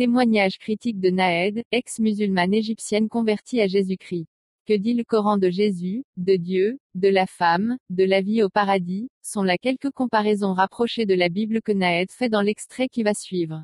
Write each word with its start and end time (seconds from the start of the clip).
Témoignage 0.00 0.56
critique 0.56 0.98
de 0.98 1.10
Naed, 1.10 1.62
ex-musulmane 1.72 2.54
égyptienne 2.54 3.10
convertie 3.10 3.60
à 3.60 3.66
Jésus-Christ. 3.66 4.24
Que 4.66 4.72
dit 4.72 4.94
le 4.94 5.04
Coran 5.04 5.36
de 5.36 5.50
Jésus, 5.50 6.04
de 6.16 6.36
Dieu, 6.36 6.78
de 6.94 7.08
la 7.08 7.26
femme, 7.26 7.76
de 7.90 8.04
la 8.04 8.22
vie 8.22 8.42
au 8.42 8.48
paradis, 8.48 9.10
sont 9.22 9.42
là 9.42 9.58
quelques 9.58 9.90
comparaisons 9.90 10.54
rapprochées 10.54 11.04
de 11.04 11.12
la 11.12 11.28
Bible 11.28 11.60
que 11.60 11.72
Naed 11.72 12.10
fait 12.12 12.30
dans 12.30 12.40
l'extrait 12.40 12.88
qui 12.88 13.02
va 13.02 13.12
suivre. 13.12 13.62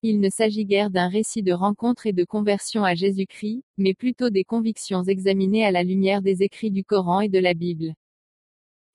Il 0.00 0.20
ne 0.20 0.30
s'agit 0.30 0.64
guère 0.64 0.88
d'un 0.88 1.08
récit 1.10 1.42
de 1.42 1.52
rencontre 1.52 2.06
et 2.06 2.14
de 2.14 2.24
conversion 2.24 2.82
à 2.82 2.94
Jésus-Christ, 2.94 3.62
mais 3.76 3.92
plutôt 3.92 4.30
des 4.30 4.44
convictions 4.44 5.04
examinées 5.04 5.66
à 5.66 5.72
la 5.72 5.82
lumière 5.82 6.22
des 6.22 6.42
écrits 6.42 6.70
du 6.70 6.84
Coran 6.84 7.20
et 7.20 7.28
de 7.28 7.38
la 7.38 7.52
Bible. 7.52 7.92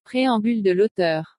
Préambule 0.04 0.64
de 0.64 0.72
l'auteur. 0.72 1.35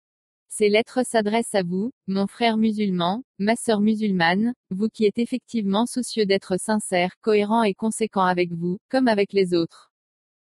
Ces 0.48 0.68
lettres 0.68 1.04
s'adressent 1.04 1.54
à 1.54 1.62
vous, 1.62 1.92
mon 2.06 2.26
frère 2.26 2.56
musulman, 2.56 3.22
ma 3.38 3.56
sœur 3.56 3.80
musulmane, 3.80 4.54
vous 4.70 4.88
qui 4.88 5.04
êtes 5.04 5.18
effectivement 5.18 5.86
soucieux 5.86 6.24
d'être 6.24 6.58
sincère, 6.58 7.14
cohérent 7.20 7.62
et 7.62 7.74
conséquent 7.74 8.24
avec 8.24 8.52
vous, 8.52 8.78
comme 8.88 9.08
avec 9.08 9.32
les 9.32 9.54
autres. 9.54 9.90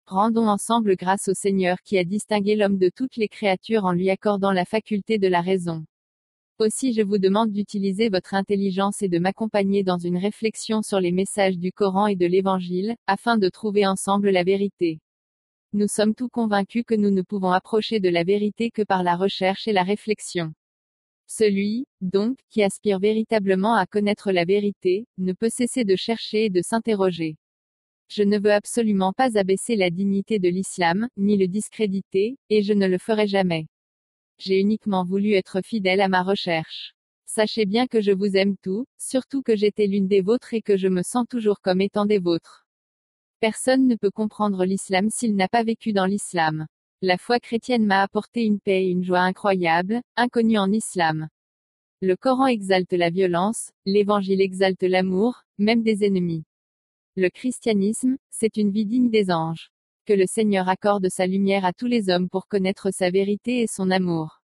Rendons 0.05 0.47
ensemble 0.47 0.95
grâce 0.95 1.27
au 1.27 1.33
Seigneur 1.33 1.77
qui 1.83 1.97
a 1.97 2.03
distingué 2.03 2.55
l'homme 2.55 2.77
de 2.77 2.89
toutes 2.89 3.15
les 3.15 3.27
créatures 3.27 3.85
en 3.85 3.91
lui 3.91 4.09
accordant 4.09 4.51
la 4.51 4.65
faculté 4.65 5.17
de 5.17 5.27
la 5.27 5.41
raison. 5.41 5.85
Aussi 6.59 6.93
je 6.93 7.01
vous 7.01 7.19
demande 7.19 7.51
d'utiliser 7.51 8.09
votre 8.09 8.33
intelligence 8.33 9.01
et 9.01 9.07
de 9.07 9.19
m'accompagner 9.19 9.83
dans 9.83 9.97
une 9.97 10.17
réflexion 10.17 10.81
sur 10.81 10.99
les 10.99 11.11
messages 11.11 11.57
du 11.57 11.71
Coran 11.71 12.07
et 12.07 12.15
de 12.15 12.25
l'Évangile, 12.25 12.95
afin 13.07 13.37
de 13.37 13.49
trouver 13.49 13.85
ensemble 13.85 14.29
la 14.29 14.43
vérité. 14.43 14.99
Nous 15.71 15.87
sommes 15.87 16.15
tous 16.15 16.29
convaincus 16.29 16.83
que 16.83 16.95
nous 16.95 17.11
ne 17.11 17.21
pouvons 17.21 17.51
approcher 17.51 17.99
de 17.99 18.09
la 18.09 18.23
vérité 18.23 18.71
que 18.71 18.81
par 18.81 19.03
la 19.03 19.15
recherche 19.15 19.67
et 19.67 19.71
la 19.71 19.83
réflexion. 19.83 20.51
Celui, 21.27 21.85
donc, 22.01 22.39
qui 22.49 22.63
aspire 22.63 22.97
véritablement 22.97 23.75
à 23.75 23.85
connaître 23.85 24.31
la 24.31 24.45
vérité, 24.45 25.05
ne 25.19 25.31
peut 25.31 25.51
cesser 25.51 25.83
de 25.83 25.95
chercher 25.95 26.45
et 26.45 26.49
de 26.49 26.63
s'interroger. 26.63 27.37
Je 28.09 28.23
ne 28.23 28.39
veux 28.39 28.51
absolument 28.51 29.13
pas 29.13 29.37
abaisser 29.37 29.75
la 29.75 29.91
dignité 29.91 30.39
de 30.39 30.49
l'islam, 30.49 31.07
ni 31.17 31.37
le 31.37 31.47
discréditer, 31.47 32.37
et 32.49 32.63
je 32.63 32.73
ne 32.73 32.87
le 32.87 32.97
ferai 32.97 33.27
jamais. 33.27 33.67
J'ai 34.39 34.59
uniquement 34.59 35.05
voulu 35.05 35.33
être 35.33 35.61
fidèle 35.63 36.01
à 36.01 36.07
ma 36.07 36.23
recherche. 36.23 36.95
Sachez 37.27 37.67
bien 37.67 37.85
que 37.85 38.01
je 38.01 38.11
vous 38.11 38.35
aime 38.35 38.55
tout, 38.63 38.87
surtout 38.97 39.43
que 39.43 39.55
j'étais 39.55 39.85
l'une 39.85 40.07
des 40.07 40.21
vôtres 40.21 40.55
et 40.55 40.63
que 40.63 40.77
je 40.77 40.87
me 40.87 41.03
sens 41.03 41.27
toujours 41.29 41.61
comme 41.61 41.81
étant 41.81 42.07
des 42.07 42.17
vôtres. 42.17 42.65
Personne 43.39 43.87
ne 43.87 43.95
peut 43.95 44.11
comprendre 44.11 44.65
l'islam 44.65 45.09
s'il 45.09 45.35
n'a 45.35 45.47
pas 45.47 45.63
vécu 45.63 45.93
dans 45.93 46.05
l'islam. 46.05 46.67
La 47.01 47.17
foi 47.17 47.39
chrétienne 47.39 47.85
m'a 47.85 48.01
apporté 48.01 48.43
une 48.43 48.59
paix 48.59 48.85
et 48.85 48.89
une 48.89 49.03
joie 49.03 49.21
incroyables, 49.21 50.01
inconnues 50.17 50.57
en 50.57 50.71
islam. 50.71 51.29
Le 52.01 52.15
Coran 52.15 52.47
exalte 52.47 52.93
la 52.93 53.09
violence, 53.09 53.71
l'évangile 53.85 54.41
exalte 54.41 54.83
l'amour, 54.83 55.43
même 55.57 55.83
des 55.83 56.03
ennemis. 56.05 56.43
Le 57.15 57.29
christianisme, 57.29 58.17
c'est 58.29 58.57
une 58.57 58.71
vie 58.71 58.85
digne 58.85 59.09
des 59.09 59.31
anges 59.31 59.71
que 60.09 60.13
le 60.13 60.25
Seigneur 60.25 60.67
accorde 60.67 61.07
sa 61.09 61.27
lumière 61.27 61.65
à 61.65 61.71
tous 61.71 61.85
les 61.85 62.09
hommes 62.09 62.29
pour 62.29 62.47
connaître 62.47 62.89
sa 62.91 63.11
vérité 63.11 63.61
et 63.61 63.67
son 63.67 63.91
amour. 63.91 64.41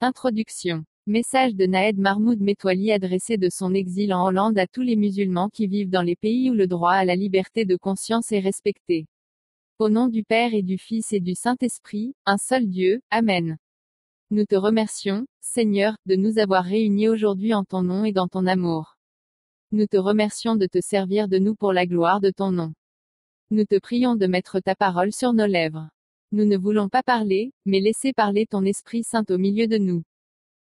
Introduction. 0.00 0.84
Message 1.08 1.54
de 1.54 1.66
Naed 1.66 1.98
Mahmoud 1.98 2.40
Metwali 2.40 2.90
adressé 2.90 3.36
de 3.36 3.48
son 3.48 3.74
exil 3.74 4.12
en 4.12 4.26
Hollande 4.26 4.58
à 4.58 4.66
tous 4.66 4.82
les 4.82 4.96
musulmans 4.96 5.48
qui 5.48 5.68
vivent 5.68 5.88
dans 5.88 6.02
les 6.02 6.16
pays 6.16 6.50
où 6.50 6.54
le 6.54 6.66
droit 6.66 6.94
à 6.94 7.04
la 7.04 7.14
liberté 7.14 7.64
de 7.64 7.76
conscience 7.76 8.32
est 8.32 8.40
respecté. 8.40 9.06
Au 9.78 9.88
nom 9.88 10.08
du 10.08 10.24
Père 10.24 10.52
et 10.52 10.62
du 10.62 10.78
Fils 10.78 11.12
et 11.12 11.20
du 11.20 11.36
Saint-Esprit, 11.36 12.16
un 12.26 12.38
seul 12.38 12.66
Dieu, 12.66 13.02
Amen. 13.10 13.56
Nous 14.32 14.46
te 14.46 14.56
remercions, 14.56 15.28
Seigneur, 15.40 15.94
de 16.06 16.16
nous 16.16 16.40
avoir 16.40 16.64
réunis 16.64 17.08
aujourd'hui 17.08 17.54
en 17.54 17.62
ton 17.62 17.82
nom 17.82 18.04
et 18.04 18.12
dans 18.12 18.26
ton 18.26 18.44
amour. 18.44 18.96
Nous 19.70 19.86
te 19.86 19.98
remercions 19.98 20.56
de 20.56 20.66
te 20.66 20.80
servir 20.80 21.28
de 21.28 21.38
nous 21.38 21.54
pour 21.54 21.72
la 21.72 21.86
gloire 21.86 22.20
de 22.20 22.30
ton 22.30 22.50
nom. 22.50 22.72
Nous 23.52 23.64
te 23.64 23.78
prions 23.78 24.16
de 24.16 24.26
mettre 24.26 24.58
ta 24.58 24.74
parole 24.74 25.12
sur 25.12 25.34
nos 25.34 25.46
lèvres. 25.46 25.88
Nous 26.32 26.46
ne 26.46 26.56
voulons 26.56 26.88
pas 26.88 27.04
parler, 27.04 27.52
mais 27.64 27.78
laisser 27.78 28.12
parler 28.12 28.44
ton 28.44 28.64
Esprit 28.64 29.04
Saint 29.04 29.24
au 29.30 29.38
milieu 29.38 29.68
de 29.68 29.78
nous. 29.78 30.02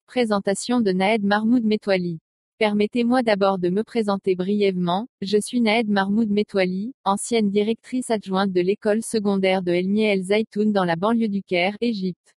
Présentation 0.08 0.82
de 0.82 0.92
Naed 0.92 1.24
Mahmoud 1.24 1.66
Metwali. 1.66 2.20
Permettez-moi 2.58 3.22
d'abord 3.24 3.58
de 3.58 3.70
me 3.70 3.84
présenter 3.84 4.36
brièvement, 4.36 5.08
je 5.22 5.38
suis 5.42 5.60
Naed 5.60 5.90
Mahmoud 5.90 6.30
Metwali, 6.30 6.94
ancienne 7.04 7.50
directrice 7.50 8.12
adjointe 8.12 8.54
de 8.54 8.62
l'école 8.62 9.02
secondaire 9.02 9.62
de 9.62 9.74
Elmi 9.74 10.04
El 10.04 10.24
Zaitoun 10.24 10.72
dans 10.72 10.86
la 10.86 10.96
banlieue 10.96 11.28
du 11.28 11.42
Caire, 11.42 11.76
Égypte. 11.82 12.36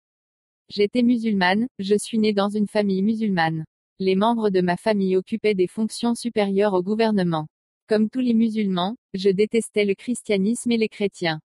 J'étais 0.68 1.02
musulmane, 1.02 1.68
je 1.78 1.94
suis 1.94 2.18
née 2.18 2.32
dans 2.32 2.48
une 2.48 2.66
famille 2.66 3.02
musulmane. 3.02 3.64
Les 4.00 4.16
membres 4.16 4.50
de 4.50 4.60
ma 4.60 4.76
famille 4.76 5.16
occupaient 5.16 5.54
des 5.54 5.68
fonctions 5.68 6.14
supérieures 6.14 6.74
au 6.74 6.82
gouvernement. 6.82 7.46
Comme 7.86 8.08
tous 8.10 8.20
les 8.20 8.34
musulmans, 8.34 8.96
je 9.14 9.28
détestais 9.28 9.84
le 9.84 9.94
christianisme 9.94 10.72
et 10.72 10.78
les 10.78 10.88
chrétiens. 10.88 11.38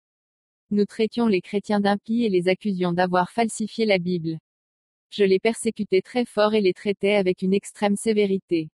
Nous 0.71 0.85
traitions 0.85 1.27
les 1.27 1.41
chrétiens 1.41 1.81
d'impies 1.81 2.23
et 2.23 2.29
les 2.29 2.47
accusions 2.47 2.93
d'avoir 2.93 3.29
falsifié 3.29 3.85
la 3.85 3.99
Bible. 3.99 4.39
Je 5.15 5.23
les 5.23 5.37
persécutais 5.37 6.01
très 6.01 6.25
fort 6.25 6.55
et 6.55 6.61
les 6.61 6.73
traitais 6.73 7.13
avec 7.13 7.43
une 7.43 7.53
extrême 7.53 7.95
sévérité. 7.95 8.71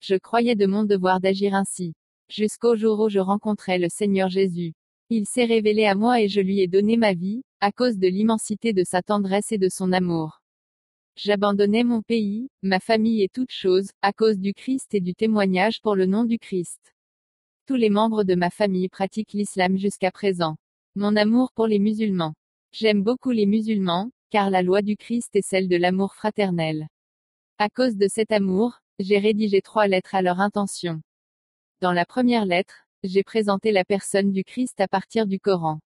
Je 0.00 0.16
croyais 0.16 0.54
de 0.54 0.66
mon 0.66 0.84
devoir 0.84 1.18
d'agir 1.18 1.54
ainsi. 1.54 1.94
Jusqu'au 2.28 2.76
jour 2.76 3.00
où 3.00 3.08
je 3.08 3.20
rencontrai 3.20 3.78
le 3.78 3.88
Seigneur 3.88 4.28
Jésus. 4.28 4.74
Il 5.08 5.24
s'est 5.26 5.46
révélé 5.46 5.86
à 5.86 5.94
moi 5.94 6.20
et 6.20 6.28
je 6.28 6.42
lui 6.42 6.60
ai 6.60 6.68
donné 6.68 6.98
ma 6.98 7.14
vie, 7.14 7.42
à 7.60 7.72
cause 7.72 7.96
de 7.96 8.06
l'immensité 8.06 8.74
de 8.74 8.84
sa 8.84 9.00
tendresse 9.00 9.50
et 9.50 9.56
de 9.56 9.70
son 9.70 9.92
amour. 9.92 10.42
J'abandonnais 11.16 11.84
mon 11.84 12.02
pays, 12.02 12.50
ma 12.62 12.78
famille 12.78 13.22
et 13.22 13.30
toutes 13.30 13.50
choses, 13.50 13.92
à 14.02 14.12
cause 14.12 14.38
du 14.38 14.52
Christ 14.52 14.92
et 14.92 15.00
du 15.00 15.14
témoignage 15.14 15.80
pour 15.80 15.96
le 15.96 16.04
nom 16.04 16.24
du 16.24 16.38
Christ. 16.38 16.94
Tous 17.66 17.76
les 17.76 17.88
membres 17.88 18.24
de 18.24 18.34
ma 18.34 18.50
famille 18.50 18.90
pratiquent 18.90 19.32
l'islam 19.32 19.78
jusqu'à 19.78 20.10
présent. 20.10 20.56
Mon 20.96 21.16
amour 21.16 21.50
pour 21.54 21.66
les 21.66 21.78
musulmans. 21.78 22.34
J'aime 22.72 23.02
beaucoup 23.02 23.30
les 23.30 23.46
musulmans, 23.46 24.10
car 24.32 24.48
la 24.48 24.62
loi 24.62 24.80
du 24.80 24.96
Christ 24.96 25.36
est 25.36 25.46
celle 25.46 25.68
de 25.68 25.76
l'amour 25.76 26.14
fraternel. 26.14 26.88
À 27.58 27.68
cause 27.68 27.98
de 27.98 28.08
cet 28.08 28.32
amour, 28.32 28.78
j'ai 28.98 29.18
rédigé 29.18 29.60
trois 29.60 29.86
lettres 29.86 30.14
à 30.14 30.22
leur 30.22 30.40
intention. 30.40 31.02
Dans 31.82 31.92
la 31.92 32.06
première 32.06 32.46
lettre, 32.46 32.86
j'ai 33.04 33.24
présenté 33.24 33.72
la 33.72 33.84
personne 33.84 34.32
du 34.32 34.42
Christ 34.42 34.80
à 34.80 34.88
partir 34.88 35.26
du 35.26 35.38
Coran. 35.38 35.80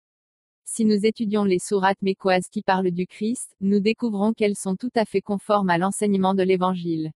Si 0.65 0.85
nous 0.85 1.07
étudions 1.07 1.45
les 1.45 1.61
sourates 1.61 2.03
mécoises 2.03 2.49
qui 2.51 2.63
parlent 2.63 2.91
du 2.91 3.07
Christ, 3.07 3.55
nous 3.61 3.79
découvrons 3.79 4.33
qu'elles 4.33 4.57
sont 4.57 4.75
tout 4.75 4.91
à 4.97 5.05
fait 5.05 5.21
conformes 5.21 5.71
à 5.71 5.79
l'enseignement 5.79 6.35
de 6.35 6.43
l'Évangile. 6.43 7.13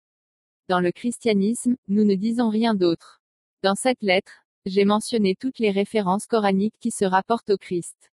Dans 0.69 0.81
le 0.81 0.91
christianisme, 0.91 1.77
nous 1.87 2.03
ne 2.03 2.17
disons 2.17 2.49
rien 2.49 2.75
d'autre. 2.75 3.21
Dans 3.63 3.77
cette 3.77 4.03
lettre, 4.03 4.45
j'ai 4.67 4.85
mentionné 4.85 5.37
toutes 5.39 5.61
les 5.61 5.71
références 5.71 6.27
coraniques 6.27 6.75
qui 6.81 6.91
se 6.91 7.05
rapportent 7.05 7.51
au 7.51 7.59
Christ. 7.59 8.12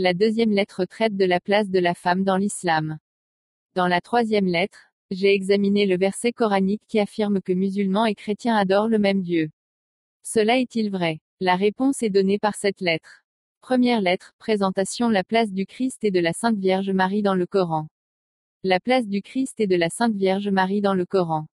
La 0.00 0.14
deuxième 0.14 0.52
lettre 0.52 0.84
traite 0.84 1.16
de 1.16 1.24
la 1.24 1.40
place 1.40 1.70
de 1.70 1.80
la 1.80 1.92
femme 1.92 2.22
dans 2.22 2.36
l'islam. 2.36 2.98
Dans 3.74 3.88
la 3.88 4.00
troisième 4.00 4.46
lettre, 4.46 4.92
j'ai 5.10 5.34
examiné 5.34 5.86
le 5.86 5.98
verset 5.98 6.30
coranique 6.30 6.82
qui 6.86 7.00
affirme 7.00 7.40
que 7.40 7.52
musulmans 7.52 8.06
et 8.06 8.14
chrétiens 8.14 8.54
adorent 8.54 8.86
le 8.86 9.00
même 9.00 9.22
Dieu. 9.22 9.50
Cela 10.22 10.60
est-il 10.60 10.92
vrai? 10.92 11.18
La 11.40 11.56
réponse 11.56 12.04
est 12.04 12.10
donnée 12.10 12.38
par 12.38 12.54
cette 12.54 12.80
lettre. 12.80 13.24
Première 13.60 14.00
lettre, 14.00 14.36
présentation 14.38 15.08
La 15.08 15.24
place 15.24 15.50
du 15.50 15.66
Christ 15.66 16.04
et 16.04 16.12
de 16.12 16.20
la 16.20 16.32
Sainte 16.32 16.58
Vierge 16.58 16.90
Marie 16.90 17.22
dans 17.22 17.34
le 17.34 17.46
Coran. 17.46 17.88
La 18.62 18.78
place 18.78 19.08
du 19.08 19.20
Christ 19.20 19.58
et 19.58 19.66
de 19.66 19.74
la 19.74 19.90
Sainte 19.90 20.14
Vierge 20.14 20.48
Marie 20.48 20.80
dans 20.80 20.94
le 20.94 21.06
Coran. 21.06 21.48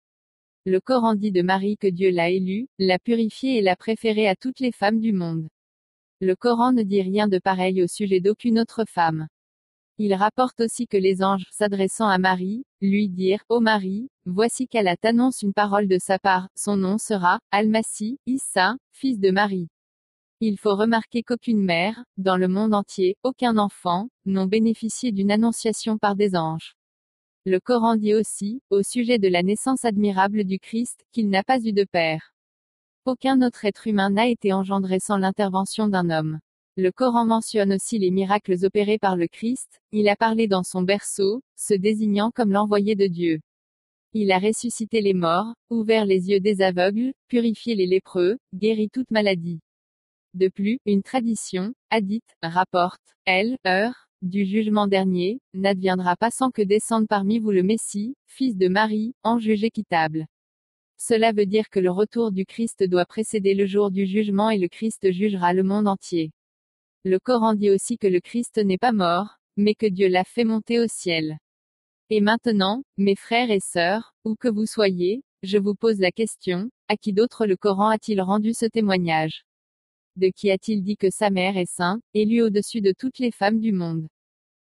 Le 0.64 0.80
Coran 0.80 1.14
dit 1.14 1.30
de 1.30 1.42
Marie 1.42 1.76
que 1.76 1.88
Dieu 1.88 2.10
l'a 2.10 2.30
élue, 2.30 2.68
l'a 2.78 2.98
purifiée 2.98 3.58
et 3.58 3.62
l'a 3.62 3.76
préférée 3.76 4.28
à 4.28 4.34
toutes 4.34 4.60
les 4.60 4.72
femmes 4.72 5.00
du 5.00 5.12
monde. 5.12 5.46
Le 6.22 6.36
Coran 6.36 6.72
ne 6.72 6.82
dit 6.82 7.00
rien 7.00 7.28
de 7.28 7.38
pareil 7.38 7.82
au 7.82 7.86
sujet 7.86 8.20
d'aucune 8.20 8.58
autre 8.58 8.84
femme. 8.86 9.26
Il 9.96 10.12
rapporte 10.12 10.60
aussi 10.60 10.86
que 10.86 10.98
les 10.98 11.22
anges, 11.22 11.46
s'adressant 11.50 12.08
à 12.08 12.18
Marie, 12.18 12.64
lui 12.82 13.08
dirent, 13.08 13.42
Ô 13.48 13.60
Marie, 13.60 14.10
voici 14.26 14.68
qu'Allah 14.68 14.98
t'annonce 14.98 15.40
une 15.40 15.54
parole 15.54 15.88
de 15.88 15.98
sa 15.98 16.18
part, 16.18 16.48
son 16.54 16.76
nom 16.76 16.98
sera, 16.98 17.40
Al-Masih, 17.52 18.18
Issa, 18.26 18.76
fils 18.92 19.18
de 19.18 19.30
Marie. 19.30 19.68
Il 20.40 20.58
faut 20.58 20.76
remarquer 20.76 21.22
qu'aucune 21.22 21.64
mère, 21.64 22.04
dans 22.18 22.36
le 22.36 22.48
monde 22.48 22.74
entier, 22.74 23.16
aucun 23.22 23.56
enfant, 23.56 24.10
n'ont 24.26 24.46
bénéficié 24.46 25.12
d'une 25.12 25.30
annonciation 25.30 25.96
par 25.96 26.16
des 26.16 26.36
anges. 26.36 26.76
Le 27.46 27.60
Coran 27.60 27.96
dit 27.96 28.12
aussi, 28.12 28.60
au 28.68 28.82
sujet 28.82 29.18
de 29.18 29.28
la 29.28 29.42
naissance 29.42 29.86
admirable 29.86 30.44
du 30.44 30.58
Christ, 30.58 31.02
qu'il 31.12 31.30
n'a 31.30 31.42
pas 31.42 31.60
eu 31.60 31.72
de 31.72 31.84
père. 31.84 32.34
Aucun 33.06 33.40
autre 33.40 33.64
être 33.64 33.86
humain 33.86 34.10
n'a 34.10 34.28
été 34.28 34.52
engendré 34.52 34.98
sans 35.00 35.16
l'intervention 35.16 35.88
d'un 35.88 36.10
homme. 36.10 36.38
Le 36.76 36.92
Coran 36.92 37.24
mentionne 37.24 37.72
aussi 37.72 37.98
les 37.98 38.10
miracles 38.10 38.62
opérés 38.62 38.98
par 38.98 39.16
le 39.16 39.26
Christ, 39.26 39.80
il 39.90 40.06
a 40.08 40.16
parlé 40.16 40.48
dans 40.48 40.62
son 40.62 40.82
berceau, 40.82 41.40
se 41.56 41.72
désignant 41.72 42.30
comme 42.30 42.52
l'envoyé 42.52 42.96
de 42.96 43.06
Dieu. 43.06 43.40
Il 44.12 44.30
a 44.32 44.38
ressuscité 44.38 45.00
les 45.00 45.14
morts, 45.14 45.54
ouvert 45.70 46.04
les 46.04 46.28
yeux 46.28 46.40
des 46.40 46.60
aveugles, 46.60 47.14
purifié 47.28 47.74
les 47.74 47.86
lépreux, 47.86 48.36
guéri 48.54 48.90
toute 48.90 49.10
maladie. 49.10 49.60
De 50.34 50.48
plus, 50.48 50.78
une 50.84 51.02
tradition, 51.02 51.72
hadith, 51.88 52.36
rapporte, 52.42 53.00
elle, 53.24 53.56
heure, 53.66 54.08
du 54.20 54.44
jugement 54.44 54.86
dernier, 54.86 55.40
n'adviendra 55.54 56.16
pas 56.16 56.30
sans 56.30 56.50
que 56.50 56.60
descende 56.60 57.08
parmi 57.08 57.38
vous 57.38 57.50
le 57.50 57.62
Messie, 57.62 58.14
fils 58.26 58.58
de 58.58 58.68
Marie, 58.68 59.14
en 59.22 59.38
juge 59.38 59.64
équitable. 59.64 60.26
Cela 61.02 61.32
veut 61.32 61.46
dire 61.46 61.70
que 61.70 61.80
le 61.80 61.90
retour 61.90 62.30
du 62.30 62.44
Christ 62.44 62.82
doit 62.82 63.06
précéder 63.06 63.54
le 63.54 63.64
jour 63.64 63.90
du 63.90 64.04
jugement 64.04 64.50
et 64.50 64.58
le 64.58 64.68
Christ 64.68 65.10
jugera 65.10 65.54
le 65.54 65.62
monde 65.62 65.88
entier. 65.88 66.30
Le 67.04 67.18
Coran 67.18 67.54
dit 67.54 67.70
aussi 67.70 67.96
que 67.96 68.06
le 68.06 68.20
Christ 68.20 68.58
n'est 68.58 68.76
pas 68.76 68.92
mort, 68.92 69.38
mais 69.56 69.74
que 69.74 69.86
Dieu 69.86 70.08
l'a 70.08 70.24
fait 70.24 70.44
monter 70.44 70.78
au 70.78 70.86
ciel. 70.88 71.38
Et 72.10 72.20
maintenant, 72.20 72.82
mes 72.98 73.16
frères 73.16 73.50
et 73.50 73.60
sœurs, 73.60 74.12
où 74.26 74.34
que 74.34 74.48
vous 74.48 74.66
soyez, 74.66 75.22
je 75.42 75.56
vous 75.56 75.74
pose 75.74 76.00
la 76.00 76.12
question, 76.12 76.70
à 76.88 76.98
qui 76.98 77.14
d'autre 77.14 77.46
le 77.46 77.56
Coran 77.56 77.88
a-t-il 77.88 78.20
rendu 78.20 78.52
ce 78.52 78.66
témoignage? 78.66 79.46
De 80.16 80.28
qui 80.28 80.50
a-t-il 80.50 80.82
dit 80.82 80.98
que 80.98 81.08
sa 81.08 81.30
mère 81.30 81.56
est 81.56 81.70
sainte, 81.70 82.02
élue 82.12 82.42
au-dessus 82.42 82.82
de 82.82 82.92
toutes 82.92 83.20
les 83.20 83.30
femmes 83.30 83.60
du 83.60 83.72
monde? 83.72 84.06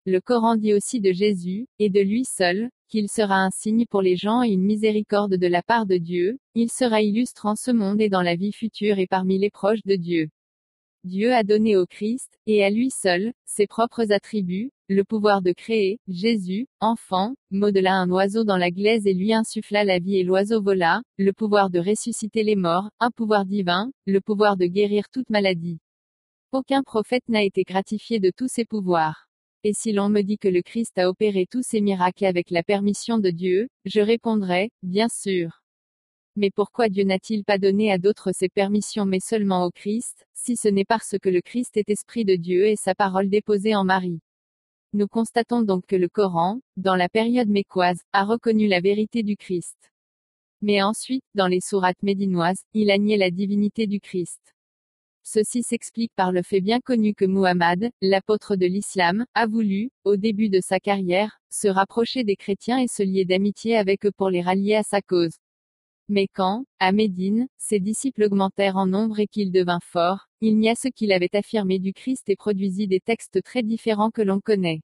Le 0.08 0.20
Coran 0.22 0.56
dit 0.56 0.74
aussi 0.74 1.02
de 1.02 1.12
Jésus, 1.12 1.68
et 1.78 1.92
de 1.92 2.00
lui 2.00 2.26
seul, 2.26 2.72
qu'il 2.88 3.10
sera 3.10 3.38
un 3.38 3.50
signe 3.52 3.86
pour 3.86 4.02
les 4.02 4.16
gens 4.16 4.44
et 4.44 4.50
une 4.50 4.64
miséricorde 4.64 5.36
de 5.36 5.48
la 5.48 5.62
part 5.62 5.86
de 5.86 5.98
Dieu, 5.98 6.38
il 6.54 6.72
sera 6.72 7.02
illustre 7.02 7.46
en 7.46 7.56
ce 7.56 7.72
monde 7.72 8.02
et 8.02 8.10
dans 8.10 8.22
la 8.22 8.36
vie 8.36 8.52
future 8.52 9.00
et 9.00 9.08
parmi 9.08 9.38
les 9.38 9.50
proches 9.50 9.84
de 9.86 9.96
Dieu. 9.96 10.30
Dieu 11.04 11.34
a 11.34 11.44
donné 11.44 11.78
au 11.78 11.86
Christ, 11.86 12.40
et 12.48 12.64
à 12.64 12.72
lui 12.72 12.90
seul, 12.90 13.34
ses 13.46 13.68
propres 13.68 14.12
attributs, 14.12 14.72
le 14.88 15.04
pouvoir 15.04 15.42
de 15.42 15.52
créer, 15.52 16.00
Jésus, 16.08 16.68
enfant, 16.80 17.36
modela 17.52 17.94
un 17.94 18.10
oiseau 18.10 18.44
dans 18.44 18.58
la 18.58 18.72
glaise 18.72 19.06
et 19.06 19.14
lui 19.14 19.34
insuffla 19.34 19.84
la 19.84 20.00
vie 20.00 20.18
et 20.18 20.24
l'oiseau 20.24 20.62
vola, 20.62 21.02
le 21.18 21.32
pouvoir 21.32 21.70
de 21.70 21.80
ressusciter 21.80 22.44
les 22.44 22.56
morts, 22.56 22.90
un 23.00 23.12
pouvoir 23.12 23.46
divin, 23.46 23.92
le 24.08 24.20
pouvoir 24.20 24.58
de 24.58 24.66
guérir 24.66 25.10
toute 25.10 25.30
maladie. 25.30 25.80
Aucun 26.52 26.82
prophète 26.82 27.28
n'a 27.30 27.44
été 27.44 27.64
gratifié 27.64 28.20
de 28.20 28.32
tous 28.36 28.48
ces 28.48 28.66
pouvoirs. 28.66 29.28
Et 29.68 29.74
si 29.74 29.94
l'on 29.94 30.10
me 30.10 30.22
dit 30.22 30.38
que 30.38 30.48
le 30.48 30.62
Christ 30.62 30.96
a 31.00 31.10
opéré 31.10 31.48
tous 31.50 31.64
ces 31.64 31.82
miracles 31.82 32.26
avec 32.26 32.52
la 32.52 32.62
permission 32.62 33.18
de 33.18 33.32
Dieu, 33.32 33.68
je 33.84 34.00
répondrai, 34.00 34.70
bien 34.84 35.08
sûr. 35.10 35.64
Mais 36.36 36.52
pourquoi 36.52 36.88
Dieu 36.88 37.04
n'a-t-il 37.04 37.44
pas 37.44 37.58
donné 37.58 37.92
à 37.92 37.98
d'autres 37.98 38.32
ces 38.32 38.48
permissions 38.48 39.08
mais 39.08 39.20
seulement 39.20 39.66
au 39.66 39.72
Christ, 39.72 40.28
si 40.36 40.56
ce 40.56 40.68
n'est 40.68 40.86
parce 40.86 41.16
que 41.20 41.30
le 41.30 41.42
Christ 41.42 41.78
est 41.78 41.90
esprit 41.90 42.26
de 42.26 42.36
Dieu 42.36 42.68
et 42.68 42.76
sa 42.76 42.94
parole 42.94 43.28
déposée 43.28 43.74
en 43.74 43.86
Marie? 43.86 44.20
Nous 44.94 45.08
constatons 45.08 45.64
donc 45.64 45.88
que 45.88 45.96
le 45.96 46.10
Coran, 46.10 46.60
dans 46.78 46.96
la 46.96 47.10
période 47.10 47.50
mécoise, 47.50 48.04
a 48.14 48.24
reconnu 48.24 48.68
la 48.68 48.82
vérité 48.82 49.24
du 49.24 49.36
Christ. 49.36 49.92
Mais 50.62 50.84
ensuite, 50.84 51.26
dans 51.34 51.48
les 51.48 51.60
sourates 51.60 52.04
médinoises, 52.04 52.62
il 52.76 52.92
a 52.92 53.00
nié 53.00 53.18
la 53.18 53.32
divinité 53.32 53.88
du 53.88 54.00
Christ. 54.00 54.55
Ceci 55.28 55.64
s'explique 55.64 56.14
par 56.16 56.32
le 56.32 56.44
fait 56.44 56.62
bien 56.62 56.80
connu 56.80 57.16
que 57.16 57.26
Muhammad, 57.26 57.90
l'apôtre 58.00 58.56
de 58.56 58.68
l'islam, 58.68 59.26
a 59.34 59.48
voulu, 59.48 59.90
au 60.04 60.18
début 60.18 60.50
de 60.50 60.60
sa 60.62 60.80
carrière, 60.80 61.40
se 61.50 61.68
rapprocher 61.68 62.24
des 62.24 62.36
chrétiens 62.36 62.78
et 62.78 62.88
se 62.88 63.02
lier 63.02 63.26
d'amitié 63.26 63.76
avec 63.76 64.06
eux 64.06 64.12
pour 64.16 64.30
les 64.30 64.44
rallier 64.44 64.76
à 64.76 64.84
sa 64.84 65.02
cause. 65.02 65.34
Mais 66.10 66.28
quand, 66.32 66.66
à 66.78 66.92
Médine, 66.92 67.48
ses 67.58 67.80
disciples 67.80 68.22
augmentèrent 68.22 68.78
en 68.78 68.86
nombre 68.86 69.20
et 69.20 69.26
qu'il 69.26 69.52
devint 69.52 69.80
fort, 69.82 70.28
il 70.42 70.60
n'y 70.60 70.70
a 70.70 70.76
ce 70.76 70.90
qu'il 70.90 71.12
avait 71.12 71.36
affirmé 71.36 71.80
du 71.80 71.92
Christ 71.92 72.30
et 72.30 72.36
produisit 72.36 72.88
des 72.88 73.00
textes 73.00 73.42
très 73.42 73.64
différents 73.64 74.12
que 74.12 74.22
l'on 74.22 74.40
connaît. 74.40 74.82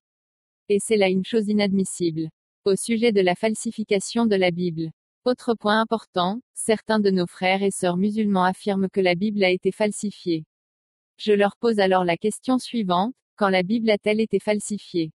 Et 0.69 0.79
c'est 0.79 0.97
là 0.97 1.09
une 1.09 1.23
chose 1.23 1.49
inadmissible. 1.49 2.29
Au 2.65 2.75
sujet 2.75 3.11
de 3.11 3.21
la 3.21 3.35
falsification 3.35 4.25
de 4.25 4.35
la 4.35 4.49
Bible. 4.49 4.89
Autre 5.23 5.53
point 5.53 5.79
important, 5.79 6.41
certains 6.56 7.00
de 7.00 7.12
nos 7.12 7.27
frères 7.27 7.62
et 7.62 7.69
sœurs 7.69 7.95
musulmans 7.95 8.44
affirment 8.44 8.89
que 8.89 9.01
la 9.01 9.13
Bible 9.13 9.44
a 9.44 9.51
été 9.51 9.71
falsifiée. 9.71 10.45
Je 11.18 11.31
leur 11.31 11.57
pose 11.57 11.79
alors 11.79 12.03
la 12.03 12.18
question 12.18 12.57
suivante, 12.57 13.13
quand 13.35 13.50
la 13.50 13.62
Bible 13.62 13.91
a-t-elle 13.91 14.19
été 14.19 14.39
falsifiée? 14.39 15.12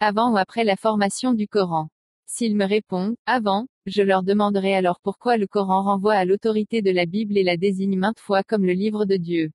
Avant 0.00 0.32
ou 0.32 0.38
après 0.38 0.64
la 0.64 0.74
formation 0.74 1.34
du 1.34 1.46
Coran? 1.46 1.88
S'ils 2.26 2.56
me 2.56 2.64
répondent, 2.64 3.14
avant, 3.26 3.68
je 3.86 4.02
leur 4.02 4.24
demanderai 4.24 4.74
alors 4.74 4.98
pourquoi 5.00 5.36
le 5.36 5.46
Coran 5.46 5.84
renvoie 5.84 6.16
à 6.16 6.24
l'autorité 6.24 6.82
de 6.82 6.90
la 6.90 7.06
Bible 7.06 7.38
et 7.38 7.44
la 7.44 7.56
désigne 7.56 7.96
maintes 7.96 8.18
fois 8.18 8.42
comme 8.42 8.64
le 8.64 8.72
livre 8.72 9.04
de 9.04 9.16
Dieu. 9.16 9.52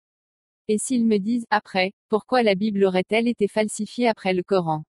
Et 0.70 0.78
s'ils 0.78 1.06
me 1.06 1.18
disent, 1.18 1.46
après, 1.50 1.92
pourquoi 2.08 2.42
la 2.42 2.56
Bible 2.56 2.86
aurait-elle 2.86 3.28
été 3.28 3.50
falsifiée 3.50 4.08
après 4.08 4.34
le 4.34 4.44
Coran? 4.44 4.86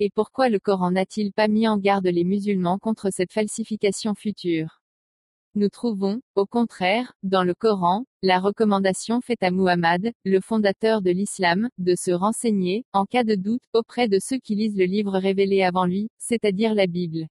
Et 0.00 0.10
pourquoi 0.10 0.48
le 0.48 0.58
Coran 0.58 0.90
n'a-t-il 0.90 1.32
pas 1.32 1.46
mis 1.46 1.68
en 1.68 1.78
garde 1.78 2.08
les 2.08 2.24
musulmans 2.24 2.78
contre 2.78 3.10
cette 3.12 3.32
falsification 3.32 4.14
future? 4.14 4.80
Nous 5.54 5.68
trouvons, 5.68 6.20
au 6.34 6.46
contraire, 6.46 7.12
dans 7.22 7.44
le 7.44 7.54
Coran, 7.54 8.04
la 8.20 8.40
recommandation 8.40 9.20
faite 9.20 9.44
à 9.44 9.52
Muhammad, 9.52 10.10
le 10.24 10.40
fondateur 10.40 11.00
de 11.00 11.12
l'islam, 11.12 11.68
de 11.78 11.94
se 11.94 12.10
renseigner, 12.10 12.84
en 12.92 13.04
cas 13.04 13.22
de 13.22 13.36
doute, 13.36 13.62
auprès 13.72 14.08
de 14.08 14.18
ceux 14.20 14.38
qui 14.38 14.56
lisent 14.56 14.76
le 14.76 14.86
livre 14.86 15.16
révélé 15.16 15.62
avant 15.62 15.86
lui, 15.86 16.10
c'est-à-dire 16.18 16.74
la 16.74 16.88
Bible. 16.88 17.28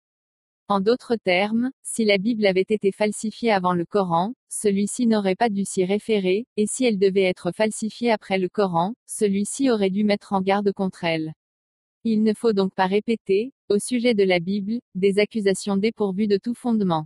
En 0.70 0.80
d'autres 0.80 1.18
termes, 1.18 1.70
si 1.84 2.06
la 2.06 2.18
Bible 2.18 2.46
avait 2.46 2.62
été 2.62 2.94
falsifiée 2.94 3.52
avant 3.52 3.74
le 3.74 3.84
Coran, 3.84 4.36
celui-ci 4.48 5.06
n'aurait 5.06 5.36
pas 5.36 5.50
dû 5.50 5.66
s'y 5.66 5.84
référer, 5.84 6.46
et 6.56 6.66
si 6.66 6.86
elle 6.86 6.98
devait 6.98 7.24
être 7.24 7.52
falsifiée 7.52 8.10
après 8.10 8.38
le 8.38 8.48
Coran, 8.48 8.94
celui-ci 9.06 9.70
aurait 9.70 9.90
dû 9.90 10.06
mettre 10.06 10.32
en 10.32 10.40
garde 10.40 10.72
contre 10.72 11.04
elle. 11.04 11.34
Il 12.06 12.24
ne 12.24 12.34
faut 12.34 12.52
donc 12.52 12.76
pas 12.76 12.86
répéter, 12.86 13.54
au 13.70 13.80
sujet 13.80 14.14
de 14.14 14.26
la 14.26 14.40
Bible, 14.40 14.82
des 14.94 15.20
accusations 15.20 15.78
dépourvues 15.78 16.28
de 16.28 16.38
tout 16.38 16.54
fondement. 16.54 17.06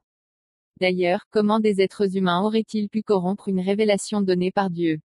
D'ailleurs, 0.82 1.26
comment 1.30 1.60
des 1.60 1.82
êtres 1.82 2.18
humains 2.18 2.42
auraient-ils 2.42 2.90
pu 2.90 3.04
corrompre 3.04 3.48
une 3.48 3.60
révélation 3.60 4.22
donnée 4.22 4.52
par 4.52 4.72
Dieu? 4.72 5.00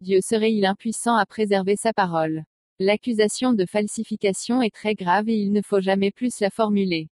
Dieu 0.00 0.18
serait-il 0.20 0.66
impuissant 0.66 1.14
à 1.14 1.24
préserver 1.24 1.76
sa 1.76 1.92
parole? 1.92 2.42
L'accusation 2.80 3.52
de 3.52 3.64
falsification 3.64 4.60
est 4.60 4.74
très 4.74 4.96
grave 4.96 5.28
et 5.28 5.36
il 5.36 5.52
ne 5.52 5.62
faut 5.62 5.80
jamais 5.80 6.10
plus 6.10 6.40
la 6.40 6.50
formuler. 6.50 7.08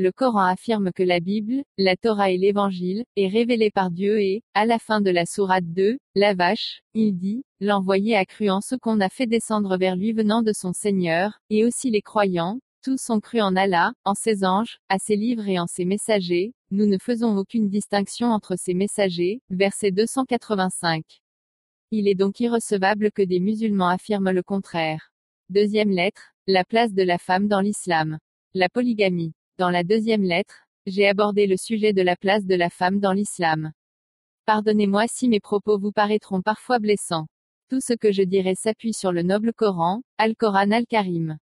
Le 0.00 0.12
Coran 0.12 0.44
affirme 0.44 0.92
que 0.92 1.02
la 1.02 1.18
Bible, 1.18 1.64
la 1.76 1.96
Torah 1.96 2.30
et 2.30 2.38
l'Évangile, 2.38 3.02
est 3.16 3.26
révélée 3.26 3.72
par 3.72 3.90
Dieu 3.90 4.20
et, 4.20 4.44
à 4.54 4.64
la 4.64 4.78
fin 4.78 5.00
de 5.00 5.10
la 5.10 5.26
sourate 5.26 5.64
2, 5.64 5.98
la 6.14 6.34
vache, 6.34 6.82
il 6.94 7.16
dit, 7.16 7.42
l'envoyé 7.58 8.14
a 8.14 8.24
cru 8.24 8.48
en 8.48 8.60
ce 8.60 8.76
qu'on 8.76 9.00
a 9.00 9.08
fait 9.08 9.26
descendre 9.26 9.76
vers 9.76 9.96
lui 9.96 10.12
venant 10.12 10.42
de 10.42 10.52
son 10.52 10.72
Seigneur, 10.72 11.40
et 11.50 11.64
aussi 11.64 11.90
les 11.90 12.00
croyants, 12.00 12.60
tous 12.80 13.10
ont 13.10 13.18
cru 13.18 13.40
en 13.40 13.56
Allah, 13.56 13.92
en 14.04 14.14
ses 14.14 14.44
anges, 14.44 14.78
à 14.88 15.00
ses 15.00 15.16
livres 15.16 15.48
et 15.48 15.58
en 15.58 15.66
ses 15.66 15.84
messagers, 15.84 16.54
nous 16.70 16.86
ne 16.86 16.98
faisons 16.98 17.36
aucune 17.36 17.68
distinction 17.68 18.28
entre 18.28 18.54
ces 18.56 18.74
messagers. 18.74 19.40
Verset 19.50 19.90
285. 19.90 21.02
Il 21.90 22.06
est 22.06 22.14
donc 22.14 22.38
irrecevable 22.38 23.10
que 23.10 23.22
des 23.22 23.40
musulmans 23.40 23.88
affirment 23.88 24.30
le 24.30 24.44
contraire. 24.44 25.10
Deuxième 25.48 25.90
lettre, 25.90 26.34
la 26.46 26.62
place 26.62 26.94
de 26.94 27.02
la 27.02 27.18
femme 27.18 27.48
dans 27.48 27.60
l'islam. 27.60 28.18
La 28.54 28.68
polygamie. 28.68 29.32
Dans 29.58 29.70
la 29.70 29.82
deuxième 29.82 30.22
lettre, 30.22 30.68
j'ai 30.86 31.08
abordé 31.08 31.48
le 31.48 31.56
sujet 31.56 31.92
de 31.92 32.00
la 32.00 32.14
place 32.14 32.46
de 32.46 32.54
la 32.54 32.70
femme 32.70 33.00
dans 33.00 33.12
l'islam. 33.12 33.72
Pardonnez-moi 34.46 35.06
si 35.08 35.28
mes 35.28 35.40
propos 35.40 35.80
vous 35.80 35.90
paraîtront 35.90 36.42
parfois 36.42 36.78
blessants. 36.78 37.26
Tout 37.68 37.80
ce 37.80 37.92
que 37.92 38.12
je 38.12 38.22
dirai 38.22 38.54
s'appuie 38.54 38.92
sur 38.92 39.10
le 39.10 39.22
noble 39.22 39.52
Coran, 39.52 40.02
Al-Coran 40.16 40.70
Al-Karim. 40.70 41.38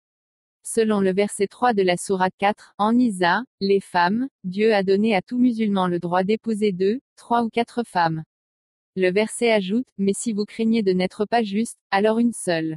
Selon 0.63 1.01
le 1.01 1.15
verset 1.15 1.47
3 1.47 1.73
de 1.73 1.81
la 1.81 1.97
sourate 1.97 2.35
4, 2.37 2.75
en 2.77 2.99
Isa, 2.99 3.45
les 3.61 3.81
femmes, 3.81 4.29
Dieu 4.45 4.75
a 4.75 4.83
donné 4.83 5.15
à 5.15 5.23
tout 5.23 5.39
musulman 5.39 5.89
le 5.89 5.99
droit 5.99 6.23
d'épouser 6.23 6.73
deux, 6.73 7.01
trois 7.17 7.43
ou 7.43 7.49
quatre 7.49 7.83
femmes. 7.83 8.25
Le 8.95 9.11
verset 9.11 9.51
ajoute, 9.51 9.89
mais 9.97 10.13
si 10.15 10.35
vous 10.35 10.45
craignez 10.45 10.83
de 10.83 10.93
n'être 10.93 11.25
pas 11.25 11.43
juste, 11.43 11.79
alors 11.91 12.19
une 12.19 12.35
seule. 12.35 12.77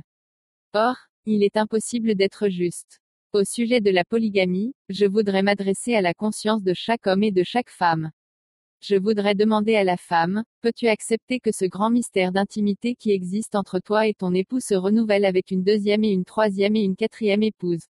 Or, 0.74 0.96
il 1.26 1.44
est 1.44 1.58
impossible 1.58 2.16
d'être 2.16 2.48
juste. 2.48 3.02
Au 3.34 3.44
sujet 3.44 3.82
de 3.82 3.92
la 3.92 4.06
polygamie, 4.06 4.74
je 4.90 5.06
voudrais 5.06 5.44
m'adresser 5.44 5.94
à 5.94 6.02
la 6.02 6.14
conscience 6.14 6.64
de 6.64 6.74
chaque 6.74 7.06
homme 7.06 7.24
et 7.24 7.32
de 7.32 7.44
chaque 7.44 7.70
femme. 7.70 8.12
Je 8.82 8.96
voudrais 8.96 9.36
demander 9.36 9.76
à 9.76 9.84
la 9.84 9.98
femme, 9.98 10.44
peux-tu 10.62 10.88
accepter 10.88 11.40
que 11.40 11.52
ce 11.52 11.66
grand 11.66 11.90
mystère 11.90 12.32
d'intimité 12.32 12.96
qui 12.96 13.12
existe 13.12 13.56
entre 13.56 13.80
toi 13.80 14.08
et 14.08 14.14
ton 14.14 14.34
époux 14.34 14.60
se 14.60 14.76
renouvelle 14.76 15.26
avec 15.26 15.52
une 15.52 15.64
deuxième 15.64 16.04
et 16.04 16.12
une 16.12 16.26
troisième 16.26 16.76
et 16.76 16.84
une 16.84 16.96
quatrième 16.96 17.44
épouse? 17.44 17.86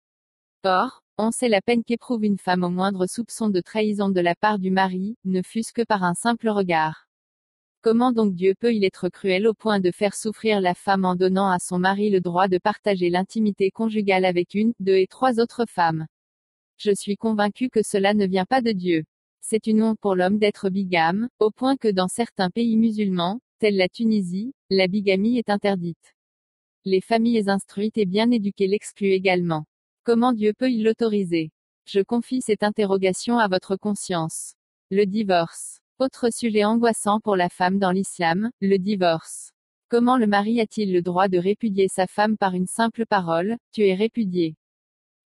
Or, 0.64 1.02
on 1.18 1.32
sait 1.32 1.50
la 1.50 1.62
peine 1.62 1.84
qu'éprouve 1.84 2.24
une 2.24 2.38
femme 2.38 2.64
au 2.64 2.70
moindre 2.70 3.08
soupçon 3.08 3.50
de 3.50 3.62
trahison 3.62 4.10
de 4.10 4.22
la 4.22 4.36
part 4.36 4.60
du 4.60 4.72
mari, 4.72 5.18
ne 5.26 5.42
fût-ce 5.42 5.74
que 5.74 5.84
par 5.84 6.04
un 6.04 6.14
simple 6.14 6.50
regard. 6.50 7.08
Comment 7.84 8.12
donc 8.12 8.36
Dieu 8.36 8.54
peut-il 8.60 8.86
être 8.86 9.10
cruel 9.10 9.48
au 9.48 9.56
point 9.56 9.80
de 9.80 9.90
faire 9.90 10.14
souffrir 10.14 10.62
la 10.62 10.76
femme 10.76 11.04
en 11.04 11.16
donnant 11.16 11.50
à 11.50 11.58
son 11.58 11.80
mari 11.80 12.12
le 12.12 12.22
droit 12.22 12.48
de 12.48 12.60
partager 12.60 13.10
l'intimité 13.10 13.72
conjugale 13.72 14.24
avec 14.24 14.54
une, 14.54 14.74
deux 14.80 14.98
et 14.98 15.08
trois 15.08 15.40
autres 15.40 15.66
femmes? 15.68 16.06
Je 16.78 16.92
suis 16.94 17.18
convaincu 17.18 17.70
que 17.70 17.82
cela 17.82 18.14
ne 18.14 18.28
vient 18.28 18.46
pas 18.46 18.62
de 18.62 18.72
Dieu. 18.72 19.04
C'est 19.42 19.66
une 19.66 19.82
honte 19.82 20.00
pour 20.00 20.14
l'homme 20.14 20.38
d'être 20.38 20.70
bigame, 20.70 21.28
au 21.40 21.50
point 21.50 21.76
que 21.76 21.88
dans 21.88 22.08
certains 22.08 22.52
pays 22.52 22.78
musulmans, 22.78 23.40
tels 23.58 23.78
la 23.78 23.90
Tunisie, 23.90 24.54
la 24.70 24.88
bigamie 24.88 25.40
est 25.40 25.50
interdite. 25.50 26.14
Les 26.86 27.02
familles 27.02 27.50
instruites 27.50 27.98
et 27.98 28.06
bien 28.06 28.30
éduquées 28.30 28.68
l'excluent 28.68 29.14
également. 29.14 29.66
Comment 30.04 30.34
Dieu 30.34 30.54
peut-il 30.56 30.84
l'autoriser? 30.84 31.50
Je 31.88 32.02
confie 32.02 32.42
cette 32.42 32.62
interrogation 32.62 33.40
à 33.40 33.48
votre 33.48 33.76
conscience. 33.76 34.54
Le 34.92 35.06
divorce. 35.06 35.81
Autre 36.02 36.34
sujet 36.34 36.64
angoissant 36.64 37.20
pour 37.20 37.36
la 37.36 37.48
femme 37.48 37.78
dans 37.78 37.92
l'islam, 37.92 38.50
le 38.60 38.78
divorce. 38.78 39.52
Comment 39.88 40.18
le 40.18 40.26
mari 40.26 40.60
a-t-il 40.60 40.92
le 40.92 41.04
droit 41.04 41.28
de 41.28 41.38
répudier 41.38 41.88
sa 41.90 42.08
femme 42.08 42.38
par 42.38 42.56
une 42.56 42.66
simple 42.66 43.06
parole, 43.06 43.56
tu 43.72 43.86
es 43.86 43.94
répudié 43.94 44.56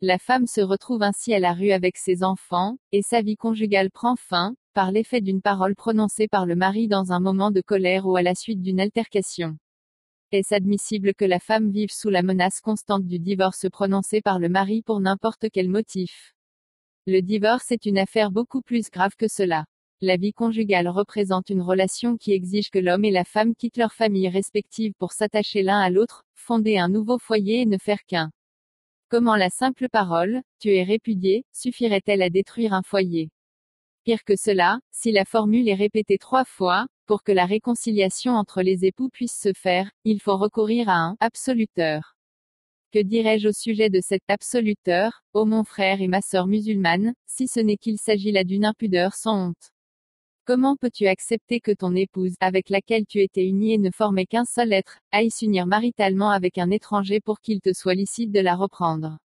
la 0.01 0.17
femme 0.17 0.47
se 0.47 0.59
retrouve 0.59 1.01
ainsi 1.01 1.33
à 1.33 1.39
la 1.39 1.53
rue 1.53 1.71
avec 1.71 1.95
ses 1.95 2.23
enfants, 2.23 2.75
et 2.91 3.01
sa 3.01 3.21
vie 3.21 3.37
conjugale 3.37 3.89
prend 3.89 4.17
fin, 4.17 4.53
par 4.73 4.91
l'effet 4.91 5.21
d'une 5.21 5.41
parole 5.41 5.75
prononcée 5.75 6.27
par 6.27 6.45
le 6.45 6.57
mari 6.57 6.89
dans 6.89 7.13
un 7.13 7.21
moment 7.21 7.51
de 7.51 7.61
colère 7.61 8.05
ou 8.05 8.17
à 8.17 8.21
la 8.21 8.35
suite 8.35 8.61
d'une 8.61 8.81
altercation. 8.81 9.55
Est-ce 10.33 10.53
admissible 10.53 11.13
que 11.13 11.23
la 11.23 11.39
femme 11.39 11.71
vive 11.71 11.93
sous 11.93 12.09
la 12.09 12.21
menace 12.21 12.59
constante 12.59 13.07
du 13.07 13.17
divorce 13.17 13.67
prononcé 13.71 14.19
par 14.19 14.39
le 14.39 14.49
mari 14.49 14.81
pour 14.81 14.99
n'importe 14.99 15.45
quel 15.53 15.69
motif? 15.69 16.33
Le 17.07 17.21
divorce 17.21 17.71
est 17.71 17.85
une 17.85 17.97
affaire 17.97 18.29
beaucoup 18.29 18.61
plus 18.61 18.91
grave 18.91 19.15
que 19.17 19.29
cela. 19.29 19.63
La 20.05 20.17
vie 20.17 20.33
conjugale 20.33 20.87
représente 20.87 21.49
une 21.49 21.63
relation 21.63 22.15
qui 22.15 22.31
exige 22.31 22.69
que 22.69 22.77
l'homme 22.77 23.05
et 23.05 23.09
la 23.09 23.23
femme 23.23 23.55
quittent 23.55 23.77
leur 23.77 23.91
famille 23.91 24.29
respective 24.29 24.93
pour 24.99 25.13
s'attacher 25.13 25.63
l'un 25.63 25.79
à 25.79 25.89
l'autre, 25.89 26.25
fonder 26.35 26.77
un 26.77 26.89
nouveau 26.89 27.17
foyer 27.17 27.61
et 27.61 27.65
ne 27.65 27.79
faire 27.79 28.05
qu'un. 28.05 28.29
Comment 29.09 29.35
la 29.35 29.49
simple 29.49 29.89
parole, 29.89 30.43
tu 30.59 30.69
es 30.75 30.83
répudié, 30.83 31.43
suffirait-elle 31.53 32.21
à 32.21 32.29
détruire 32.29 32.73
un 32.73 32.83
foyer? 32.83 33.31
Pire 34.03 34.23
que 34.23 34.35
cela, 34.35 34.77
si 34.91 35.11
la 35.11 35.25
formule 35.25 35.67
est 35.67 35.73
répétée 35.73 36.19
trois 36.19 36.45
fois, 36.45 36.85
pour 37.07 37.23
que 37.23 37.31
la 37.31 37.47
réconciliation 37.47 38.33
entre 38.33 38.61
les 38.61 38.85
époux 38.85 39.09
puisse 39.09 39.35
se 39.35 39.53
faire, 39.53 39.89
il 40.03 40.21
faut 40.21 40.37
recourir 40.37 40.87
à 40.87 40.97
un 40.97 41.17
absoluteur. 41.19 42.15
Que 42.91 42.99
dirais-je 42.99 43.47
au 43.47 43.53
sujet 43.53 43.89
de 43.89 44.01
cet 44.01 44.21
absoluteur, 44.27 45.23
ô 45.33 45.45
mon 45.45 45.63
frère 45.63 45.99
et 45.99 46.07
ma 46.07 46.21
sœur 46.21 46.45
musulmane, 46.45 47.15
si 47.25 47.47
ce 47.47 47.59
n'est 47.59 47.77
qu'il 47.77 47.97
s'agit 47.97 48.31
là 48.31 48.43
d'une 48.43 48.65
impudeur 48.65 49.15
sans 49.15 49.47
honte 49.47 49.71
Comment 50.45 50.75
peux-tu 50.75 51.07
accepter 51.07 51.59
que 51.59 51.71
ton 51.71 51.95
épouse, 51.95 52.35
avec 52.39 52.69
laquelle 52.69 53.07
tu 53.07 53.19
étais 53.19 53.47
unie 53.47 53.73
et 53.73 53.77
ne 53.79 53.89
formait 53.89 54.27
qu'un 54.27 54.45
seul 54.45 54.73
être, 54.73 54.99
aille 55.11 55.31
s'unir 55.31 55.65
maritalement 55.65 56.29
avec 56.29 56.59
un 56.59 56.69
étranger 56.69 57.19
pour 57.19 57.39
qu'il 57.39 57.61
te 57.61 57.73
soit 57.73 57.95
licite 57.95 58.31
de 58.31 58.41
la 58.41 58.55
reprendre? 58.55 59.17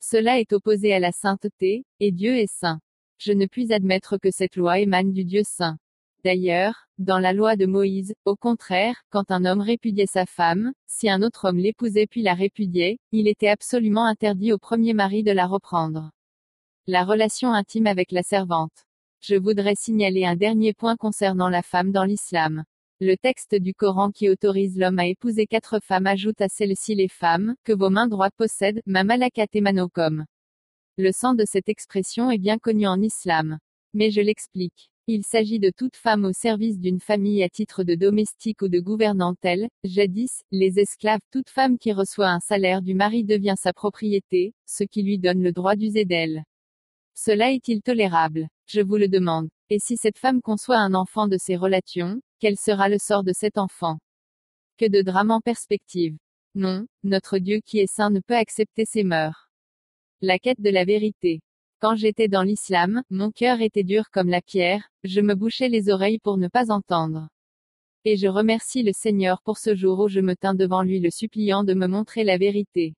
Cela 0.00 0.40
est 0.40 0.52
opposé 0.52 0.92
à 0.92 0.98
la 0.98 1.12
sainteté, 1.12 1.84
et 2.00 2.10
Dieu 2.10 2.36
est 2.36 2.50
saint. 2.50 2.80
Je 3.18 3.30
ne 3.30 3.46
puis 3.46 3.72
admettre 3.72 4.18
que 4.18 4.32
cette 4.32 4.56
loi 4.56 4.80
émane 4.80 5.12
du 5.12 5.24
Dieu 5.24 5.42
saint. 5.44 5.78
D'ailleurs, 6.24 6.88
dans 6.98 7.20
la 7.20 7.32
loi 7.32 7.54
de 7.54 7.66
Moïse, 7.66 8.12
au 8.24 8.34
contraire, 8.34 9.04
quand 9.10 9.30
un 9.30 9.44
homme 9.44 9.60
répudiait 9.60 10.06
sa 10.06 10.26
femme, 10.26 10.72
si 10.88 11.08
un 11.08 11.22
autre 11.22 11.48
homme 11.48 11.58
l'épousait 11.58 12.08
puis 12.08 12.22
la 12.22 12.34
répudiait, 12.34 12.98
il 13.12 13.28
était 13.28 13.46
absolument 13.46 14.04
interdit 14.04 14.52
au 14.52 14.58
premier 14.58 14.94
mari 14.94 15.22
de 15.22 15.30
la 15.30 15.46
reprendre. 15.46 16.10
La 16.88 17.04
relation 17.04 17.52
intime 17.52 17.86
avec 17.86 18.10
la 18.10 18.24
servante. 18.24 18.84
Je 19.22 19.34
voudrais 19.34 19.74
signaler 19.74 20.24
un 20.24 20.34
dernier 20.34 20.72
point 20.72 20.96
concernant 20.96 21.50
la 21.50 21.60
femme 21.60 21.92
dans 21.92 22.04
l'islam. 22.04 22.64
Le 23.00 23.16
texte 23.16 23.54
du 23.54 23.74
Coran 23.74 24.10
qui 24.12 24.30
autorise 24.30 24.78
l'homme 24.78 24.98
à 24.98 25.08
épouser 25.08 25.46
quatre 25.46 25.78
femmes 25.82 26.06
ajoute 26.06 26.40
à 26.40 26.48
celles-ci 26.48 26.94
les 26.94 27.08
femmes, 27.08 27.54
que 27.64 27.74
vos 27.74 27.90
mains 27.90 28.08
droites 28.08 28.34
possèdent, 28.34 28.80
ma 28.86 29.04
malakat 29.04 29.46
et 29.52 29.60
manokom. 29.60 30.24
Le 30.96 31.12
sens 31.12 31.36
de 31.36 31.44
cette 31.44 31.68
expression 31.68 32.30
est 32.30 32.38
bien 32.38 32.56
connu 32.56 32.86
en 32.86 33.02
islam. 33.02 33.58
Mais 33.92 34.10
je 34.10 34.22
l'explique. 34.22 34.90
Il 35.06 35.22
s'agit 35.22 35.58
de 35.58 35.70
toute 35.76 35.96
femme 35.96 36.24
au 36.24 36.32
service 36.32 36.78
d'une 36.78 37.00
famille 37.00 37.42
à 37.42 37.50
titre 37.50 37.84
de 37.84 37.96
domestique 37.96 38.62
ou 38.62 38.68
de 38.68 38.80
gouvernantelle. 38.80 39.68
Jadis, 39.84 40.44
les 40.50 40.78
esclaves, 40.78 41.20
toute 41.30 41.50
femme 41.50 41.76
qui 41.76 41.92
reçoit 41.92 42.30
un 42.30 42.40
salaire 42.40 42.80
du 42.80 42.94
mari 42.94 43.24
devient 43.24 43.56
sa 43.58 43.74
propriété, 43.74 44.54
ce 44.66 44.82
qui 44.82 45.02
lui 45.02 45.18
donne 45.18 45.42
le 45.42 45.52
droit 45.52 45.76
d'user 45.76 46.06
d'elle. 46.06 46.44
Cela 47.22 47.52
est-il 47.52 47.82
tolérable? 47.82 48.48
Je 48.64 48.80
vous 48.80 48.96
le 48.96 49.06
demande. 49.06 49.50
Et 49.68 49.78
si 49.78 49.98
cette 49.98 50.16
femme 50.16 50.40
conçoit 50.40 50.78
un 50.78 50.94
enfant 50.94 51.28
de 51.28 51.36
ces 51.36 51.54
relations, 51.54 52.22
quel 52.38 52.56
sera 52.56 52.88
le 52.88 52.96
sort 52.96 53.24
de 53.24 53.34
cet 53.34 53.58
enfant? 53.58 53.98
Que 54.78 54.88
de 54.88 55.02
drames 55.02 55.30
en 55.30 55.42
perspective. 55.42 56.16
Non, 56.54 56.86
notre 57.02 57.36
Dieu 57.36 57.60
qui 57.62 57.78
est 57.78 57.94
saint 57.94 58.08
ne 58.08 58.20
peut 58.20 58.38
accepter 58.38 58.86
ces 58.86 59.04
mœurs. 59.04 59.50
La 60.22 60.38
quête 60.38 60.62
de 60.62 60.70
la 60.70 60.86
vérité. 60.86 61.42
Quand 61.78 61.94
j'étais 61.94 62.28
dans 62.28 62.42
l'islam, 62.42 63.02
mon 63.10 63.30
cœur 63.30 63.60
était 63.60 63.84
dur 63.84 64.04
comme 64.10 64.30
la 64.30 64.40
pierre, 64.40 64.88
je 65.04 65.20
me 65.20 65.34
bouchais 65.34 65.68
les 65.68 65.90
oreilles 65.90 66.20
pour 66.20 66.38
ne 66.38 66.48
pas 66.48 66.70
entendre. 66.72 67.28
Et 68.06 68.16
je 68.16 68.28
remercie 68.28 68.82
le 68.82 68.92
Seigneur 68.94 69.42
pour 69.42 69.58
ce 69.58 69.74
jour 69.74 70.00
où 70.00 70.08
je 70.08 70.20
me 70.20 70.36
tins 70.36 70.54
devant 70.54 70.82
lui 70.82 71.00
le 71.00 71.10
suppliant 71.10 71.64
de 71.64 71.74
me 71.74 71.86
montrer 71.86 72.24
la 72.24 72.38
vérité. 72.38 72.94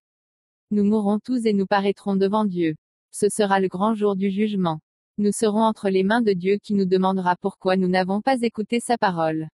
Nous 0.71 0.85
mourrons 0.85 1.19
tous 1.19 1.45
et 1.45 1.51
nous 1.51 1.67
paraîtrons 1.67 2.15
devant 2.15 2.45
Dieu. 2.45 2.75
Ce 3.15 3.29
sera 3.29 3.59
le 3.59 3.67
grand 3.67 3.93
jour 3.93 4.15
du 4.15 4.31
jugement. 4.31 4.79
Nous 5.19 5.31
serons 5.31 5.61
entre 5.61 5.89
les 5.89 6.01
mains 6.01 6.23
de 6.23 6.33
Dieu 6.33 6.57
qui 6.57 6.73
nous 6.73 6.85
demandera 6.85 7.35
pourquoi 7.35 7.77
nous 7.77 7.87
n'avons 7.87 8.21
pas 8.21 8.41
écouté 8.41 8.79
sa 8.79 8.97
parole. 8.97 9.49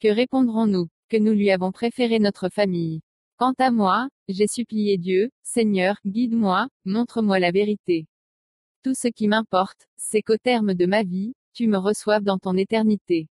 Que 0.00 0.08
répondrons-nous? 0.08 0.88
Que 1.08 1.16
nous 1.16 1.30
lui 1.30 1.52
avons 1.52 1.70
préféré 1.70 2.18
notre 2.18 2.48
famille? 2.48 3.00
Quant 3.36 3.54
à 3.58 3.70
moi, 3.70 4.08
j'ai 4.28 4.48
supplié 4.48 4.98
Dieu, 4.98 5.30
Seigneur, 5.44 5.98
guide-moi, 6.04 6.66
montre-moi 6.84 7.38
la 7.38 7.52
vérité. 7.52 8.08
Tout 8.82 8.94
ce 8.94 9.06
qui 9.06 9.28
m'importe, 9.28 9.86
c'est 9.96 10.22
qu'au 10.22 10.36
terme 10.36 10.74
de 10.74 10.86
ma 10.86 11.04
vie, 11.04 11.32
tu 11.52 11.68
me 11.68 11.78
reçoives 11.78 12.24
dans 12.24 12.38
ton 12.38 12.56
éternité. 12.56 13.28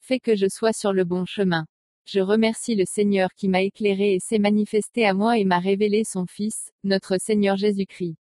Fais 0.00 0.18
que 0.18 0.34
je 0.34 0.48
sois 0.48 0.72
sur 0.72 0.92
le 0.92 1.04
bon 1.04 1.26
chemin. 1.26 1.64
Je 2.06 2.18
remercie 2.18 2.74
le 2.74 2.86
Seigneur 2.86 3.28
qui 3.36 3.48
m'a 3.48 3.62
éclairé 3.62 4.14
et 4.14 4.20
s'est 4.20 4.40
manifesté 4.40 5.06
à 5.06 5.14
moi 5.14 5.38
et 5.38 5.44
m'a 5.44 5.60
révélé 5.60 6.02
son 6.02 6.26
Fils, 6.26 6.72
notre 6.82 7.18
Seigneur 7.18 7.56
Jésus-Christ. 7.56 8.16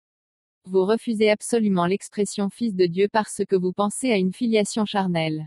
Vous 0.68 0.84
refusez 0.84 1.30
absolument 1.30 1.86
l'expression 1.86 2.50
Fils 2.50 2.74
de 2.74 2.86
Dieu 2.86 3.06
parce 3.12 3.42
que 3.48 3.54
vous 3.54 3.72
pensez 3.72 4.10
à 4.10 4.16
une 4.16 4.32
filiation 4.32 4.84
charnelle. 4.84 5.46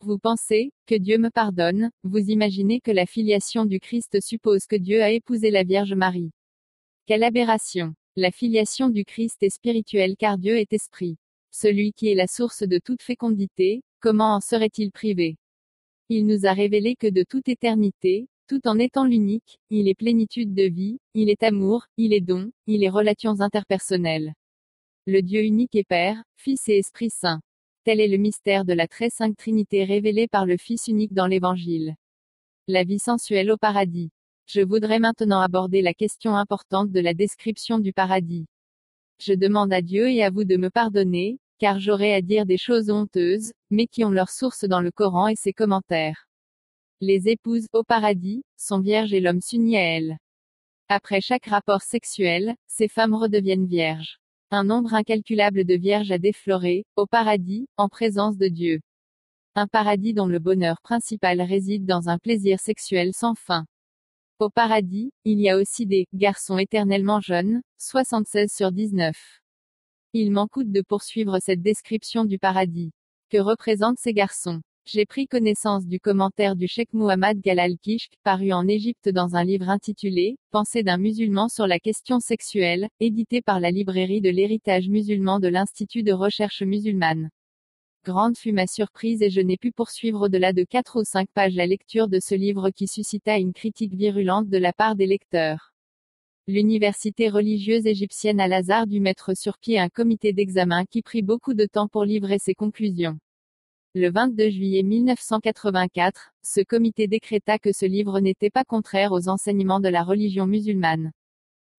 Vous 0.00 0.18
pensez, 0.18 0.72
que 0.86 0.94
Dieu 0.94 1.18
me 1.18 1.28
pardonne, 1.28 1.90
vous 2.02 2.30
imaginez 2.30 2.80
que 2.80 2.90
la 2.90 3.04
filiation 3.04 3.66
du 3.66 3.78
Christ 3.78 4.22
suppose 4.22 4.64
que 4.66 4.76
Dieu 4.76 5.02
a 5.02 5.10
épousé 5.10 5.50
la 5.50 5.64
Vierge 5.64 5.92
Marie. 5.92 6.30
Quelle 7.04 7.24
aberration. 7.24 7.92
La 8.16 8.30
filiation 8.30 8.88
du 8.88 9.04
Christ 9.04 9.42
est 9.42 9.50
spirituelle 9.50 10.16
car 10.16 10.38
Dieu 10.38 10.56
est 10.56 10.72
esprit. 10.72 11.18
Celui 11.50 11.92
qui 11.92 12.08
est 12.08 12.14
la 12.14 12.26
source 12.26 12.62
de 12.62 12.78
toute 12.78 13.02
fécondité, 13.02 13.82
comment 14.00 14.36
en 14.36 14.40
serait-il 14.40 14.92
privé? 14.92 15.36
Il 16.08 16.26
nous 16.26 16.46
a 16.46 16.54
révélé 16.54 16.96
que 16.96 17.06
de 17.06 17.22
toute 17.22 17.50
éternité, 17.50 18.28
tout 18.48 18.66
en 18.66 18.78
étant 18.78 19.04
l'unique, 19.04 19.58
il 19.68 19.88
est 19.88 19.94
plénitude 19.94 20.54
de 20.54 20.62
vie, 20.62 20.98
il 21.12 21.28
est 21.28 21.42
amour, 21.42 21.84
il 21.98 22.14
est 22.14 22.22
don, 22.22 22.50
il 22.66 22.82
est 22.82 22.88
relations 22.88 23.40
interpersonnelles. 23.40 24.32
Le 25.06 25.20
Dieu 25.20 25.42
unique 25.42 25.74
est 25.74 25.86
Père, 25.86 26.22
Fils 26.36 26.66
et 26.68 26.78
Esprit 26.78 27.10
Saint. 27.10 27.40
Tel 27.84 28.00
est 28.00 28.08
le 28.08 28.16
mystère 28.16 28.64
de 28.64 28.72
la 28.72 28.88
très 28.88 29.10
sainte 29.10 29.36
Trinité 29.36 29.84
révélé 29.84 30.28
par 30.28 30.46
le 30.46 30.56
Fils 30.56 30.88
unique 30.88 31.12
dans 31.12 31.26
l'Évangile. 31.26 31.94
La 32.68 32.84
vie 32.84 32.98
sensuelle 32.98 33.50
au 33.50 33.58
paradis. 33.58 34.10
Je 34.46 34.62
voudrais 34.62 34.98
maintenant 34.98 35.40
aborder 35.40 35.82
la 35.82 35.92
question 35.92 36.34
importante 36.34 36.90
de 36.90 37.00
la 37.00 37.12
description 37.12 37.78
du 37.78 37.92
paradis. 37.92 38.46
Je 39.20 39.34
demande 39.34 39.74
à 39.74 39.82
Dieu 39.82 40.10
et 40.10 40.22
à 40.22 40.30
vous 40.30 40.44
de 40.44 40.56
me 40.56 40.70
pardonner, 40.70 41.38
car 41.58 41.80
j'aurai 41.80 42.14
à 42.14 42.22
dire 42.22 42.46
des 42.46 42.58
choses 42.58 42.88
honteuses, 42.88 43.52
mais 43.70 43.86
qui 43.86 44.04
ont 44.04 44.10
leur 44.10 44.30
source 44.30 44.64
dans 44.64 44.80
le 44.80 44.90
Coran 44.90 45.28
et 45.28 45.36
ses 45.36 45.52
commentaires. 45.52 46.27
Les 47.00 47.28
épouses, 47.28 47.68
au 47.72 47.84
paradis, 47.84 48.42
sont 48.56 48.80
vierges 48.80 49.12
et 49.12 49.20
l'homme 49.20 49.40
s'unit 49.40 49.76
à 49.76 49.82
elles. 49.82 50.18
Après 50.88 51.20
chaque 51.20 51.46
rapport 51.46 51.82
sexuel, 51.82 52.56
ces 52.66 52.88
femmes 52.88 53.14
redeviennent 53.14 53.66
vierges. 53.66 54.18
Un 54.50 54.64
nombre 54.64 54.94
incalculable 54.94 55.64
de 55.64 55.74
vierges 55.74 56.10
a 56.10 56.18
défloré, 56.18 56.86
au 56.96 57.06
paradis, 57.06 57.68
en 57.76 57.88
présence 57.88 58.36
de 58.36 58.48
Dieu. 58.48 58.80
Un 59.54 59.68
paradis 59.68 60.12
dont 60.12 60.26
le 60.26 60.40
bonheur 60.40 60.80
principal 60.82 61.40
réside 61.40 61.86
dans 61.86 62.08
un 62.08 62.18
plaisir 62.18 62.58
sexuel 62.58 63.12
sans 63.14 63.34
fin. 63.36 63.64
Au 64.40 64.50
paradis, 64.50 65.12
il 65.24 65.40
y 65.40 65.48
a 65.48 65.56
aussi 65.56 65.86
des 65.86 66.06
garçons 66.14 66.58
éternellement 66.58 67.20
jeunes, 67.20 67.60
76 67.78 68.50
sur 68.52 68.72
19. 68.72 69.16
Il 70.14 70.32
m'en 70.32 70.48
coûte 70.48 70.72
de 70.72 70.82
poursuivre 70.82 71.38
cette 71.40 71.62
description 71.62 72.24
du 72.24 72.40
paradis. 72.40 72.90
Que 73.30 73.38
représentent 73.38 73.98
ces 74.00 74.14
garçons 74.14 74.62
j'ai 74.90 75.04
pris 75.04 75.26
connaissance 75.26 75.86
du 75.86 76.00
commentaire 76.00 76.56
du 76.56 76.66
Cheikh 76.66 76.94
Muhammad 76.94 77.38
Galal 77.42 77.76
Kishk, 77.76 78.14
paru 78.22 78.52
en 78.52 78.66
Égypte 78.66 79.10
dans 79.10 79.36
un 79.36 79.44
livre 79.44 79.68
intitulé 79.68 80.38
Pensée 80.50 80.82
d'un 80.82 80.96
musulman 80.96 81.50
sur 81.50 81.66
la 81.66 81.78
question 81.78 82.20
sexuelle, 82.20 82.88
édité 82.98 83.42
par 83.42 83.60
la 83.60 83.70
librairie 83.70 84.22
de 84.22 84.30
l'héritage 84.30 84.88
musulman 84.88 85.40
de 85.40 85.48
l'Institut 85.48 86.02
de 86.02 86.14
recherche 86.14 86.62
musulmane. 86.62 87.28
Grande 88.06 88.38
fut 88.38 88.52
ma 88.52 88.66
surprise 88.66 89.20
et 89.20 89.28
je 89.28 89.42
n'ai 89.42 89.58
pu 89.58 89.72
poursuivre 89.72 90.22
au-delà 90.22 90.54
de 90.54 90.64
4 90.64 91.00
ou 91.00 91.04
5 91.04 91.28
pages 91.34 91.54
la 91.54 91.66
lecture 91.66 92.08
de 92.08 92.18
ce 92.18 92.34
livre 92.34 92.70
qui 92.70 92.86
suscita 92.86 93.36
une 93.36 93.52
critique 93.52 93.92
virulente 93.92 94.48
de 94.48 94.56
la 94.56 94.72
part 94.72 94.96
des 94.96 95.06
lecteurs. 95.06 95.74
L'université 96.46 97.28
religieuse 97.28 97.84
égyptienne 97.84 98.40
Al-Azhar 98.40 98.86
dut 98.86 99.00
mettre 99.00 99.36
sur 99.36 99.58
pied 99.58 99.78
un 99.78 99.90
comité 99.90 100.32
d'examen 100.32 100.86
qui 100.86 101.02
prit 101.02 101.22
beaucoup 101.22 101.52
de 101.52 101.66
temps 101.66 101.88
pour 101.88 102.06
livrer 102.06 102.38
ses 102.38 102.54
conclusions. 102.54 103.18
Le 103.94 104.10
22 104.10 104.50
juillet 104.50 104.82
1984, 104.82 106.32
ce 106.42 106.60
comité 106.60 107.06
décréta 107.06 107.58
que 107.58 107.72
ce 107.72 107.86
livre 107.86 108.20
n'était 108.20 108.50
pas 108.50 108.62
contraire 108.62 109.12
aux 109.12 109.28
enseignements 109.30 109.80
de 109.80 109.88
la 109.88 110.02
religion 110.02 110.46
musulmane. 110.46 111.10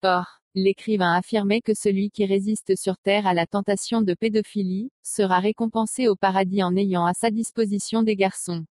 Or, 0.01 0.25
l'écrivain 0.55 1.13
affirmait 1.13 1.61
que 1.61 1.75
celui 1.75 2.09
qui 2.09 2.25
résiste 2.25 2.75
sur 2.75 2.97
terre 2.97 3.27
à 3.27 3.35
la 3.35 3.45
tentation 3.45 4.01
de 4.01 4.15
pédophilie, 4.15 4.89
sera 5.03 5.39
récompensé 5.39 6.07
au 6.07 6.15
paradis 6.15 6.63
en 6.63 6.75
ayant 6.75 7.05
à 7.05 7.13
sa 7.13 7.29
disposition 7.29 8.01
des 8.01 8.15
garçons. 8.15 8.65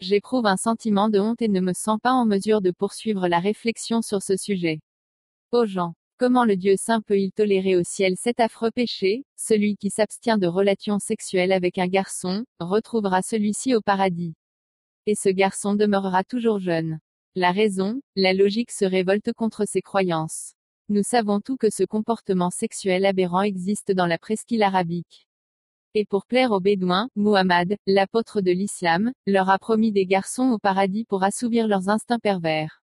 J'éprouve 0.00 0.44
un 0.44 0.58
sentiment 0.58 1.08
de 1.08 1.18
honte 1.18 1.40
et 1.40 1.48
ne 1.48 1.60
me 1.60 1.72
sens 1.72 1.98
pas 2.02 2.12
en 2.12 2.26
mesure 2.26 2.60
de 2.60 2.70
poursuivre 2.70 3.28
la 3.28 3.38
réflexion 3.38 4.02
sur 4.02 4.20
ce 4.20 4.36
sujet. 4.36 4.80
Aux 5.52 5.64
gens. 5.64 5.94
Comment 6.18 6.44
le 6.44 6.56
Dieu 6.56 6.74
saint 6.76 7.00
peut-il 7.00 7.30
tolérer 7.30 7.76
au 7.76 7.84
ciel 7.84 8.14
cet 8.16 8.40
affreux 8.40 8.72
péché? 8.72 9.22
Celui 9.36 9.76
qui 9.76 9.88
s'abstient 9.88 10.36
de 10.36 10.48
relations 10.48 10.98
sexuelles 10.98 11.52
avec 11.52 11.78
un 11.78 11.86
garçon, 11.86 12.44
retrouvera 12.58 13.22
celui-ci 13.22 13.76
au 13.76 13.80
paradis. 13.80 14.34
Et 15.06 15.14
ce 15.14 15.28
garçon 15.28 15.74
demeurera 15.74 16.24
toujours 16.24 16.58
jeune. 16.58 16.98
La 17.36 17.52
raison, 17.52 18.00
la 18.16 18.32
logique 18.32 18.72
se 18.72 18.84
révolte 18.84 19.32
contre 19.32 19.64
ces 19.64 19.80
croyances. 19.80 20.54
Nous 20.88 21.04
savons 21.04 21.38
tout 21.40 21.56
que 21.56 21.70
ce 21.70 21.84
comportement 21.84 22.50
sexuel 22.50 23.06
aberrant 23.06 23.42
existe 23.42 23.92
dans 23.92 24.06
la 24.06 24.18
presqu'île 24.18 24.64
arabique. 24.64 25.28
Et 25.94 26.04
pour 26.04 26.26
plaire 26.26 26.50
aux 26.50 26.58
Bédouins, 26.58 27.10
Muhammad, 27.14 27.76
l'apôtre 27.86 28.40
de 28.40 28.50
l'islam, 28.50 29.12
leur 29.28 29.50
a 29.50 29.58
promis 29.60 29.92
des 29.92 30.04
garçons 30.04 30.50
au 30.50 30.58
paradis 30.58 31.04
pour 31.04 31.22
assouvir 31.22 31.68
leurs 31.68 31.88
instincts 31.88 32.18
pervers. 32.18 32.77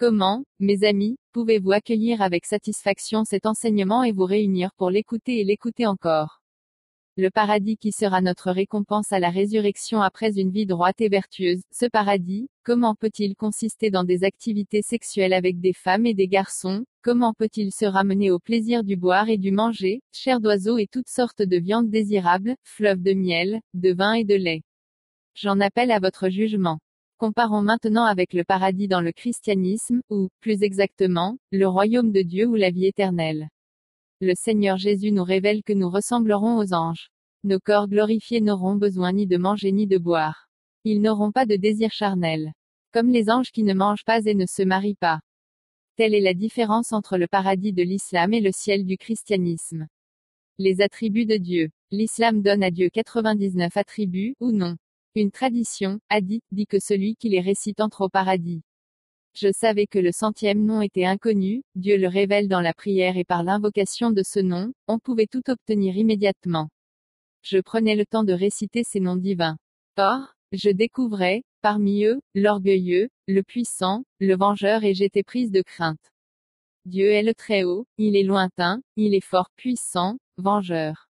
Comment, 0.00 0.44
mes 0.60 0.84
amis, 0.84 1.18
pouvez-vous 1.32 1.72
accueillir 1.72 2.22
avec 2.22 2.46
satisfaction 2.46 3.26
cet 3.26 3.44
enseignement 3.44 4.02
et 4.02 4.12
vous 4.12 4.24
réunir 4.24 4.70
pour 4.78 4.88
l'écouter 4.88 5.40
et 5.40 5.44
l'écouter 5.44 5.84
encore? 5.84 6.40
Le 7.18 7.28
paradis 7.28 7.76
qui 7.76 7.92
sera 7.92 8.22
notre 8.22 8.50
récompense 8.50 9.12
à 9.12 9.18
la 9.18 9.28
résurrection 9.28 10.00
après 10.00 10.38
une 10.38 10.52
vie 10.52 10.64
droite 10.64 11.02
et 11.02 11.10
vertueuse, 11.10 11.60
ce 11.70 11.84
paradis, 11.84 12.48
comment 12.64 12.94
peut-il 12.94 13.36
consister 13.36 13.90
dans 13.90 14.04
des 14.04 14.24
activités 14.24 14.80
sexuelles 14.80 15.34
avec 15.34 15.60
des 15.60 15.74
femmes 15.74 16.06
et 16.06 16.14
des 16.14 16.28
garçons, 16.28 16.86
Comment 17.02 17.34
peut-il 17.34 17.70
se 17.70 17.84
ramener 17.84 18.30
au 18.30 18.38
plaisir 18.38 18.84
du 18.84 18.96
boire 18.96 19.28
et 19.28 19.36
du 19.36 19.52
manger, 19.52 20.00
chair 20.12 20.40
d'oiseaux 20.40 20.78
et 20.78 20.86
toutes 20.86 21.10
sortes 21.10 21.42
de 21.42 21.58
viandes 21.58 21.90
désirables, 21.90 22.54
fleuves 22.64 23.02
de 23.02 23.12
miel, 23.12 23.60
de 23.74 23.92
vin 23.92 24.14
et 24.14 24.24
de 24.24 24.34
lait? 24.34 24.62
J'en 25.34 25.60
appelle 25.60 25.90
à 25.90 26.00
votre 26.00 26.30
jugement. 26.30 26.78
Comparons 27.20 27.60
maintenant 27.60 28.06
avec 28.06 28.32
le 28.32 28.44
paradis 28.44 28.88
dans 28.88 29.02
le 29.02 29.12
christianisme, 29.12 30.00
ou, 30.08 30.30
plus 30.40 30.62
exactement, 30.62 31.36
le 31.52 31.68
royaume 31.68 32.12
de 32.12 32.22
Dieu 32.22 32.46
ou 32.46 32.54
la 32.54 32.70
vie 32.70 32.86
éternelle. 32.86 33.50
Le 34.22 34.32
Seigneur 34.34 34.78
Jésus 34.78 35.12
nous 35.12 35.22
révèle 35.22 35.62
que 35.62 35.74
nous 35.74 35.90
ressemblerons 35.90 36.56
aux 36.56 36.72
anges. 36.72 37.10
Nos 37.44 37.58
corps 37.58 37.88
glorifiés 37.88 38.40
n'auront 38.40 38.74
besoin 38.74 39.12
ni 39.12 39.26
de 39.26 39.36
manger 39.36 39.70
ni 39.70 39.86
de 39.86 39.98
boire. 39.98 40.48
Ils 40.84 41.02
n'auront 41.02 41.30
pas 41.30 41.44
de 41.44 41.56
désir 41.56 41.92
charnel. 41.92 42.54
Comme 42.90 43.10
les 43.10 43.28
anges 43.28 43.50
qui 43.50 43.64
ne 43.64 43.74
mangent 43.74 44.06
pas 44.06 44.24
et 44.24 44.34
ne 44.34 44.46
se 44.46 44.62
marient 44.62 44.94
pas. 44.94 45.20
Telle 45.96 46.14
est 46.14 46.20
la 46.20 46.32
différence 46.32 46.94
entre 46.94 47.18
le 47.18 47.26
paradis 47.26 47.74
de 47.74 47.82
l'islam 47.82 48.32
et 48.32 48.40
le 48.40 48.50
ciel 48.50 48.86
du 48.86 48.96
christianisme. 48.96 49.88
Les 50.56 50.80
attributs 50.80 51.26
de 51.26 51.36
Dieu. 51.36 51.68
L'islam 51.90 52.40
donne 52.40 52.62
à 52.62 52.70
Dieu 52.70 52.88
99 52.88 53.76
attributs, 53.76 54.36
ou 54.40 54.52
non. 54.52 54.78
Une 55.16 55.32
tradition, 55.32 55.98
hadith, 56.08 56.44
dit 56.52 56.66
que 56.66 56.78
celui 56.78 57.16
qui 57.16 57.30
les 57.30 57.40
récite 57.40 57.80
entre 57.80 58.02
au 58.02 58.08
paradis. 58.08 58.62
Je 59.34 59.50
savais 59.52 59.86
que 59.86 59.98
le 59.98 60.12
centième 60.12 60.64
nom 60.64 60.82
était 60.82 61.04
inconnu, 61.04 61.62
Dieu 61.74 61.96
le 61.96 62.06
révèle 62.06 62.46
dans 62.46 62.60
la 62.60 62.72
prière 62.72 63.16
et 63.16 63.24
par 63.24 63.42
l'invocation 63.42 64.12
de 64.12 64.22
ce 64.22 64.38
nom, 64.38 64.72
on 64.86 65.00
pouvait 65.00 65.26
tout 65.26 65.42
obtenir 65.50 65.96
immédiatement. 65.96 66.68
Je 67.42 67.58
prenais 67.58 67.96
le 67.96 68.06
temps 68.06 68.22
de 68.22 68.32
réciter 68.32 68.84
ces 68.84 69.00
noms 69.00 69.16
divins. 69.16 69.56
Or, 69.96 70.34
je 70.52 70.70
découvrais, 70.70 71.42
parmi 71.60 72.04
eux, 72.04 72.20
l'orgueilleux, 72.36 73.08
le 73.26 73.42
puissant, 73.42 74.04
le 74.20 74.36
vengeur 74.36 74.84
et 74.84 74.94
j'étais 74.94 75.24
prise 75.24 75.50
de 75.50 75.62
crainte. 75.62 76.12
Dieu 76.84 77.10
est 77.10 77.24
le 77.24 77.34
Très-Haut, 77.34 77.86
il 77.98 78.16
est 78.16 78.22
lointain, 78.22 78.80
il 78.96 79.14
est 79.14 79.24
fort 79.24 79.50
puissant, 79.56 80.18
vengeur. 80.38 81.08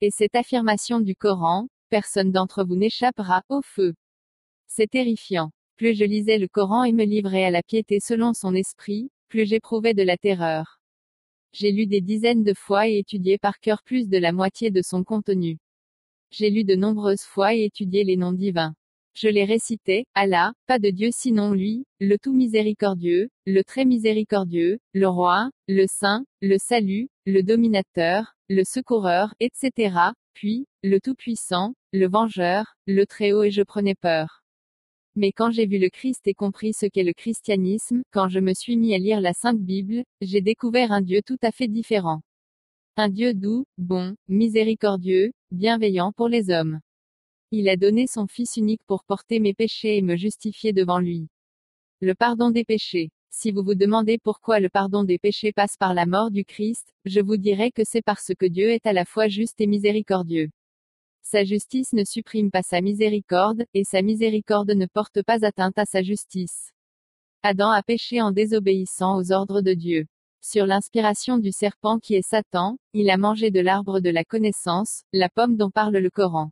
Et 0.00 0.10
cette 0.10 0.34
affirmation 0.34 1.00
du 1.00 1.14
Coran, 1.14 1.68
personne 1.90 2.32
d'entre 2.32 2.64
vous 2.64 2.76
n'échappera 2.76 3.42
au 3.48 3.60
feu. 3.62 3.94
C'est 4.66 4.90
terrifiant. 4.90 5.50
Plus 5.76 5.94
je 5.94 6.04
lisais 6.04 6.38
le 6.38 6.48
Coran 6.48 6.84
et 6.84 6.92
me 6.92 7.04
livrais 7.04 7.44
à 7.44 7.50
la 7.50 7.62
piété 7.62 7.98
selon 8.00 8.32
son 8.32 8.54
esprit, 8.54 9.10
plus 9.28 9.46
j'éprouvais 9.46 9.94
de 9.94 10.02
la 10.02 10.16
terreur. 10.16 10.80
J'ai 11.52 11.72
lu 11.72 11.86
des 11.86 12.00
dizaines 12.00 12.44
de 12.44 12.54
fois 12.54 12.88
et 12.88 12.98
étudié 12.98 13.36
par 13.36 13.58
cœur 13.58 13.82
plus 13.82 14.08
de 14.08 14.18
la 14.18 14.32
moitié 14.32 14.70
de 14.70 14.82
son 14.82 15.04
contenu. 15.04 15.58
J'ai 16.30 16.48
lu 16.48 16.64
de 16.64 16.76
nombreuses 16.76 17.24
fois 17.24 17.54
et 17.54 17.64
étudié 17.64 18.04
les 18.04 18.16
noms 18.16 18.32
divins. 18.32 18.74
Je 19.14 19.28
les 19.28 19.44
récitais, 19.44 20.04
Allah, 20.14 20.52
pas 20.66 20.78
de 20.78 20.90
Dieu 20.90 21.08
sinon 21.12 21.52
lui, 21.52 21.84
le 21.98 22.16
tout 22.16 22.32
miséricordieux, 22.32 23.28
le 23.44 23.64
très 23.64 23.84
miséricordieux, 23.84 24.78
le 24.94 25.08
roi, 25.08 25.50
le 25.66 25.86
saint, 25.88 26.24
le 26.40 26.56
salut, 26.58 27.08
le 27.26 27.42
dominateur, 27.42 28.34
le 28.48 28.62
secoureur, 28.64 29.34
etc., 29.40 30.12
puis, 30.40 30.64
le 30.82 31.00
tout-puissant, 31.00 31.74
le 31.92 32.08
vengeur, 32.08 32.74
le 32.86 33.04
très-haut 33.04 33.42
et 33.42 33.50
je 33.50 33.60
prenais 33.60 33.94
peur. 33.94 34.42
Mais 35.14 35.32
quand 35.32 35.50
j'ai 35.50 35.66
vu 35.66 35.78
le 35.78 35.90
Christ 35.90 36.26
et 36.26 36.32
compris 36.32 36.72
ce 36.72 36.86
qu'est 36.86 37.02
le 37.02 37.12
christianisme, 37.12 38.00
quand 38.10 38.30
je 38.30 38.40
me 38.40 38.54
suis 38.54 38.78
mis 38.78 38.94
à 38.94 38.98
lire 38.98 39.20
la 39.20 39.34
Sainte 39.34 39.60
Bible, 39.60 40.02
j'ai 40.22 40.40
découvert 40.40 40.92
un 40.92 41.02
Dieu 41.02 41.20
tout 41.20 41.36
à 41.42 41.52
fait 41.52 41.68
différent. 41.68 42.22
Un 42.96 43.10
Dieu 43.10 43.34
doux, 43.34 43.66
bon, 43.76 44.16
miséricordieux, 44.28 45.32
bienveillant 45.50 46.10
pour 46.12 46.28
les 46.28 46.48
hommes. 46.48 46.80
Il 47.50 47.68
a 47.68 47.76
donné 47.76 48.06
son 48.06 48.26
Fils 48.26 48.56
unique 48.56 48.82
pour 48.86 49.04
porter 49.04 49.40
mes 49.40 49.52
péchés 49.52 49.98
et 49.98 50.02
me 50.02 50.16
justifier 50.16 50.72
devant 50.72 51.00
lui. 51.00 51.28
Le 52.00 52.14
pardon 52.14 52.48
des 52.48 52.64
péchés. 52.64 53.10
Si 53.32 53.52
vous 53.52 53.62
vous 53.62 53.76
demandez 53.76 54.18
pourquoi 54.18 54.58
le 54.58 54.68
pardon 54.68 55.04
des 55.04 55.18
péchés 55.18 55.52
passe 55.52 55.76
par 55.76 55.94
la 55.94 56.04
mort 56.04 56.32
du 56.32 56.44
Christ, 56.44 56.92
je 57.04 57.20
vous 57.20 57.36
dirai 57.36 57.70
que 57.70 57.84
c'est 57.84 58.02
parce 58.02 58.32
que 58.36 58.44
Dieu 58.44 58.70
est 58.70 58.86
à 58.86 58.92
la 58.92 59.04
fois 59.04 59.28
juste 59.28 59.60
et 59.60 59.68
miséricordieux. 59.68 60.50
Sa 61.22 61.44
justice 61.44 61.92
ne 61.92 62.02
supprime 62.02 62.50
pas 62.50 62.62
sa 62.62 62.80
miséricorde, 62.80 63.64
et 63.72 63.84
sa 63.84 64.02
miséricorde 64.02 64.72
ne 64.72 64.86
porte 64.86 65.22
pas 65.22 65.44
atteinte 65.46 65.78
à 65.78 65.84
sa 65.84 66.02
justice. 66.02 66.72
Adam 67.42 67.70
a 67.70 67.84
péché 67.84 68.20
en 68.20 68.32
désobéissant 68.32 69.16
aux 69.16 69.30
ordres 69.30 69.60
de 69.60 69.74
Dieu. 69.74 70.06
Sur 70.42 70.66
l'inspiration 70.66 71.38
du 71.38 71.52
serpent 71.52 72.00
qui 72.00 72.16
est 72.16 72.26
Satan, 72.26 72.78
il 72.94 73.10
a 73.10 73.16
mangé 73.16 73.52
de 73.52 73.60
l'arbre 73.60 74.00
de 74.00 74.10
la 74.10 74.24
connaissance, 74.24 75.04
la 75.12 75.28
pomme 75.28 75.56
dont 75.56 75.70
parle 75.70 75.98
le 75.98 76.10
Coran. 76.10 76.50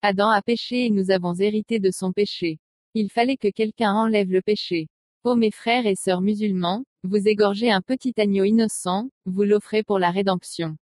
Adam 0.00 0.30
a 0.30 0.40
péché 0.40 0.86
et 0.86 0.90
nous 0.90 1.10
avons 1.10 1.34
hérité 1.34 1.80
de 1.80 1.90
son 1.90 2.12
péché. 2.12 2.60
Il 2.94 3.10
fallait 3.10 3.36
que 3.36 3.48
quelqu'un 3.48 3.92
enlève 3.92 4.30
le 4.30 4.40
péché. 4.40 4.88
Ô 5.24 5.34
mes 5.34 5.50
frères 5.50 5.84
et 5.84 5.96
sœurs 5.96 6.20
musulmans, 6.20 6.84
vous 7.02 7.26
égorgez 7.26 7.72
un 7.72 7.82
petit 7.82 8.14
agneau 8.18 8.44
innocent, 8.44 9.08
vous 9.26 9.42
l'offrez 9.42 9.82
pour 9.82 9.98
la 9.98 10.12
rédemption. 10.12 10.76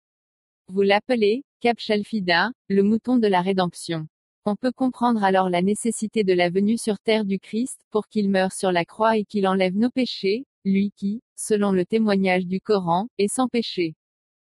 Vous 0.67 0.81
l'appelez, 0.81 1.45
Kapshalfida, 1.61 2.51
le 2.67 2.83
mouton 2.83 3.15
de 3.15 3.27
la 3.27 3.39
rédemption. 3.39 4.07
On 4.45 4.57
peut 4.57 4.73
comprendre 4.73 5.23
alors 5.23 5.49
la 5.49 5.61
nécessité 5.61 6.25
de 6.25 6.33
la 6.33 6.49
venue 6.49 6.77
sur 6.77 6.99
terre 6.99 7.23
du 7.23 7.39
Christ, 7.39 7.79
pour 7.91 8.07
qu'il 8.07 8.29
meure 8.29 8.51
sur 8.51 8.73
la 8.73 8.83
croix 8.83 9.17
et 9.17 9.23
qu'il 9.23 9.47
enlève 9.47 9.77
nos 9.77 9.89
péchés, 9.89 10.45
lui 10.65 10.91
qui, 10.97 11.21
selon 11.37 11.71
le 11.71 11.85
témoignage 11.85 12.45
du 12.45 12.59
Coran, 12.59 13.07
est 13.17 13.33
sans 13.33 13.47
péché. 13.47 13.95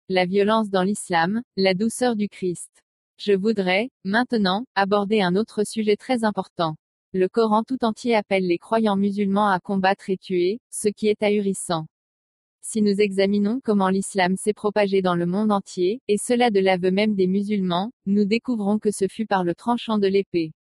La 0.09 0.25
violence 0.25 0.71
dans 0.71 0.85
l'islam, 0.85 1.43
la 1.59 1.75
douceur 1.75 2.17
du 2.17 2.31
Christ. 2.31 2.83
Je 3.19 3.35
voudrais, 3.35 3.91
maintenant, 4.05 4.65
aborder 4.75 5.21
un 5.21 5.37
autre 5.37 5.65
sujet 5.65 5.97
très 5.97 6.25
important. 6.25 6.77
Le 7.19 7.31
Coran 7.31 7.63
tout 7.63 7.83
entier 7.83 8.15
appelle 8.15 8.47
les 8.47 8.59
croyants 8.59 8.99
musulmans 8.99 9.49
à 9.49 9.59
combattre 9.59 10.11
et 10.11 10.19
tuer, 10.19 10.61
ce 10.71 10.91
qui 10.91 11.09
est 11.09 11.23
ahurissant. 11.23 11.87
Si 12.61 12.83
nous 12.83 13.01
examinons 13.01 13.59
comment 13.65 13.89
l'islam 13.89 14.37
s'est 14.37 14.53
propagé 14.53 15.01
dans 15.01 15.15
le 15.15 15.25
monde 15.25 15.51
entier, 15.51 16.03
et 16.09 16.19
cela 16.19 16.51
de 16.51 16.61
l'aveu 16.61 16.91
même 16.91 17.15
des 17.15 17.27
musulmans, 17.27 17.91
nous 18.05 18.27
découvrons 18.27 18.79
que 18.79 18.91
ce 18.91 19.09
fut 19.09 19.25
par 19.25 19.45
le 19.45 19.55
tranchant 19.55 19.97
de 19.97 20.07
l'épée. 20.07 20.53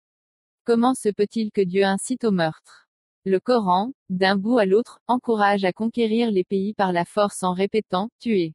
Comment 0.62 0.95
se 0.95 1.09
peut-il 1.09 1.51
que 1.51 1.61
Dieu 1.61 1.83
incite 1.83 2.23
au 2.23 2.31
meurtre? 2.31 2.87
Le 3.25 3.40
Coran, 3.40 3.90
d'un 4.09 4.37
bout 4.37 4.59
à 4.59 4.64
l'autre, 4.64 5.01
encourage 5.09 5.64
à 5.64 5.73
conquérir 5.73 6.31
les 6.31 6.45
pays 6.45 6.73
par 6.73 6.93
la 6.93 7.05
force 7.05 7.43
en 7.43 7.53
répétant 7.53 8.11
«tuer, 8.21 8.55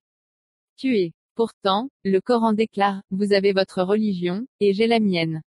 tuer». 0.78 1.12
Pourtant, 1.36 1.90
le 2.06 2.22
Coran 2.22 2.54
déclare 2.54 3.02
«Vous 3.12 3.34
avez 3.34 3.52
votre 3.52 3.84
religion, 3.84 4.46
et 4.62 4.72
j'ai 4.72 4.88
la 4.88 5.02
mienne». 5.02 5.42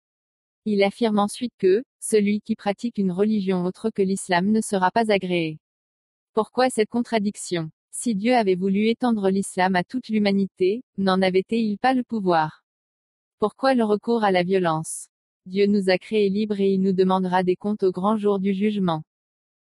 Il 0.64 0.84
affirme 0.84 1.18
ensuite 1.18 1.54
que 1.58 1.82
«Celui 2.00 2.40
qui 2.40 2.54
pratique 2.54 2.98
une 2.98 3.10
religion 3.10 3.64
autre 3.64 3.90
que 3.90 4.02
l'islam 4.02 4.52
ne 4.52 4.60
sera 4.60 4.92
pas 4.92 5.10
agréé». 5.10 5.58
Pourquoi 6.34 6.70
cette 6.70 6.88
contradiction? 6.88 7.70
Si 7.90 8.14
Dieu 8.14 8.34
avait 8.34 8.54
voulu 8.54 8.86
étendre 8.86 9.28
l'islam 9.28 9.74
à 9.74 9.82
toute 9.82 10.08
l'humanité, 10.08 10.84
n'en 10.98 11.20
avait-il 11.20 11.78
pas 11.78 11.94
le 11.94 12.04
pouvoir? 12.04 12.62
Pourquoi 13.40 13.74
le 13.74 13.82
recours 13.82 14.22
à 14.22 14.30
la 14.30 14.44
violence? 14.44 15.08
Dieu 15.46 15.66
nous 15.66 15.90
a 15.90 15.98
créés 15.98 16.30
libres 16.30 16.60
et 16.60 16.72
il 16.72 16.80
nous 16.80 16.92
demandera 16.92 17.42
des 17.42 17.56
comptes 17.56 17.82
au 17.82 17.90
grand 17.90 18.16
jour 18.16 18.38
du 18.38 18.54
jugement. 18.54 19.02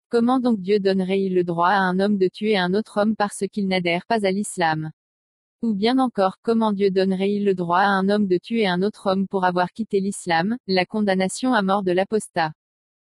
Comment 0.09 0.39
donc 0.39 0.61
Dieu 0.61 0.79
donnerait-il 0.79 1.33
le 1.33 1.43
droit 1.43 1.69
à 1.69 1.79
un 1.79 1.99
homme 1.99 2.19
de 2.19 2.27
tuer 2.27 2.55
un 2.55 2.75
autre 2.75 3.01
homme 3.01 3.15
parce 3.15 3.45
qu'il 3.51 3.67
n'adhère 3.67 4.05
pas 4.05 4.27
à 4.27 4.31
l'islam? 4.31 4.91
Ou 5.63 5.73
bien 5.73 5.97
encore, 5.97 6.39
comment 6.41 6.73
Dieu 6.73 6.91
donnerait-il 6.91 7.45
le 7.45 7.55
droit 7.55 7.79
à 7.79 7.87
un 7.87 8.09
homme 8.09 8.27
de 8.27 8.37
tuer 8.37 8.67
un 8.67 8.81
autre 8.81 9.09
homme 9.09 9.29
pour 9.29 9.45
avoir 9.45 9.71
quitté 9.71 10.01
l'islam, 10.01 10.57
la 10.67 10.85
condamnation 10.85 11.53
à 11.53 11.61
mort 11.61 11.83
de 11.83 11.93
l'apostat? 11.93 12.51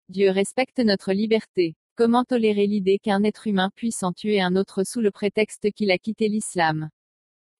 Dieu 0.09 0.29
respecte 0.29 0.77
notre 0.77 1.11
liberté. 1.11 1.73
Comment 1.95 2.23
tolérer 2.23 2.67
l'idée 2.67 2.99
qu'un 2.99 3.23
être 3.23 3.47
humain 3.47 3.71
puisse 3.75 4.03
en 4.03 4.13
tuer 4.13 4.41
un 4.41 4.55
autre 4.55 4.83
sous 4.83 5.01
le 5.01 5.09
prétexte 5.09 5.71
qu'il 5.71 5.89
a 5.89 5.97
quitté 5.97 6.27
l'islam? 6.29 6.89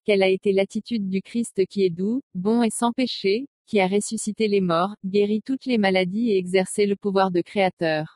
Quelle 0.04 0.22
a 0.22 0.28
été 0.28 0.52
l'attitude 0.52 1.08
du 1.08 1.20
Christ 1.20 1.66
qui 1.66 1.84
est 1.84 1.90
doux, 1.90 2.22
bon 2.36 2.62
et 2.62 2.70
sans 2.70 2.92
péché, 2.92 3.48
qui 3.66 3.80
a 3.80 3.88
ressuscité 3.88 4.46
les 4.46 4.60
morts, 4.60 4.94
guéri 5.04 5.42
toutes 5.44 5.66
les 5.66 5.78
maladies 5.78 6.30
et 6.30 6.38
exercé 6.38 6.86
le 6.86 6.94
pouvoir 6.94 7.32
de 7.32 7.40
créateur? 7.40 8.15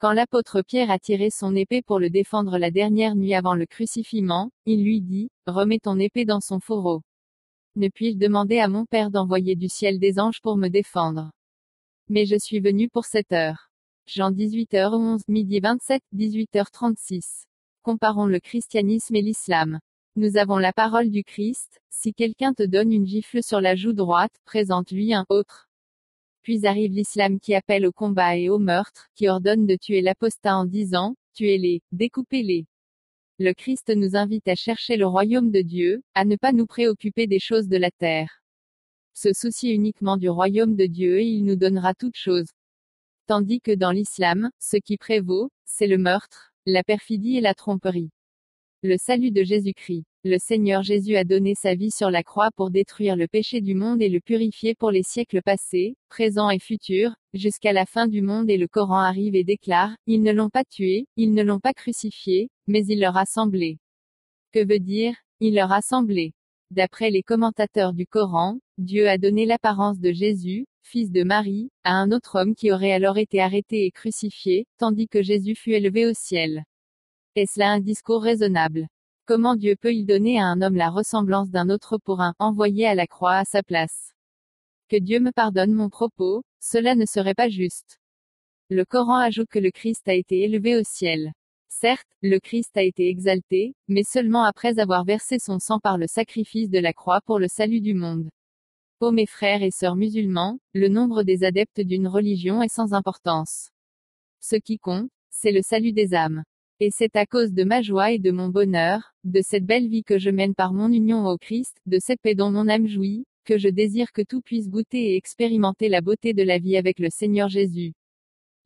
Quand 0.00 0.12
l'apôtre 0.12 0.62
Pierre 0.62 0.92
a 0.92 1.00
tiré 1.00 1.28
son 1.28 1.56
épée 1.56 1.82
pour 1.82 1.98
le 1.98 2.08
défendre 2.08 2.56
la 2.56 2.70
dernière 2.70 3.16
nuit 3.16 3.34
avant 3.34 3.56
le 3.56 3.66
crucifiement, 3.66 4.52
il 4.64 4.84
lui 4.84 5.00
dit, 5.00 5.28
Remets 5.48 5.80
ton 5.80 5.98
épée 5.98 6.24
dans 6.24 6.38
son 6.40 6.60
fourreau. 6.60 7.02
Ne 7.74 7.88
puis-je 7.88 8.16
demander 8.16 8.60
à 8.60 8.68
mon 8.68 8.86
Père 8.86 9.10
d'envoyer 9.10 9.56
du 9.56 9.68
ciel 9.68 9.98
des 9.98 10.20
anges 10.20 10.40
pour 10.40 10.56
me 10.56 10.68
défendre? 10.68 11.32
Mais 12.08 12.26
je 12.26 12.36
suis 12.38 12.60
venu 12.60 12.88
pour 12.88 13.06
cette 13.06 13.32
heure. 13.32 13.70
Jean 14.06 14.30
18h11, 14.30 15.22
midi 15.26 15.58
27, 15.58 16.00
18h36. 16.14 17.46
Comparons 17.82 18.26
le 18.26 18.38
christianisme 18.38 19.16
et 19.16 19.22
l'islam. 19.22 19.80
Nous 20.14 20.36
avons 20.36 20.58
la 20.58 20.72
parole 20.72 21.10
du 21.10 21.24
Christ, 21.24 21.80
si 21.90 22.14
quelqu'un 22.14 22.54
te 22.54 22.62
donne 22.62 22.92
une 22.92 23.06
gifle 23.06 23.42
sur 23.42 23.60
la 23.60 23.74
joue 23.74 23.94
droite, 23.94 24.34
présente-lui 24.44 25.12
un 25.12 25.26
autre. 25.28 25.67
Puis 26.48 26.66
arrive 26.66 26.92
l'islam 26.92 27.40
qui 27.40 27.54
appelle 27.54 27.84
au 27.84 27.92
combat 27.92 28.38
et 28.38 28.48
au 28.48 28.58
meurtre, 28.58 29.10
qui 29.14 29.28
ordonne 29.28 29.66
de 29.66 29.76
tuer 29.76 30.00
l'apostat 30.00 30.56
en 30.56 30.64
disant, 30.64 31.14
tuez-les, 31.34 31.82
découpez-les. 31.92 32.64
Le 33.38 33.52
Christ 33.52 33.92
nous 33.94 34.16
invite 34.16 34.48
à 34.48 34.54
chercher 34.54 34.96
le 34.96 35.06
royaume 35.06 35.50
de 35.50 35.60
Dieu, 35.60 36.00
à 36.14 36.24
ne 36.24 36.36
pas 36.36 36.52
nous 36.52 36.64
préoccuper 36.64 37.26
des 37.26 37.38
choses 37.38 37.68
de 37.68 37.76
la 37.76 37.90
terre. 37.90 38.40
Se 39.12 39.34
soucier 39.34 39.74
uniquement 39.74 40.16
du 40.16 40.30
royaume 40.30 40.74
de 40.74 40.86
Dieu 40.86 41.20
et 41.20 41.26
il 41.26 41.44
nous 41.44 41.56
donnera 41.56 41.92
toutes 41.92 42.16
choses. 42.16 42.48
Tandis 43.26 43.60
que 43.60 43.74
dans 43.74 43.92
l'islam, 43.92 44.48
ce 44.58 44.78
qui 44.78 44.96
prévaut, 44.96 45.50
c'est 45.66 45.86
le 45.86 45.98
meurtre, 45.98 46.54
la 46.64 46.82
perfidie 46.82 47.36
et 47.36 47.42
la 47.42 47.52
tromperie. 47.52 48.08
Le 48.82 48.96
salut 48.96 49.32
de 49.32 49.44
Jésus-Christ. 49.44 50.07
Le 50.24 50.36
Seigneur 50.40 50.82
Jésus 50.82 51.14
a 51.14 51.22
donné 51.22 51.54
sa 51.54 51.76
vie 51.76 51.92
sur 51.92 52.10
la 52.10 52.24
croix 52.24 52.50
pour 52.56 52.72
détruire 52.72 53.14
le 53.14 53.28
péché 53.28 53.60
du 53.60 53.76
monde 53.76 54.02
et 54.02 54.08
le 54.08 54.18
purifier 54.18 54.74
pour 54.74 54.90
les 54.90 55.04
siècles 55.04 55.42
passés, 55.42 55.94
présents 56.08 56.50
et 56.50 56.58
futurs, 56.58 57.14
jusqu'à 57.34 57.72
la 57.72 57.86
fin 57.86 58.08
du 58.08 58.20
monde 58.20 58.50
et 58.50 58.56
le 58.56 58.66
Coran 58.66 58.98
arrive 58.98 59.36
et 59.36 59.44
déclare, 59.44 59.94
ils 60.08 60.24
ne 60.24 60.32
l'ont 60.32 60.50
pas 60.50 60.64
tué, 60.64 61.06
ils 61.16 61.32
ne 61.34 61.44
l'ont 61.44 61.60
pas 61.60 61.72
crucifié, 61.72 62.50
mais 62.66 62.84
il 62.86 62.98
leur 62.98 63.16
a 63.16 63.26
semblé. 63.26 63.78
Que 64.52 64.66
veut 64.66 64.80
dire, 64.80 65.14
il 65.38 65.54
leur 65.54 65.70
a 65.70 65.82
semblé 65.82 66.32
D'après 66.72 67.10
les 67.10 67.22
commentateurs 67.22 67.92
du 67.92 68.04
Coran, 68.04 68.58
Dieu 68.76 69.08
a 69.08 69.18
donné 69.18 69.46
l'apparence 69.46 70.00
de 70.00 70.10
Jésus, 70.10 70.66
fils 70.82 71.12
de 71.12 71.22
Marie, 71.22 71.70
à 71.84 71.92
un 71.92 72.10
autre 72.10 72.40
homme 72.40 72.56
qui 72.56 72.72
aurait 72.72 72.90
alors 72.90 73.18
été 73.18 73.40
arrêté 73.40 73.86
et 73.86 73.92
crucifié, 73.92 74.66
tandis 74.78 75.06
que 75.06 75.22
Jésus 75.22 75.54
fut 75.54 75.74
élevé 75.74 76.06
au 76.06 76.12
ciel. 76.12 76.64
Est-ce 77.36 77.60
là 77.60 77.70
un 77.70 77.78
discours 77.78 78.22
raisonnable? 78.24 78.88
Comment 79.28 79.56
Dieu 79.56 79.76
peut-il 79.76 80.06
donner 80.06 80.40
à 80.40 80.46
un 80.46 80.62
homme 80.62 80.76
la 80.76 80.88
ressemblance 80.88 81.50
d'un 81.50 81.68
autre 81.68 81.98
pour 81.98 82.22
un 82.22 82.32
envoyé 82.38 82.86
à 82.86 82.94
la 82.94 83.06
croix 83.06 83.36
à 83.36 83.44
sa 83.44 83.62
place? 83.62 84.14
Que 84.88 84.96
Dieu 84.96 85.20
me 85.20 85.32
pardonne 85.32 85.74
mon 85.74 85.90
propos, 85.90 86.44
cela 86.60 86.94
ne 86.94 87.04
serait 87.04 87.34
pas 87.34 87.50
juste. 87.50 88.00
Le 88.70 88.86
Coran 88.86 89.16
ajoute 89.16 89.50
que 89.50 89.58
le 89.58 89.70
Christ 89.70 90.08
a 90.08 90.14
été 90.14 90.44
élevé 90.44 90.76
au 90.76 90.82
ciel. 90.82 91.32
Certes, 91.68 92.08
le 92.22 92.38
Christ 92.38 92.74
a 92.78 92.82
été 92.82 93.10
exalté, 93.10 93.74
mais 93.86 94.02
seulement 94.02 94.44
après 94.44 94.78
avoir 94.78 95.04
versé 95.04 95.38
son 95.38 95.58
sang 95.58 95.78
par 95.78 95.98
le 95.98 96.06
sacrifice 96.06 96.70
de 96.70 96.78
la 96.78 96.94
croix 96.94 97.20
pour 97.20 97.38
le 97.38 97.48
salut 97.48 97.82
du 97.82 97.92
monde. 97.92 98.30
Ô 99.00 99.12
mes 99.12 99.26
frères 99.26 99.62
et 99.62 99.70
sœurs 99.70 99.96
musulmans, 99.96 100.58
le 100.72 100.88
nombre 100.88 101.22
des 101.22 101.44
adeptes 101.44 101.82
d'une 101.82 102.08
religion 102.08 102.62
est 102.62 102.72
sans 102.72 102.94
importance. 102.94 103.68
Ce 104.40 104.56
qui 104.56 104.78
compte, 104.78 105.10
c'est 105.28 105.52
le 105.52 105.60
salut 105.60 105.92
des 105.92 106.14
âmes. 106.14 106.44
Et 106.80 106.90
c'est 106.92 107.16
à 107.16 107.26
cause 107.26 107.52
de 107.52 107.64
ma 107.64 107.82
joie 107.82 108.12
et 108.12 108.20
de 108.20 108.30
mon 108.30 108.50
bonheur, 108.50 109.12
de 109.24 109.40
cette 109.42 109.66
belle 109.66 109.88
vie 109.88 110.04
que 110.04 110.20
je 110.20 110.30
mène 110.30 110.54
par 110.54 110.72
mon 110.72 110.92
union 110.92 111.26
au 111.26 111.36
Christ, 111.36 111.76
de 111.86 111.98
cette 112.00 112.20
paix 112.20 112.36
dont 112.36 112.52
mon 112.52 112.68
âme 112.68 112.86
jouit, 112.86 113.24
que 113.44 113.58
je 113.58 113.68
désire 113.68 114.12
que 114.12 114.22
tout 114.22 114.42
puisse 114.42 114.68
goûter 114.68 115.12
et 115.12 115.16
expérimenter 115.16 115.88
la 115.88 116.02
beauté 116.02 116.34
de 116.34 116.44
la 116.44 116.58
vie 116.58 116.76
avec 116.76 117.00
le 117.00 117.08
Seigneur 117.10 117.48
Jésus. 117.48 117.94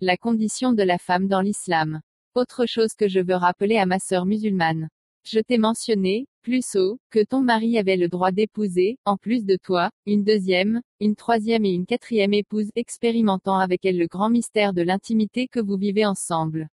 La 0.02 0.18
condition 0.18 0.74
de 0.74 0.82
la 0.82 0.98
femme 0.98 1.26
dans 1.26 1.40
l'islam. 1.40 2.02
Autre 2.34 2.66
chose 2.66 2.92
que 2.98 3.08
je 3.08 3.20
veux 3.20 3.34
rappeler 3.34 3.78
à 3.78 3.86
ma 3.86 3.98
sœur 3.98 4.26
musulmane. 4.26 4.90
Je 5.24 5.40
t'ai 5.40 5.56
mentionné, 5.56 6.26
plus 6.42 6.76
haut, 6.76 6.98
que 7.08 7.24
ton 7.24 7.40
mari 7.40 7.78
avait 7.78 7.96
le 7.96 8.08
droit 8.08 8.30
d'épouser, 8.30 8.98
en 9.06 9.16
plus 9.16 9.46
de 9.46 9.56
toi, 9.56 9.90
une 10.04 10.22
deuxième, 10.22 10.82
une 11.00 11.16
troisième 11.16 11.64
et 11.64 11.72
une 11.72 11.86
quatrième 11.86 12.34
épouse 12.34 12.68
expérimentant 12.74 13.56
avec 13.56 13.86
elle 13.86 13.96
le 13.96 14.06
grand 14.06 14.28
mystère 14.28 14.74
de 14.74 14.82
l'intimité 14.82 15.48
que 15.48 15.60
vous 15.60 15.78
vivez 15.78 16.04
ensemble. 16.04 16.68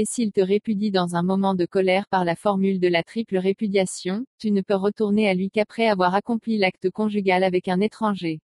Et 0.00 0.04
s'il 0.04 0.30
te 0.30 0.40
répudie 0.40 0.92
dans 0.92 1.16
un 1.16 1.24
moment 1.24 1.56
de 1.56 1.66
colère 1.66 2.06
par 2.06 2.24
la 2.24 2.36
formule 2.36 2.78
de 2.78 2.86
la 2.86 3.02
triple 3.02 3.36
répudiation, 3.36 4.24
tu 4.38 4.52
ne 4.52 4.60
peux 4.60 4.76
retourner 4.76 5.28
à 5.28 5.34
lui 5.34 5.50
qu'après 5.50 5.88
avoir 5.88 6.14
accompli 6.14 6.56
l'acte 6.56 6.88
conjugal 6.88 7.42
avec 7.42 7.66
un 7.66 7.80
étranger. 7.80 8.38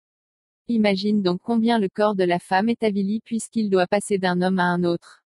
Imagine 0.68 1.22
donc 1.22 1.42
combien 1.44 1.78
le 1.78 1.90
corps 1.90 2.16
de 2.16 2.24
la 2.24 2.40
femme 2.40 2.70
est 2.70 2.82
avili 2.82 3.20
puisqu'il 3.20 3.70
doit 3.70 3.86
passer 3.86 4.18
d'un 4.18 4.42
homme 4.42 4.58
à 4.58 4.64
un 4.64 4.84
autre. 4.84 5.22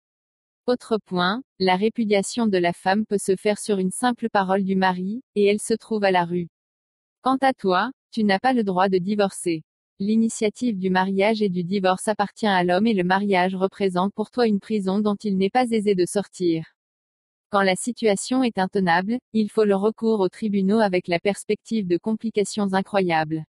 Autre 0.66 0.98
point, 1.06 1.44
la 1.60 1.76
répudiation 1.76 2.48
de 2.48 2.58
la 2.58 2.74
femme 2.74 3.06
peut 3.06 3.20
se 3.20 3.36
faire 3.36 3.60
sur 3.60 3.78
une 3.78 3.92
simple 3.92 4.32
parole 4.32 4.64
du 4.64 4.76
mari, 4.76 5.22
et 5.36 5.46
elle 5.46 5.62
se 5.62 5.76
trouve 5.76 6.06
à 6.06 6.10
la 6.10 6.26
rue. 6.26 6.48
Quant 7.22 7.38
à 7.42 7.54
toi, 7.54 7.92
tu 8.10 8.24
n'as 8.24 8.40
pas 8.40 8.54
le 8.54 8.64
droit 8.64 8.90
de 8.90 8.98
divorcer. 8.98 9.64
L'initiative 10.00 10.78
du 10.78 10.90
mariage 10.90 11.42
et 11.42 11.48
du 11.48 11.64
divorce 11.64 12.10
appartient 12.10 12.46
à 12.46 12.66
l'homme 12.66 12.86
et 12.86 12.94
le 12.94 13.06
mariage 13.06 13.56
représente 13.56 14.14
pour 14.14 14.30
toi 14.30 14.46
une 14.46 14.60
prison 14.60 15.00
dont 15.00 15.16
il 15.16 15.38
n'est 15.38 15.50
pas 15.50 15.70
aisé 15.72 15.96
de 15.96 16.06
sortir. 16.06 16.66
Quand 17.50 17.62
la 17.62 17.78
situation 17.78 18.44
est 18.44 18.58
intenable, 18.58 19.20
il 19.32 19.50
faut 19.50 19.64
le 19.64 19.78
recours 19.78 20.20
aux 20.20 20.28
tribunaux 20.28 20.80
avec 20.80 21.08
la 21.08 21.20
perspective 21.20 21.88
de 21.88 21.98
complications 21.98 22.74
incroyables. 22.74 23.46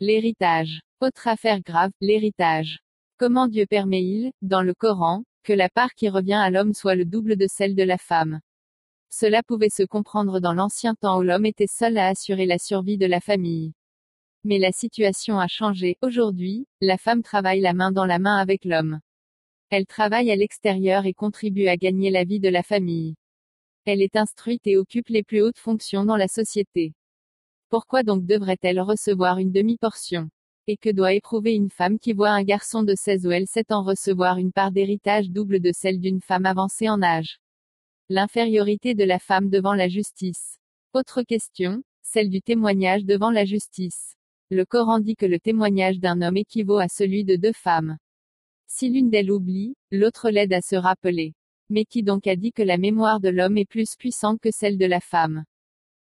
L'héritage. 0.00 0.80
Autre 1.00 1.28
affaire 1.28 1.60
grave, 1.60 1.92
l'héritage. 2.00 2.80
Comment 3.16 3.46
Dieu 3.46 3.64
permet-il, 3.64 4.32
dans 4.42 4.62
le 4.62 4.74
Coran, 4.74 5.22
que 5.44 5.52
la 5.52 5.68
part 5.68 5.94
qui 5.94 6.08
revient 6.08 6.32
à 6.32 6.50
l'homme 6.50 6.74
soit 6.74 6.96
le 6.96 7.04
double 7.04 7.36
de 7.36 7.46
celle 7.48 7.76
de 7.76 7.84
la 7.84 7.98
femme? 7.98 8.40
Cela 9.10 9.44
pouvait 9.44 9.70
se 9.70 9.84
comprendre 9.84 10.40
dans 10.40 10.54
l'ancien 10.54 10.96
temps 10.96 11.20
où 11.20 11.22
l'homme 11.22 11.46
était 11.46 11.68
seul 11.68 11.98
à 11.98 12.08
assurer 12.08 12.46
la 12.46 12.58
survie 12.58 12.98
de 12.98 13.06
la 13.06 13.20
famille. 13.20 13.74
Mais 14.44 14.58
la 14.58 14.72
situation 14.72 15.38
a 15.38 15.48
changé. 15.48 15.98
Aujourd'hui, 16.00 16.66
la 16.80 16.96
femme 16.96 17.22
travaille 17.22 17.60
la 17.60 17.72
main 17.72 17.90
dans 17.90 18.06
la 18.06 18.18
main 18.18 18.36
avec 18.36 18.64
l'homme. 18.64 19.00
Elle 19.70 19.86
travaille 19.86 20.30
à 20.30 20.36
l'extérieur 20.36 21.06
et 21.06 21.12
contribue 21.12 21.66
à 21.66 21.76
gagner 21.76 22.10
la 22.10 22.24
vie 22.24 22.40
de 22.40 22.48
la 22.48 22.62
famille. 22.62 23.16
Elle 23.84 24.00
est 24.00 24.16
instruite 24.16 24.66
et 24.66 24.76
occupe 24.76 25.08
les 25.08 25.22
plus 25.22 25.42
hautes 25.42 25.58
fonctions 25.58 26.04
dans 26.04 26.16
la 26.16 26.28
société. 26.28 26.94
Pourquoi 27.68 28.02
donc 28.02 28.24
devrait-elle 28.24 28.80
recevoir 28.80 29.38
une 29.38 29.52
demi-portion? 29.52 30.30
Et 30.68 30.76
que 30.76 30.90
doit 30.90 31.14
éprouver 31.14 31.54
une 31.54 31.70
femme 31.70 31.98
qui 31.98 32.12
voit 32.12 32.30
un 32.30 32.44
garçon 32.44 32.82
de 32.82 32.94
16 32.94 33.26
ou 33.26 33.30
elle 33.30 33.46
7 33.46 33.72
ans 33.72 33.82
recevoir 33.82 34.38
une 34.38 34.52
part 34.52 34.70
d'héritage 34.70 35.30
double 35.30 35.60
de 35.60 35.72
celle 35.72 35.98
d'une 35.98 36.20
femme 36.20 36.46
avancée 36.46 36.88
en 36.88 37.02
âge? 37.02 37.40
L'infériorité 38.08 38.94
de 38.94 39.04
la 39.04 39.18
femme 39.18 39.50
devant 39.50 39.74
la 39.74 39.88
justice. 39.88 40.58
Autre 40.94 41.22
question, 41.22 41.82
celle 42.02 42.30
du 42.30 42.40
témoignage 42.40 43.04
devant 43.04 43.30
la 43.30 43.44
justice. 43.44 44.17
Le 44.50 44.64
Coran 44.64 44.98
dit 44.98 45.14
que 45.14 45.26
le 45.26 45.38
témoignage 45.38 45.98
d'un 45.98 46.22
homme 46.22 46.38
équivaut 46.38 46.78
à 46.78 46.88
celui 46.88 47.22
de 47.22 47.36
deux 47.36 47.52
femmes. 47.52 47.98
Si 48.66 48.88
l'une 48.88 49.10
d'elles 49.10 49.30
oublie, 49.30 49.76
l'autre 49.90 50.30
l'aide 50.30 50.54
à 50.54 50.62
se 50.62 50.74
rappeler. 50.74 51.34
Mais 51.68 51.84
qui 51.84 52.02
donc 52.02 52.26
a 52.26 52.34
dit 52.34 52.52
que 52.52 52.62
la 52.62 52.78
mémoire 52.78 53.20
de 53.20 53.28
l'homme 53.28 53.58
est 53.58 53.68
plus 53.68 53.94
puissante 53.96 54.40
que 54.40 54.50
celle 54.50 54.78
de 54.78 54.86
la 54.86 55.00
femme? 55.00 55.44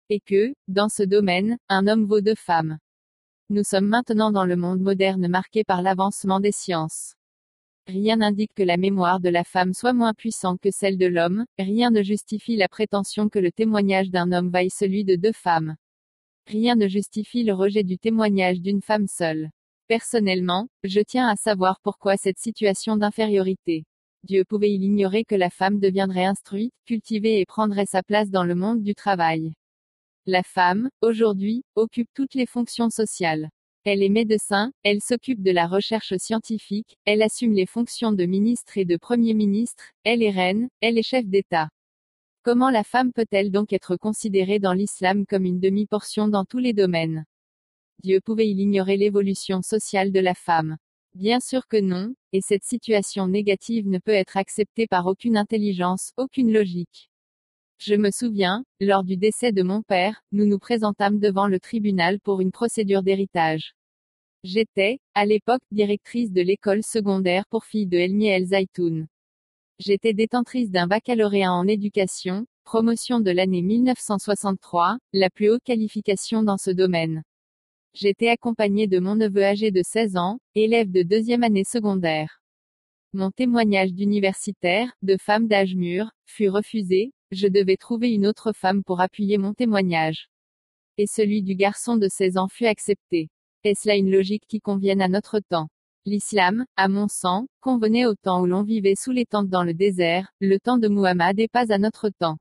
Et 0.08 0.18
que, 0.18 0.54
dans 0.66 0.88
ce 0.88 1.04
domaine, 1.04 1.56
un 1.68 1.86
homme 1.86 2.04
vaut 2.04 2.20
deux 2.20 2.34
femmes. 2.34 2.78
Nous 3.48 3.62
sommes 3.62 3.86
maintenant 3.86 4.32
dans 4.32 4.44
le 4.44 4.56
monde 4.56 4.80
moderne 4.80 5.28
marqué 5.28 5.62
par 5.62 5.80
l'avancement 5.80 6.40
des 6.40 6.50
sciences. 6.50 7.14
Rien 7.86 8.16
n'indique 8.16 8.54
que 8.56 8.64
la 8.64 8.76
mémoire 8.76 9.20
de 9.20 9.28
la 9.28 9.44
femme 9.44 9.72
soit 9.72 9.92
moins 9.92 10.14
puissante 10.14 10.60
que 10.60 10.72
celle 10.72 10.98
de 10.98 11.06
l'homme, 11.06 11.44
rien 11.58 11.92
ne 11.92 12.02
justifie 12.02 12.56
la 12.56 12.68
prétention 12.68 13.28
que 13.28 13.38
le 13.38 13.52
témoignage 13.52 14.10
d'un 14.10 14.32
homme 14.32 14.50
vaille 14.50 14.70
celui 14.70 15.04
de 15.04 15.14
deux 15.14 15.32
femmes. 15.32 15.76
Rien 16.46 16.76
ne 16.76 16.88
justifie 16.88 17.44
le 17.44 17.54
rejet 17.54 17.84
du 17.84 17.98
témoignage 17.98 18.60
d'une 18.60 18.82
femme 18.82 19.06
seule. 19.06 19.50
Personnellement, 19.88 20.68
je 20.84 21.00
tiens 21.00 21.28
à 21.28 21.36
savoir 21.36 21.78
pourquoi 21.82 22.16
cette 22.16 22.38
situation 22.38 22.96
d'infériorité. 22.96 23.84
Dieu 24.24 24.44
pouvait-il 24.44 24.82
ignorer 24.84 25.24
que 25.24 25.34
la 25.34 25.50
femme 25.50 25.80
deviendrait 25.80 26.24
instruite, 26.24 26.72
cultivée 26.86 27.40
et 27.40 27.46
prendrait 27.46 27.86
sa 27.86 28.02
place 28.02 28.30
dans 28.30 28.44
le 28.44 28.54
monde 28.54 28.82
du 28.82 28.94
travail. 28.94 29.52
La 30.26 30.42
femme, 30.42 30.88
aujourd'hui, 31.00 31.64
occupe 31.74 32.08
toutes 32.14 32.34
les 32.34 32.46
fonctions 32.46 32.90
sociales. 32.90 33.50
Elle 33.84 34.04
est 34.04 34.08
médecin, 34.08 34.72
elle 34.84 35.00
s'occupe 35.00 35.42
de 35.42 35.50
la 35.50 35.66
recherche 35.66 36.16
scientifique, 36.16 36.96
elle 37.04 37.20
assume 37.20 37.52
les 37.52 37.66
fonctions 37.66 38.12
de 38.12 38.24
ministre 38.24 38.78
et 38.78 38.84
de 38.84 38.96
premier 38.96 39.34
ministre, 39.34 39.90
elle 40.04 40.22
est 40.22 40.30
reine, 40.30 40.68
elle 40.80 40.98
est 40.98 41.02
chef 41.02 41.26
d'État. 41.26 41.68
Comment 42.44 42.70
la 42.70 42.82
femme 42.82 43.12
peut-elle 43.12 43.52
donc 43.52 43.72
être 43.72 43.96
considérée 43.96 44.58
dans 44.58 44.72
l'islam 44.72 45.26
comme 45.26 45.44
une 45.44 45.60
demi-portion 45.60 46.26
dans 46.26 46.44
tous 46.44 46.58
les 46.58 46.72
domaines? 46.72 47.24
Dieu 48.02 48.20
pouvait-il 48.20 48.58
ignorer 48.58 48.96
l'évolution 48.96 49.62
sociale 49.62 50.10
de 50.10 50.18
la 50.18 50.34
femme 50.34 50.76
Bien 51.14 51.38
sûr 51.38 51.68
que 51.68 51.76
non, 51.76 52.14
et 52.32 52.40
cette 52.40 52.64
situation 52.64 53.28
négative 53.28 53.86
ne 53.86 54.00
peut 54.00 54.10
être 54.10 54.36
acceptée 54.36 54.88
par 54.88 55.06
aucune 55.06 55.36
intelligence, 55.36 56.12
aucune 56.16 56.52
logique. 56.52 57.10
Je 57.78 57.94
me 57.94 58.10
souviens, 58.10 58.64
lors 58.80 59.04
du 59.04 59.16
décès 59.16 59.52
de 59.52 59.62
mon 59.62 59.82
père, 59.82 60.20
nous 60.32 60.46
nous 60.46 60.58
présentâmes 60.58 61.20
devant 61.20 61.46
le 61.46 61.60
tribunal 61.60 62.18
pour 62.18 62.40
une 62.40 62.50
procédure 62.50 63.04
d'héritage. 63.04 63.76
J'étais, 64.42 64.98
à 65.14 65.26
l'époque, 65.26 65.62
directrice 65.70 66.32
de 66.32 66.42
l'école 66.42 66.82
secondaire 66.82 67.46
pour 67.50 67.64
filles 67.64 67.86
de 67.86 67.98
Elmi 67.98 68.26
El 68.26 68.46
Zaitoun. 68.46 69.06
J'étais 69.78 70.12
détentrice 70.12 70.70
d'un 70.70 70.86
baccalauréat 70.86 71.52
en 71.52 71.66
éducation, 71.66 72.46
promotion 72.64 73.20
de 73.20 73.30
l'année 73.30 73.62
1963, 73.62 74.98
la 75.12 75.30
plus 75.30 75.50
haute 75.50 75.64
qualification 75.64 76.42
dans 76.42 76.58
ce 76.58 76.70
domaine. 76.70 77.22
J'étais 77.94 78.28
accompagnée 78.28 78.86
de 78.86 78.98
mon 78.98 79.16
neveu 79.16 79.42
âgé 79.42 79.70
de 79.70 79.82
16 79.84 80.16
ans, 80.16 80.38
élève 80.54 80.90
de 80.90 81.02
deuxième 81.02 81.42
année 81.42 81.64
secondaire. 81.64 82.42
Mon 83.12 83.30
témoignage 83.30 83.92
d'universitaire, 83.92 84.90
de 85.02 85.16
femme 85.18 85.46
d'âge 85.48 85.74
mûr, 85.74 86.10
fut 86.24 86.48
refusé, 86.48 87.12
je 87.30 87.48
devais 87.48 87.76
trouver 87.76 88.12
une 88.12 88.26
autre 88.26 88.52
femme 88.52 88.82
pour 88.84 89.00
appuyer 89.00 89.36
mon 89.36 89.52
témoignage. 89.52 90.28
Et 90.96 91.06
celui 91.06 91.42
du 91.42 91.54
garçon 91.54 91.96
de 91.96 92.08
16 92.08 92.36
ans 92.38 92.48
fut 92.48 92.66
accepté. 92.66 93.28
Est-ce 93.64 93.88
là 93.88 93.96
une 93.96 94.10
logique 94.10 94.44
qui 94.48 94.60
convienne 94.60 95.02
à 95.02 95.08
notre 95.08 95.40
temps? 95.40 95.68
L'islam, 96.04 96.66
à 96.74 96.88
mon 96.88 97.06
sens, 97.06 97.46
convenait 97.60 98.06
au 98.06 98.16
temps 98.16 98.42
où 98.42 98.46
l'on 98.46 98.64
vivait 98.64 98.96
sous 98.96 99.12
les 99.12 99.24
tentes 99.24 99.48
dans 99.48 99.62
le 99.62 99.72
désert, 99.72 100.32
le 100.40 100.58
temps 100.58 100.78
de 100.78 100.88
Muhammad 100.88 101.38
et 101.38 101.46
pas 101.46 101.72
à 101.72 101.78
notre 101.78 102.08
temps. 102.08 102.38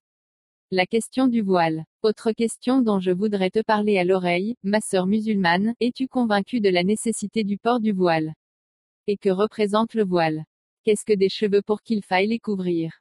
La 0.71 0.87
question 0.87 1.27
du 1.27 1.43
voile. 1.43 1.85
Autre 2.01 2.31
question 2.31 2.81
dont 2.81 2.99
je 2.99 3.11
voudrais 3.11 3.51
te 3.51 3.61
parler 3.61 3.99
à 3.99 4.03
l'oreille, 4.03 4.55
ma 4.63 4.81
sœur 4.81 5.05
musulmane, 5.05 5.75
es-tu 5.79 6.07
convaincue 6.07 6.59
de 6.59 6.69
la 6.69 6.83
nécessité 6.83 7.43
du 7.43 7.59
port 7.59 7.79
du 7.79 7.91
voile? 7.91 8.33
Et 9.05 9.15
que 9.15 9.29
représente 9.29 9.93
le 9.93 10.05
voile? 10.05 10.43
Qu'est-ce 10.83 11.05
que 11.05 11.13
des 11.13 11.29
cheveux 11.29 11.61
pour 11.61 11.83
qu'il 11.83 12.03
faille 12.03 12.29
les 12.29 12.39
couvrir? 12.39 12.91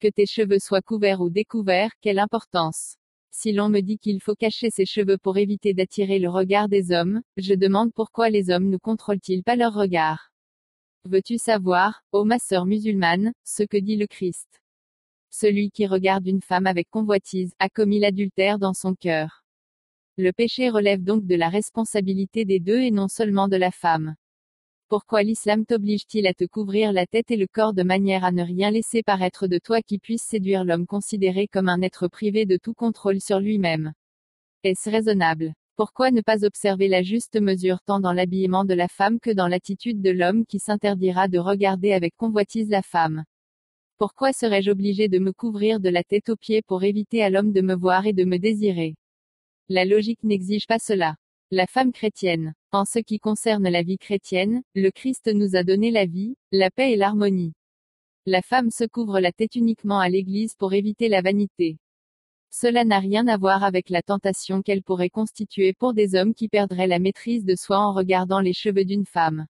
Que 0.00 0.08
tes 0.08 0.26
cheveux 0.26 0.58
soient 0.58 0.82
couverts 0.82 1.22
ou 1.22 1.30
découverts, 1.30 1.92
quelle 2.02 2.18
importance? 2.18 2.96
Si 3.32 3.52
l'on 3.52 3.68
me 3.68 3.80
dit 3.80 3.98
qu'il 3.98 4.20
faut 4.20 4.34
cacher 4.34 4.70
ses 4.70 4.84
cheveux 4.84 5.16
pour 5.16 5.38
éviter 5.38 5.72
d'attirer 5.72 6.18
le 6.18 6.28
regard 6.28 6.68
des 6.68 6.90
hommes, 6.90 7.22
je 7.36 7.54
demande 7.54 7.92
pourquoi 7.94 8.28
les 8.28 8.50
hommes 8.50 8.68
ne 8.68 8.76
contrôlent-ils 8.76 9.44
pas 9.44 9.56
leur 9.56 9.72
regard 9.72 10.30
Veux-tu 11.04 11.38
savoir, 11.38 12.02
ô 12.12 12.24
ma 12.24 12.38
sœur 12.38 12.66
musulmane, 12.66 13.32
ce 13.44 13.62
que 13.62 13.78
dit 13.78 13.96
le 13.96 14.06
Christ? 14.06 14.60
Celui 15.30 15.70
qui 15.70 15.86
regarde 15.86 16.26
une 16.26 16.42
femme 16.42 16.66
avec 16.66 16.90
convoitise, 16.90 17.54
a 17.60 17.68
commis 17.68 18.00
l'adultère 18.00 18.58
dans 18.58 18.74
son 18.74 18.94
cœur. 18.94 19.44
Le 20.18 20.32
péché 20.32 20.68
relève 20.68 21.02
donc 21.02 21.24
de 21.24 21.36
la 21.36 21.48
responsabilité 21.48 22.44
des 22.44 22.58
deux 22.58 22.80
et 22.80 22.90
non 22.90 23.08
seulement 23.08 23.48
de 23.48 23.56
la 23.56 23.70
femme. 23.70 24.16
Pourquoi 24.90 25.22
l'islam 25.22 25.66
t'oblige-t-il 25.66 26.26
à 26.26 26.34
te 26.34 26.44
couvrir 26.44 26.92
la 26.92 27.06
tête 27.06 27.30
et 27.30 27.36
le 27.36 27.46
corps 27.46 27.74
de 27.74 27.84
manière 27.84 28.24
à 28.24 28.32
ne 28.32 28.42
rien 28.42 28.72
laisser 28.72 29.04
paraître 29.04 29.46
de 29.46 29.56
toi 29.58 29.82
qui 29.82 30.00
puisse 30.00 30.24
séduire 30.24 30.64
l'homme 30.64 30.84
considéré 30.84 31.46
comme 31.46 31.68
un 31.68 31.80
être 31.80 32.08
privé 32.08 32.44
de 32.44 32.56
tout 32.56 32.74
contrôle 32.74 33.20
sur 33.20 33.38
lui-même? 33.38 33.92
Est-ce 34.64 34.90
raisonnable? 34.90 35.54
Pourquoi 35.76 36.10
ne 36.10 36.22
pas 36.22 36.44
observer 36.44 36.88
la 36.88 37.02
juste 37.02 37.40
mesure 37.40 37.78
tant 37.86 38.00
dans 38.00 38.12
l'habillement 38.12 38.64
de 38.64 38.74
la 38.74 38.88
femme 38.88 39.20
que 39.20 39.30
dans 39.30 39.46
l'attitude 39.46 40.02
de 40.02 40.10
l'homme 40.10 40.44
qui 40.44 40.58
s'interdira 40.58 41.28
de 41.28 41.38
regarder 41.38 41.92
avec 41.92 42.16
convoitise 42.16 42.68
la 42.68 42.82
femme? 42.82 43.22
Pourquoi 43.96 44.32
serais-je 44.32 44.72
obligé 44.72 45.06
de 45.06 45.20
me 45.20 45.32
couvrir 45.32 45.78
de 45.78 45.88
la 45.88 46.02
tête 46.02 46.30
aux 46.30 46.36
pieds 46.36 46.62
pour 46.62 46.82
éviter 46.82 47.22
à 47.22 47.30
l'homme 47.30 47.52
de 47.52 47.60
me 47.60 47.76
voir 47.76 48.06
et 48.06 48.12
de 48.12 48.24
me 48.24 48.38
désirer? 48.40 48.96
La 49.68 49.84
logique 49.84 50.24
n'exige 50.24 50.66
pas 50.66 50.80
cela. 50.80 51.14
La 51.52 51.66
femme 51.66 51.90
chrétienne. 51.90 52.54
En 52.70 52.84
ce 52.84 53.00
qui 53.00 53.18
concerne 53.18 53.68
la 53.68 53.82
vie 53.82 53.98
chrétienne, 53.98 54.62
le 54.76 54.90
Christ 54.92 55.28
nous 55.34 55.56
a 55.56 55.64
donné 55.64 55.90
la 55.90 56.06
vie, 56.06 56.36
la 56.52 56.70
paix 56.70 56.92
et 56.92 56.96
l'harmonie. 56.96 57.54
La 58.24 58.40
femme 58.40 58.70
se 58.70 58.84
couvre 58.84 59.18
la 59.18 59.32
tête 59.32 59.56
uniquement 59.56 59.98
à 59.98 60.08
l'église 60.08 60.54
pour 60.54 60.74
éviter 60.74 61.08
la 61.08 61.22
vanité. 61.22 61.78
Cela 62.52 62.84
n'a 62.84 63.00
rien 63.00 63.26
à 63.26 63.36
voir 63.36 63.64
avec 63.64 63.90
la 63.90 64.00
tentation 64.00 64.62
qu'elle 64.62 64.84
pourrait 64.84 65.10
constituer 65.10 65.72
pour 65.72 65.92
des 65.92 66.14
hommes 66.14 66.34
qui 66.34 66.46
perdraient 66.46 66.86
la 66.86 67.00
maîtrise 67.00 67.44
de 67.44 67.56
soi 67.56 67.80
en 67.80 67.94
regardant 67.94 68.38
les 68.38 68.52
cheveux 68.52 68.84
d'une 68.84 69.06
femme. 69.06 69.46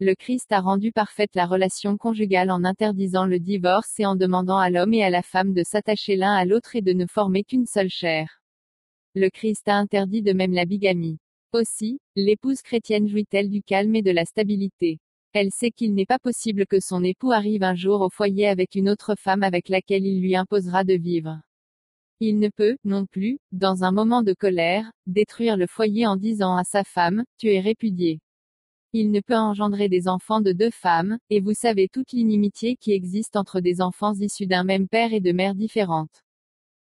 Le 0.00 0.14
Christ 0.14 0.52
a 0.52 0.60
rendu 0.60 0.92
parfaite 0.92 1.34
la 1.34 1.46
relation 1.46 1.96
conjugale 1.96 2.50
en 2.50 2.62
interdisant 2.62 3.24
le 3.24 3.40
divorce 3.40 3.98
et 3.98 4.04
en 4.04 4.16
demandant 4.16 4.58
à 4.58 4.68
l'homme 4.68 4.92
et 4.92 5.02
à 5.02 5.08
la 5.08 5.22
femme 5.22 5.54
de 5.54 5.62
s'attacher 5.64 6.14
l'un 6.14 6.34
à 6.34 6.44
l'autre 6.44 6.76
et 6.76 6.82
de 6.82 6.92
ne 6.92 7.06
former 7.06 7.42
qu'une 7.42 7.64
seule 7.64 7.88
chair. 7.88 8.41
Le 9.14 9.28
Christ 9.28 9.68
a 9.68 9.76
interdit 9.76 10.22
de 10.22 10.32
même 10.32 10.54
la 10.54 10.64
bigamie. 10.64 11.18
Aussi, 11.52 12.00
l'épouse 12.16 12.62
chrétienne 12.62 13.08
jouit-elle 13.08 13.50
du 13.50 13.62
calme 13.62 13.94
et 13.94 14.00
de 14.00 14.10
la 14.10 14.24
stabilité. 14.24 15.00
Elle 15.34 15.50
sait 15.50 15.70
qu'il 15.70 15.92
n'est 15.92 16.06
pas 16.06 16.18
possible 16.18 16.64
que 16.66 16.80
son 16.80 17.04
époux 17.04 17.30
arrive 17.30 17.62
un 17.62 17.74
jour 17.74 18.00
au 18.00 18.08
foyer 18.08 18.48
avec 18.48 18.74
une 18.74 18.88
autre 18.88 19.14
femme 19.18 19.42
avec 19.42 19.68
laquelle 19.68 20.06
il 20.06 20.22
lui 20.22 20.34
imposera 20.34 20.84
de 20.84 20.94
vivre. 20.94 21.42
Il 22.20 22.38
ne 22.38 22.48
peut, 22.48 22.78
non 22.84 23.04
plus, 23.04 23.38
dans 23.52 23.84
un 23.84 23.92
moment 23.92 24.22
de 24.22 24.32
colère, 24.32 24.90
détruire 25.06 25.58
le 25.58 25.66
foyer 25.66 26.06
en 26.06 26.16
disant 26.16 26.56
à 26.56 26.64
sa 26.64 26.82
femme, 26.82 27.22
tu 27.36 27.52
es 27.52 27.60
répudiée. 27.60 28.20
Il 28.94 29.10
ne 29.10 29.20
peut 29.20 29.36
engendrer 29.36 29.90
des 29.90 30.08
enfants 30.08 30.40
de 30.40 30.52
deux 30.52 30.70
femmes, 30.70 31.18
et 31.28 31.40
vous 31.40 31.54
savez 31.54 31.88
toute 31.88 32.12
l'inimitié 32.12 32.76
qui 32.76 32.92
existe 32.92 33.36
entre 33.36 33.60
des 33.60 33.82
enfants 33.82 34.14
issus 34.14 34.46
d'un 34.46 34.64
même 34.64 34.88
père 34.88 35.12
et 35.12 35.20
de 35.20 35.32
mères 35.32 35.54
différentes. 35.54 36.22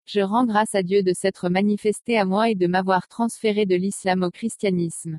Je 0.07 0.21
rends 0.21 0.45
grâce 0.45 0.75
à 0.75 0.83
Dieu 0.83 1.03
de 1.03 1.13
s'être 1.15 1.49
manifesté 1.49 2.19
à 2.19 2.25
moi 2.25 2.51
et 2.51 2.55
de 2.55 2.67
m'avoir 2.67 3.09
transféré 3.09 3.65
de 3.65 3.75
l'islam 3.75 4.23
au 4.23 4.31
christianisme. 4.31 5.19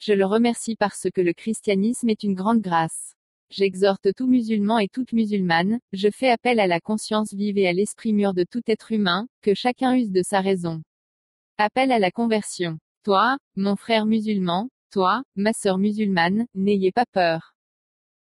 Je 0.00 0.12
le 0.12 0.26
remercie 0.26 0.76
parce 0.76 1.08
que 1.14 1.20
le 1.20 1.32
christianisme 1.32 2.10
est 2.10 2.22
une 2.22 2.34
grande 2.34 2.60
grâce. 2.60 3.14
J'exhorte 3.50 4.14
tout 4.14 4.26
musulman 4.26 4.78
et 4.78 4.88
toute 4.88 5.12
musulmane, 5.12 5.78
je 5.92 6.08
fais 6.10 6.30
appel 6.30 6.58
à 6.60 6.66
la 6.66 6.80
conscience 6.80 7.32
vive 7.32 7.58
et 7.58 7.68
à 7.68 7.72
l'esprit 7.72 8.12
mûr 8.12 8.34
de 8.34 8.44
tout 8.44 8.62
être 8.66 8.92
humain, 8.92 9.28
que 9.42 9.54
chacun 9.54 9.94
use 9.94 10.10
de 10.10 10.22
sa 10.22 10.40
raison. 10.40 10.82
Appel 11.58 11.92
à 11.92 11.98
la 11.98 12.10
conversion. 12.10 12.78
Toi, 13.04 13.36
mon 13.56 13.76
frère 13.76 14.06
musulman, 14.06 14.68
toi, 14.90 15.22
ma 15.36 15.52
sœur 15.52 15.78
musulmane, 15.78 16.46
n'ayez 16.54 16.92
pas 16.92 17.06
peur. 17.12 17.54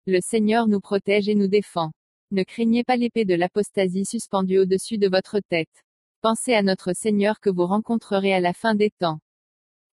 Le 0.05 0.19
Seigneur 0.21 0.67
nous 0.67 0.79
protège 0.79 1.29
et 1.29 1.35
nous 1.35 1.47
défend. 1.47 1.91
Ne 2.31 2.43
craignez 2.43 2.83
pas 2.83 2.95
l'épée 2.95 3.25
de 3.25 3.33
l'apostasie 3.33 4.05
suspendue 4.05 4.59
au-dessus 4.59 4.99
de 4.99 5.09
votre 5.09 5.39
tête. 5.49 5.83
Pensez 6.21 6.53
à 6.53 6.61
notre 6.61 6.93
Seigneur 6.93 7.39
que 7.39 7.49
vous 7.49 7.65
rencontrerez 7.65 8.33
à 8.33 8.39
la 8.39 8.53
fin 8.53 8.75
des 8.75 8.91
temps. 8.91 9.19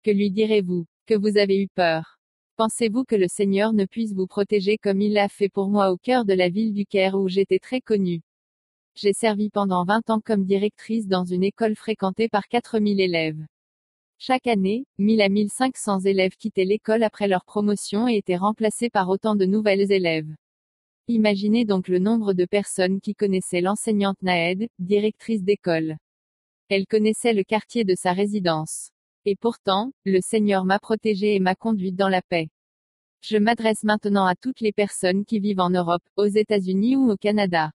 Que 0.02 0.10
lui 0.10 0.30
direz-vous? 0.30 0.84
Que 1.06 1.14
vous 1.14 1.38
avez 1.38 1.56
eu 1.62 1.68
peur? 1.68 2.18
Pensez-vous 2.58 3.04
que 3.04 3.14
le 3.14 3.26
Seigneur 3.26 3.72
ne 3.72 3.86
puisse 3.86 4.12
vous 4.12 4.26
protéger 4.26 4.76
comme 4.76 5.00
il 5.00 5.14
l'a 5.14 5.30
fait 5.30 5.48
pour 5.48 5.70
moi 5.70 5.90
au 5.90 5.96
cœur 5.96 6.26
de 6.26 6.34
la 6.34 6.50
ville 6.50 6.74
du 6.74 6.84
Caire 6.84 7.14
où 7.14 7.26
j'étais 7.26 7.58
très 7.58 7.80
connue 7.80 8.20
J'ai 8.96 9.14
servi 9.14 9.48
pendant 9.48 9.86
20 9.86 10.10
ans 10.10 10.20
comme 10.22 10.44
directrice 10.44 11.06
dans 11.06 11.24
une 11.24 11.42
école 11.42 11.74
fréquentée 11.74 12.28
par 12.28 12.48
4000 12.48 13.00
élèves. 13.00 13.46
Chaque 14.18 14.46
année, 14.46 14.84
1000 14.98 15.22
à 15.22 15.30
1500 15.30 16.00
élèves 16.00 16.36
quittaient 16.36 16.66
l'école 16.66 17.02
après 17.02 17.28
leur 17.28 17.46
promotion 17.46 18.08
et 18.08 18.16
étaient 18.16 18.36
remplacés 18.36 18.90
par 18.90 19.08
autant 19.08 19.36
de 19.36 19.46
nouvelles 19.46 19.90
élèves. 19.90 20.28
Imaginez 21.08 21.64
donc 21.64 21.86
le 21.86 22.00
nombre 22.00 22.32
de 22.32 22.44
personnes 22.44 23.00
qui 23.00 23.14
connaissaient 23.14 23.60
l'enseignante 23.60 24.20
Naed, 24.22 24.68
directrice 24.80 25.44
d'école. 25.44 25.98
Elle 26.68 26.88
connaissait 26.88 27.32
le 27.32 27.44
quartier 27.44 27.84
de 27.84 27.94
sa 27.94 28.12
résidence. 28.12 28.90
Et 29.24 29.36
pourtant, 29.36 29.92
le 30.04 30.18
Seigneur 30.20 30.64
m'a 30.64 30.80
protégée 30.80 31.36
et 31.36 31.40
m'a 31.40 31.54
conduite 31.54 31.94
dans 31.94 32.08
la 32.08 32.22
paix. 32.22 32.48
Je 33.20 33.36
m'adresse 33.36 33.84
maintenant 33.84 34.26
à 34.26 34.34
toutes 34.34 34.60
les 34.60 34.72
personnes 34.72 35.24
qui 35.24 35.38
vivent 35.38 35.60
en 35.60 35.70
Europe, 35.70 36.02
aux 36.16 36.26
États-Unis 36.26 36.96
ou 36.96 37.12
au 37.12 37.16
Canada. 37.16 37.70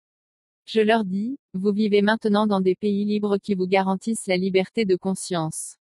Je 0.66 0.82
leur 0.82 1.06
dis, 1.06 1.38
vous 1.54 1.72
vivez 1.72 2.02
maintenant 2.02 2.48
dans 2.48 2.62
des 2.62 2.76
pays 2.76 3.06
libres 3.06 3.38
qui 3.38 3.54
vous 3.54 3.68
garantissent 3.68 4.26
la 4.26 4.38
liberté 4.38 4.86
de 4.86 4.96
conscience. 4.96 5.78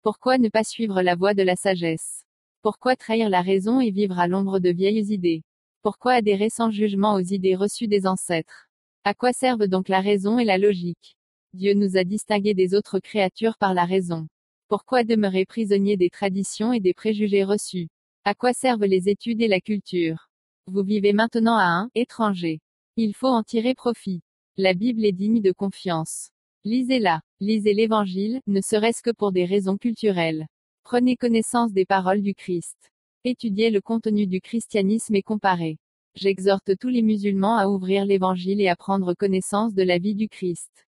Pourquoi 0.00 0.38
ne 0.38 0.48
pas 0.48 0.64
suivre 0.64 1.02
la 1.02 1.14
voie 1.14 1.34
de 1.34 1.42
la 1.42 1.56
sagesse? 1.56 2.24
Pourquoi 2.62 2.96
trahir 2.96 3.28
la 3.28 3.42
raison 3.42 3.80
et 3.80 3.90
vivre 3.90 4.18
à 4.18 4.28
l'ombre 4.28 4.60
de 4.60 4.70
vieilles 4.70 5.12
idées? 5.12 5.42
Pourquoi 5.82 6.12
adhérer 6.12 6.50
sans 6.50 6.70
jugement 6.70 7.14
aux 7.14 7.20
idées 7.20 7.56
reçues 7.56 7.88
des 7.88 8.06
ancêtres? 8.06 8.68
À 9.04 9.14
quoi 9.14 9.32
servent 9.32 9.66
donc 9.66 9.88
la 9.88 10.02
raison 10.02 10.38
et 10.38 10.44
la 10.44 10.58
logique? 10.58 11.16
Dieu 11.54 11.72
nous 11.72 11.96
a 11.96 12.04
distingués 12.04 12.52
des 12.52 12.74
autres 12.74 12.98
créatures 12.98 13.56
par 13.56 13.72
la 13.72 13.86
raison. 13.86 14.28
Pourquoi 14.68 15.04
demeurer 15.04 15.46
prisonnier 15.46 15.96
des 15.96 16.10
traditions 16.10 16.74
et 16.74 16.80
des 16.80 16.92
préjugés 16.92 17.44
reçus? 17.44 17.88
À 18.24 18.34
quoi 18.34 18.52
servent 18.52 18.84
les 18.84 19.08
études 19.08 19.40
et 19.40 19.48
la 19.48 19.62
culture? 19.62 20.28
Vous 20.66 20.82
vivez 20.82 21.14
maintenant 21.14 21.56
à 21.56 21.64
un 21.64 21.90
étranger. 21.94 22.60
Il 22.96 23.14
faut 23.14 23.28
en 23.28 23.42
tirer 23.42 23.74
profit. 23.74 24.20
La 24.58 24.74
Bible 24.74 25.06
est 25.06 25.12
digne 25.12 25.40
de 25.40 25.52
confiance. 25.52 26.28
Lisez-la. 26.64 27.22
Lisez 27.40 27.72
l'Évangile, 27.72 28.42
ne 28.46 28.60
serait-ce 28.60 29.02
que 29.02 29.12
pour 29.12 29.32
des 29.32 29.46
raisons 29.46 29.78
culturelles. 29.78 30.46
Prenez 30.82 31.16
connaissance 31.16 31.72
des 31.72 31.86
paroles 31.86 32.20
du 32.20 32.34
Christ. 32.34 32.76
Étudiez 33.24 33.68
le 33.68 33.82
contenu 33.82 34.26
du 34.26 34.40
christianisme 34.40 35.14
et 35.14 35.20
comparez. 35.20 35.76
J'exhorte 36.14 36.74
tous 36.78 36.88
les 36.88 37.02
musulmans 37.02 37.58
à 37.58 37.68
ouvrir 37.68 38.06
l'Évangile 38.06 38.62
et 38.62 38.68
à 38.68 38.76
prendre 38.76 39.12
connaissance 39.12 39.74
de 39.74 39.82
la 39.82 39.98
vie 39.98 40.14
du 40.14 40.26
Christ. 40.26 40.86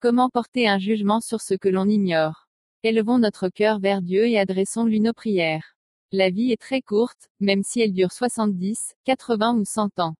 Comment 0.00 0.28
porter 0.28 0.66
un 0.66 0.80
jugement 0.80 1.20
sur 1.20 1.40
ce 1.40 1.54
que 1.54 1.68
l'on 1.68 1.88
ignore? 1.88 2.48
Élevons 2.82 3.18
notre 3.18 3.48
cœur 3.48 3.78
vers 3.78 4.02
Dieu 4.02 4.26
et 4.26 4.40
adressons-lui 4.40 4.98
nos 4.98 5.12
prières. 5.12 5.76
La 6.10 6.30
vie 6.30 6.50
est 6.50 6.60
très 6.60 6.82
courte, 6.82 7.30
même 7.38 7.62
si 7.62 7.80
elle 7.80 7.92
dure 7.92 8.10
70, 8.10 8.94
80 9.04 9.54
ou 9.58 9.64
100 9.64 10.00
ans. 10.00 10.16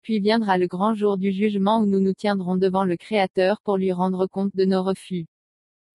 Puis 0.00 0.20
viendra 0.20 0.56
le 0.56 0.68
grand 0.68 0.94
jour 0.94 1.18
du 1.18 1.32
jugement 1.32 1.80
où 1.82 1.86
nous 1.86 2.00
nous 2.00 2.14
tiendrons 2.14 2.56
devant 2.56 2.84
le 2.84 2.96
Créateur 2.96 3.60
pour 3.60 3.76
lui 3.76 3.92
rendre 3.92 4.26
compte 4.26 4.56
de 4.56 4.64
nos 4.64 4.82
refus. 4.82 5.26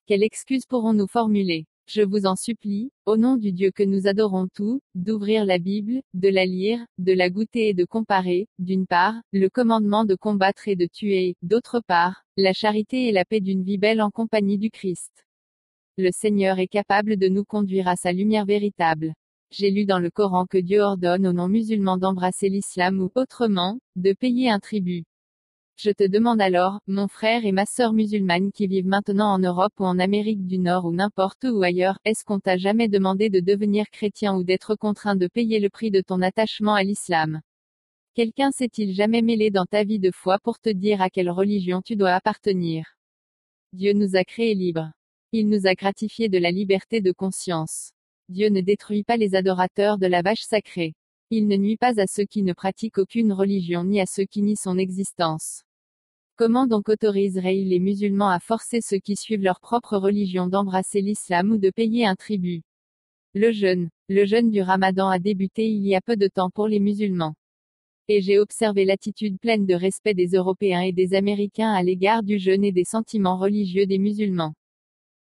Quelle 0.06 0.22
excuse 0.22 0.68
pourrons-nous 0.68 1.08
formuler? 1.08 1.66
Je 1.90 2.02
vous 2.02 2.26
en 2.26 2.36
supplie, 2.36 2.92
au 3.06 3.16
nom 3.16 3.38
du 3.38 3.54
Dieu 3.54 3.72
que 3.72 3.84
nous 3.84 4.08
adorons 4.08 4.50
tous, 4.54 4.82
d'ouvrir 4.94 5.46
la 5.46 5.58
Bible, 5.58 6.02
de 6.14 6.28
la 6.28 6.46
lire, 6.46 6.86
de 6.98 7.14
la 7.14 7.30
goûter 7.30 7.70
et 7.70 7.74
de 7.74 7.86
comparer, 7.86 8.50
d'une 8.60 8.86
part, 8.86 9.14
le 9.32 9.48
commandement 9.48 10.04
de 10.04 10.14
combattre 10.14 10.68
et 10.68 10.76
de 10.76 10.86
tuer, 10.86 11.38
d'autre 11.44 11.80
part, 11.88 12.24
la 12.36 12.52
charité 12.52 13.08
et 13.08 13.14
la 13.14 13.24
paix 13.24 13.40
d'une 13.40 13.64
vie 13.64 13.78
belle 13.78 14.02
en 14.02 14.12
compagnie 14.12 14.58
du 14.58 14.70
Christ. 14.70 15.26
Le 15.98 16.10
Seigneur 16.12 16.60
est 16.60 16.68
capable 16.68 17.16
de 17.16 17.30
nous 17.30 17.46
conduire 17.46 17.88
à 17.88 17.96
sa 17.96 18.12
lumière 18.12 18.46
véritable. 18.46 19.14
J'ai 19.50 19.72
lu 19.72 19.86
dans 19.86 20.00
le 20.00 20.10
Coran 20.10 20.46
que 20.46 20.58
Dieu 20.58 20.82
ordonne 20.82 21.26
aux 21.26 21.32
non-musulmans 21.32 21.98
d'embrasser 21.98 22.50
l'islam 22.50 23.00
ou, 23.00 23.12
autrement, 23.16 23.80
de 23.96 24.12
payer 24.12 24.50
un 24.50 24.60
tribut. 24.60 25.06
Je 25.80 25.92
te 25.92 26.04
demande 26.04 26.42
alors, 26.42 26.80
mon 26.88 27.08
frère 27.08 27.46
et 27.46 27.52
ma 27.52 27.68
sœur 27.68 27.94
musulmane 27.94 28.52
qui 28.52 28.66
vivent 28.66 28.88
maintenant 28.88 29.32
en 29.32 29.38
Europe 29.38 29.74
ou 29.80 29.84
en 29.84 30.00
Amérique 30.00 30.48
du 30.48 30.58
Nord 30.58 30.86
ou 30.86 30.92
n'importe 30.92 31.44
où 31.44 31.62
ailleurs, 31.62 32.00
est-ce 32.04 32.26
qu'on 32.26 32.40
t'a 32.40 32.58
jamais 32.58 32.88
demandé 32.88 33.30
de 33.30 33.40
devenir 33.40 33.86
chrétien 33.92 34.36
ou 34.36 34.44
d'être 34.44 34.74
contraint 34.74 35.16
de 35.16 35.28
payer 35.28 35.60
le 35.60 35.70
prix 35.70 35.92
de 35.92 36.02
ton 36.02 36.24
attachement 36.24 36.74
à 36.74 36.82
l'islam? 36.82 37.42
Quelqu'un 38.16 38.50
s'est-il 38.50 38.92
jamais 38.96 39.22
mêlé 39.22 39.52
dans 39.52 39.68
ta 39.68 39.84
vie 39.84 40.00
de 40.00 40.10
foi 40.10 40.40
pour 40.40 40.58
te 40.58 40.72
dire 40.72 41.00
à 41.00 41.12
quelle 41.12 41.30
religion 41.30 41.84
tu 41.84 41.96
dois 41.96 42.14
appartenir? 42.14 42.98
Dieu 43.72 43.94
nous 43.94 44.16
a 44.16 44.24
créés 44.24 44.56
libres. 44.56 44.92
Il 45.32 45.48
nous 45.48 45.68
a 45.68 45.76
gratifiés 45.76 46.28
de 46.28 46.40
la 46.40 46.50
liberté 46.50 47.02
de 47.02 47.12
conscience. 47.12 47.92
Dieu 48.30 48.50
ne 48.50 48.62
détruit 48.62 49.04
pas 49.04 49.18
les 49.18 49.36
adorateurs 49.36 50.00
de 50.00 50.08
la 50.08 50.24
vache 50.24 50.42
sacrée. 50.42 50.96
Il 51.30 51.48
ne 51.48 51.56
nuit 51.56 51.78
pas 51.78 52.00
à 52.00 52.08
ceux 52.08 52.26
qui 52.26 52.42
ne 52.42 52.54
pratiquent 52.54 52.98
aucune 52.98 53.32
religion 53.32 53.84
ni 53.84 54.02
à 54.02 54.08
ceux 54.08 54.26
qui 54.26 54.42
nient 54.42 54.56
son 54.56 54.80
existence. 54.80 55.67
Comment 56.38 56.68
donc 56.68 56.88
autoriserait-il 56.88 57.70
les 57.70 57.80
musulmans 57.80 58.30
à 58.30 58.40
forcer 58.40 58.80
ceux 58.80 59.00
qui 59.00 59.16
suivent 59.16 59.42
leur 59.42 59.60
propre 59.60 59.98
religion 59.98 60.46
d'embrasser 60.46 61.02
l'islam 61.02 61.50
ou 61.50 61.58
de 61.58 61.72
payer 61.72 62.06
un 62.06 62.14
tribut? 62.14 62.62
Le 63.34 63.52
jeûne. 63.52 63.90
Le 64.08 64.24
jeûne 64.24 64.52
du 64.52 64.62
ramadan 64.62 65.10
a 65.10 65.18
débuté 65.18 65.68
il 65.68 65.84
y 65.88 65.96
a 65.96 66.02
peu 66.02 66.16
de 66.16 66.28
temps 66.28 66.52
pour 66.52 66.68
les 66.68 66.80
musulmans. 66.80 67.34
Et 68.08 68.22
j'ai 68.22 68.38
observé 68.38 68.86
l'attitude 68.86 69.40
pleine 69.40 69.66
de 69.66 69.74
respect 69.74 70.14
des 70.14 70.36
Européens 70.36 70.82
et 70.82 70.94
des 70.94 71.16
Américains 71.16 71.74
à 71.74 71.82
l'égard 71.82 72.22
du 72.22 72.38
jeûne 72.38 72.64
et 72.64 72.72
des 72.72 72.86
sentiments 72.86 73.40
religieux 73.40 73.88
des 73.88 73.98
musulmans. 73.98 74.54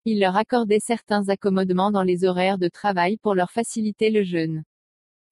Ils 0.06 0.18
leur 0.18 0.34
accordaient 0.34 0.80
certains 0.80 1.28
accommodements 1.28 1.92
dans 1.92 2.02
les 2.02 2.24
horaires 2.24 2.58
de 2.58 2.66
travail 2.66 3.18
pour 3.18 3.36
leur 3.36 3.52
faciliter 3.52 4.10
le 4.10 4.24
jeûne. 4.24 4.64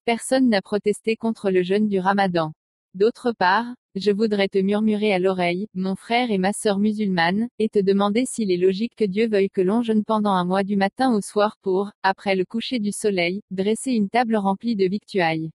Personne 0.04 0.48
n'a 0.48 0.62
protesté 0.62 1.16
contre 1.16 1.50
le 1.50 1.64
jeûne 1.64 1.88
du 1.88 1.98
ramadan. 1.98 2.52
D'autre 2.94 3.32
part, 3.32 3.74
je 3.94 4.10
voudrais 4.10 4.48
te 4.48 4.58
murmurer 4.58 5.14
à 5.14 5.18
l'oreille, 5.18 5.66
mon 5.72 5.96
frère 5.96 6.30
et 6.30 6.36
ma 6.36 6.52
sœur 6.52 6.78
musulmane, 6.78 7.48
et 7.58 7.70
te 7.70 7.78
demander 7.78 8.26
s'il 8.26 8.50
est 8.50 8.58
logique 8.58 8.94
que 8.94 9.06
Dieu 9.06 9.28
veuille 9.28 9.48
que 9.48 9.62
l'on 9.62 9.80
jeûne 9.80 10.04
pendant 10.04 10.32
un 10.32 10.44
mois 10.44 10.62
du 10.62 10.76
matin 10.76 11.10
au 11.14 11.22
soir 11.22 11.56
pour, 11.62 11.90
après 12.02 12.36
le 12.36 12.44
coucher 12.44 12.80
du 12.80 12.92
soleil, 12.92 13.40
dresser 13.50 13.92
une 13.92 14.10
table 14.10 14.36
remplie 14.36 14.76
de 14.76 14.84
victuailles. 14.84 15.52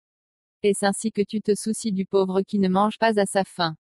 Est-ce 0.62 0.86
ainsi 0.86 1.12
que 1.12 1.24
tu 1.24 1.42
te 1.42 1.56
soucies 1.56 1.92
du 1.92 2.06
pauvre 2.06 2.44
qui 2.44 2.60
ne 2.60 2.70
mange 2.70 3.00
pas 3.00 3.20
à 3.20 3.26
sa 3.26 3.44
faim? 3.44 3.76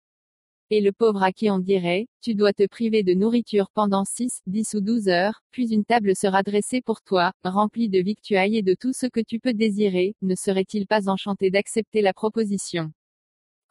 Et 0.71 0.81
le 0.81 0.91
pauvre 0.91 1.21
à 1.21 1.31
qui 1.31 1.51
on 1.51 1.59
dirait, 1.59 2.07
tu 2.23 2.33
dois 2.33 2.53
te 2.53 2.65
priver 2.65 3.03
de 3.03 3.13
nourriture 3.13 3.69
pendant 3.75 4.03
6, 4.03 4.41
10 4.47 4.73
ou 4.73 4.81
12 4.81 5.09
heures, 5.09 5.41
puis 5.51 5.71
une 5.71 5.85
table 5.85 6.15
sera 6.15 6.41
dressée 6.41 6.81
pour 6.81 7.03
toi, 7.03 7.33
remplie 7.43 7.89
de 7.89 7.99
victuailles 7.99 8.57
et 8.57 8.63
de 8.63 8.73
tout 8.73 8.93
ce 8.93 9.05
que 9.05 9.21
tu 9.21 9.39
peux 9.39 9.53
désirer, 9.53 10.15
ne 10.23 10.33
serait-il 10.33 10.87
pas 10.87 11.07
enchanté 11.07 11.51
d'accepter 11.51 12.01
la 12.01 12.13
proposition? 12.13 12.91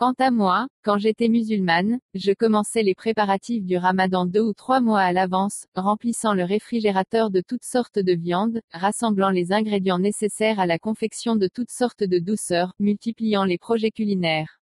Quant 0.02 0.14
à 0.18 0.32
moi, 0.32 0.66
quand 0.82 0.98
j'étais 0.98 1.28
musulmane, 1.28 2.00
je 2.14 2.32
commençais 2.32 2.82
les 2.82 2.96
préparatifs 2.96 3.64
du 3.64 3.76
ramadan 3.76 4.26
deux 4.26 4.40
ou 4.40 4.52
trois 4.52 4.80
mois 4.80 4.98
à 4.98 5.12
l'avance, 5.12 5.66
remplissant 5.76 6.34
le 6.34 6.42
réfrigérateur 6.42 7.30
de 7.30 7.40
toutes 7.40 7.62
sortes 7.62 8.00
de 8.00 8.12
viandes, 8.12 8.60
rassemblant 8.72 9.30
les 9.30 9.52
ingrédients 9.52 10.00
nécessaires 10.00 10.58
à 10.58 10.66
la 10.66 10.80
confection 10.80 11.36
de 11.36 11.46
toutes 11.46 11.70
sortes 11.70 12.02
de 12.02 12.18
douceurs, 12.18 12.72
multipliant 12.80 13.44
les 13.44 13.58
projets 13.58 13.92
culinaires. 13.92 14.58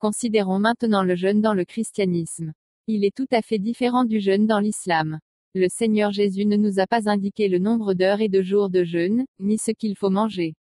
Considérons 0.00 0.58
maintenant 0.58 1.04
le 1.04 1.14
jeûne 1.14 1.40
dans 1.40 1.54
le 1.54 1.64
christianisme. 1.64 2.52
Il 2.88 3.04
est 3.04 3.14
tout 3.14 3.28
à 3.30 3.42
fait 3.42 3.60
différent 3.60 4.04
du 4.04 4.18
jeûne 4.18 4.48
dans 4.48 4.58
l'islam. 4.58 5.20
Le 5.54 5.68
Seigneur 5.68 6.10
Jésus 6.10 6.44
ne 6.44 6.56
nous 6.56 6.80
a 6.80 6.88
pas 6.88 7.08
indiqué 7.08 7.46
le 7.46 7.60
nombre 7.60 7.94
d'heures 7.94 8.20
et 8.20 8.28
de 8.28 8.42
jours 8.42 8.68
de 8.68 8.82
jeûne, 8.82 9.26
ni 9.38 9.58
ce 9.58 9.70
qu'il 9.70 9.96
faut 9.96 10.10
manger. 10.10 10.56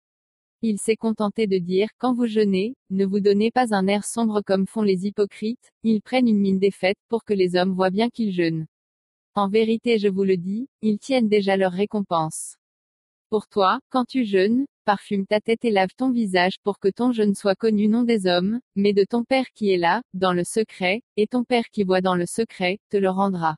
Il 0.63 0.77
s'est 0.77 0.95
contenté 0.95 1.47
de 1.47 1.57
dire, 1.57 1.87
quand 1.97 2.13
vous 2.13 2.27
jeûnez, 2.27 2.75
ne 2.91 3.03
vous 3.03 3.19
donnez 3.19 3.49
pas 3.49 3.73
un 3.73 3.87
air 3.87 4.05
sombre 4.05 4.41
comme 4.45 4.67
font 4.67 4.83
les 4.83 5.07
hypocrites, 5.07 5.71
ils 5.81 6.03
prennent 6.03 6.27
une 6.27 6.39
mine 6.39 6.59
défaite 6.59 6.99
pour 7.09 7.23
que 7.23 7.33
les 7.33 7.55
hommes 7.55 7.73
voient 7.73 7.89
bien 7.89 8.11
qu'ils 8.11 8.31
jeûnent. 8.31 8.67
En 9.33 9.49
vérité 9.49 9.97
je 9.97 10.07
vous 10.07 10.23
le 10.23 10.37
dis, 10.37 10.67
ils 10.83 10.99
tiennent 10.99 11.29
déjà 11.29 11.57
leur 11.57 11.71
récompense. 11.71 12.57
Pour 13.31 13.47
toi, 13.47 13.79
quand 13.89 14.05
tu 14.05 14.23
jeûnes, 14.23 14.67
parfume 14.85 15.25
ta 15.25 15.39
tête 15.39 15.65
et 15.65 15.71
lave 15.71 15.95
ton 15.97 16.11
visage 16.11 16.59
pour 16.63 16.77
que 16.77 16.89
ton 16.89 17.11
jeûne 17.11 17.33
soit 17.33 17.55
connu 17.55 17.87
non 17.87 18.03
des 18.03 18.27
hommes, 18.27 18.59
mais 18.75 18.93
de 18.93 19.03
ton 19.03 19.23
Père 19.23 19.49
qui 19.55 19.71
est 19.71 19.77
là, 19.77 20.03
dans 20.13 20.33
le 20.33 20.43
secret, 20.43 21.01
et 21.17 21.25
ton 21.25 21.43
Père 21.43 21.69
qui 21.71 21.83
voit 21.83 22.01
dans 22.01 22.15
le 22.15 22.27
secret, 22.27 22.77
te 22.89 22.97
le 22.97 23.09
rendra. 23.09 23.55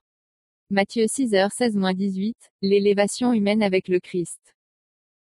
Matthieu 0.69 1.03
6h16-18, 1.03 2.33
l'élévation 2.61 3.33
humaine 3.33 3.61
avec 3.61 3.89
le 3.89 3.99
Christ. 3.99 4.55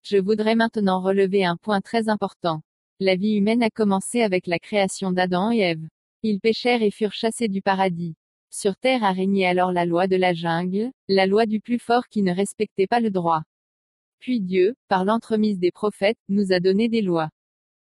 Je 0.04 0.18
voudrais 0.18 0.56
maintenant 0.56 1.00
relever 1.00 1.46
un 1.46 1.58
point 1.58 1.80
très 1.80 2.10
important. 2.10 2.62
La 3.00 3.16
vie 3.16 3.34
humaine 3.34 3.62
a 3.62 3.70
commencé 3.70 4.22
avec 4.22 4.48
la 4.48 4.58
création 4.58 5.12
d'Adam 5.12 5.52
et 5.52 5.60
Ève. 5.60 5.88
Ils 6.24 6.40
péchèrent 6.40 6.82
et 6.82 6.92
furent 6.92 7.14
chassés 7.14 7.48
du 7.48 7.62
paradis. 7.62 8.16
Sur 8.50 8.76
terre 8.78 9.04
a 9.04 9.12
régné 9.12 9.46
alors 9.46 9.72
la 9.72 9.86
loi 9.86 10.08
de 10.08 10.16
la 10.16 10.34
jungle, 10.34 10.92
la 11.08 11.28
loi 11.28 11.46
du 11.46 11.60
plus 11.60 11.80
fort 11.80 12.08
qui 12.10 12.24
ne 12.24 12.34
respectait 12.34 12.88
pas 12.88 13.00
le 13.00 13.12
droit. 13.12 13.44
Puis 14.20 14.42
Dieu, 14.42 14.76
par 14.88 15.06
l'entremise 15.06 15.60
des 15.60 15.72
prophètes, 15.72 16.20
nous 16.30 16.52
a 16.52 16.60
donné 16.60 16.90
des 16.90 17.02
lois. 17.02 17.30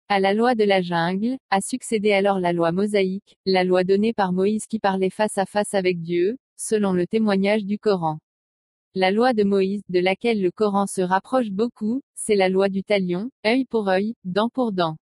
À 0.10 0.20
la 0.20 0.34
loi 0.34 0.56
de 0.56 0.64
la 0.64 0.82
jungle, 0.82 1.38
a 1.52 1.62
succédé 1.62 2.12
alors 2.12 2.40
la 2.40 2.54
loi 2.54 2.72
mosaïque, 2.72 3.38
la 3.46 3.64
loi 3.64 3.84
donnée 3.84 4.14
par 4.14 4.34
Moïse 4.34 4.66
qui 4.66 4.80
parlait 4.80 5.12
face 5.12 5.38
à 5.38 5.46
face 5.46 5.76
avec 5.76 6.02
Dieu, 6.02 6.38
selon 6.58 6.92
le 6.92 7.06
témoignage 7.06 7.66
du 7.66 7.78
Coran. 7.78 8.18
La 8.96 9.12
loi 9.12 9.34
de 9.34 9.44
Moïse, 9.44 9.84
de 9.90 10.00
laquelle 10.00 10.42
le 10.42 10.50
Coran 10.50 10.88
se 10.88 11.02
rapproche 11.02 11.52
beaucoup, 11.52 12.02
c'est 12.16 12.34
la 12.34 12.50
loi 12.50 12.70
du 12.70 12.84
talion, 12.84 13.30
œil 13.46 13.66
pour 13.66 13.88
œil, 13.88 14.16
dent 14.24 14.50
pour 14.50 14.72
dent. 14.72 14.98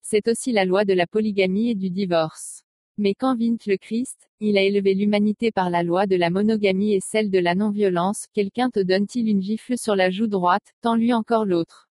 C'est 0.00 0.26
aussi 0.26 0.52
la 0.52 0.64
loi 0.64 0.86
de 0.86 0.94
la 0.94 1.06
polygamie 1.06 1.68
et 1.68 1.74
du 1.74 1.90
divorce. 1.90 2.62
Mais 2.96 3.12
quand 3.12 3.36
vint 3.36 3.58
le 3.66 3.76
Christ, 3.76 4.26
il 4.40 4.56
a 4.56 4.62
élevé 4.62 4.94
l'humanité 4.94 5.52
par 5.52 5.68
la 5.68 5.82
loi 5.82 6.06
de 6.06 6.16
la 6.16 6.30
monogamie 6.30 6.94
et 6.94 7.00
celle 7.00 7.30
de 7.30 7.38
la 7.38 7.54
non-violence, 7.54 8.26
quelqu'un 8.32 8.70
te 8.70 8.80
donne-t-il 8.80 9.28
une 9.28 9.42
gifle 9.42 9.76
sur 9.76 9.96
la 9.96 10.08
joue 10.08 10.26
droite, 10.26 10.72
tends-lui 10.80 11.12
encore 11.12 11.44
l'autre. 11.44 11.90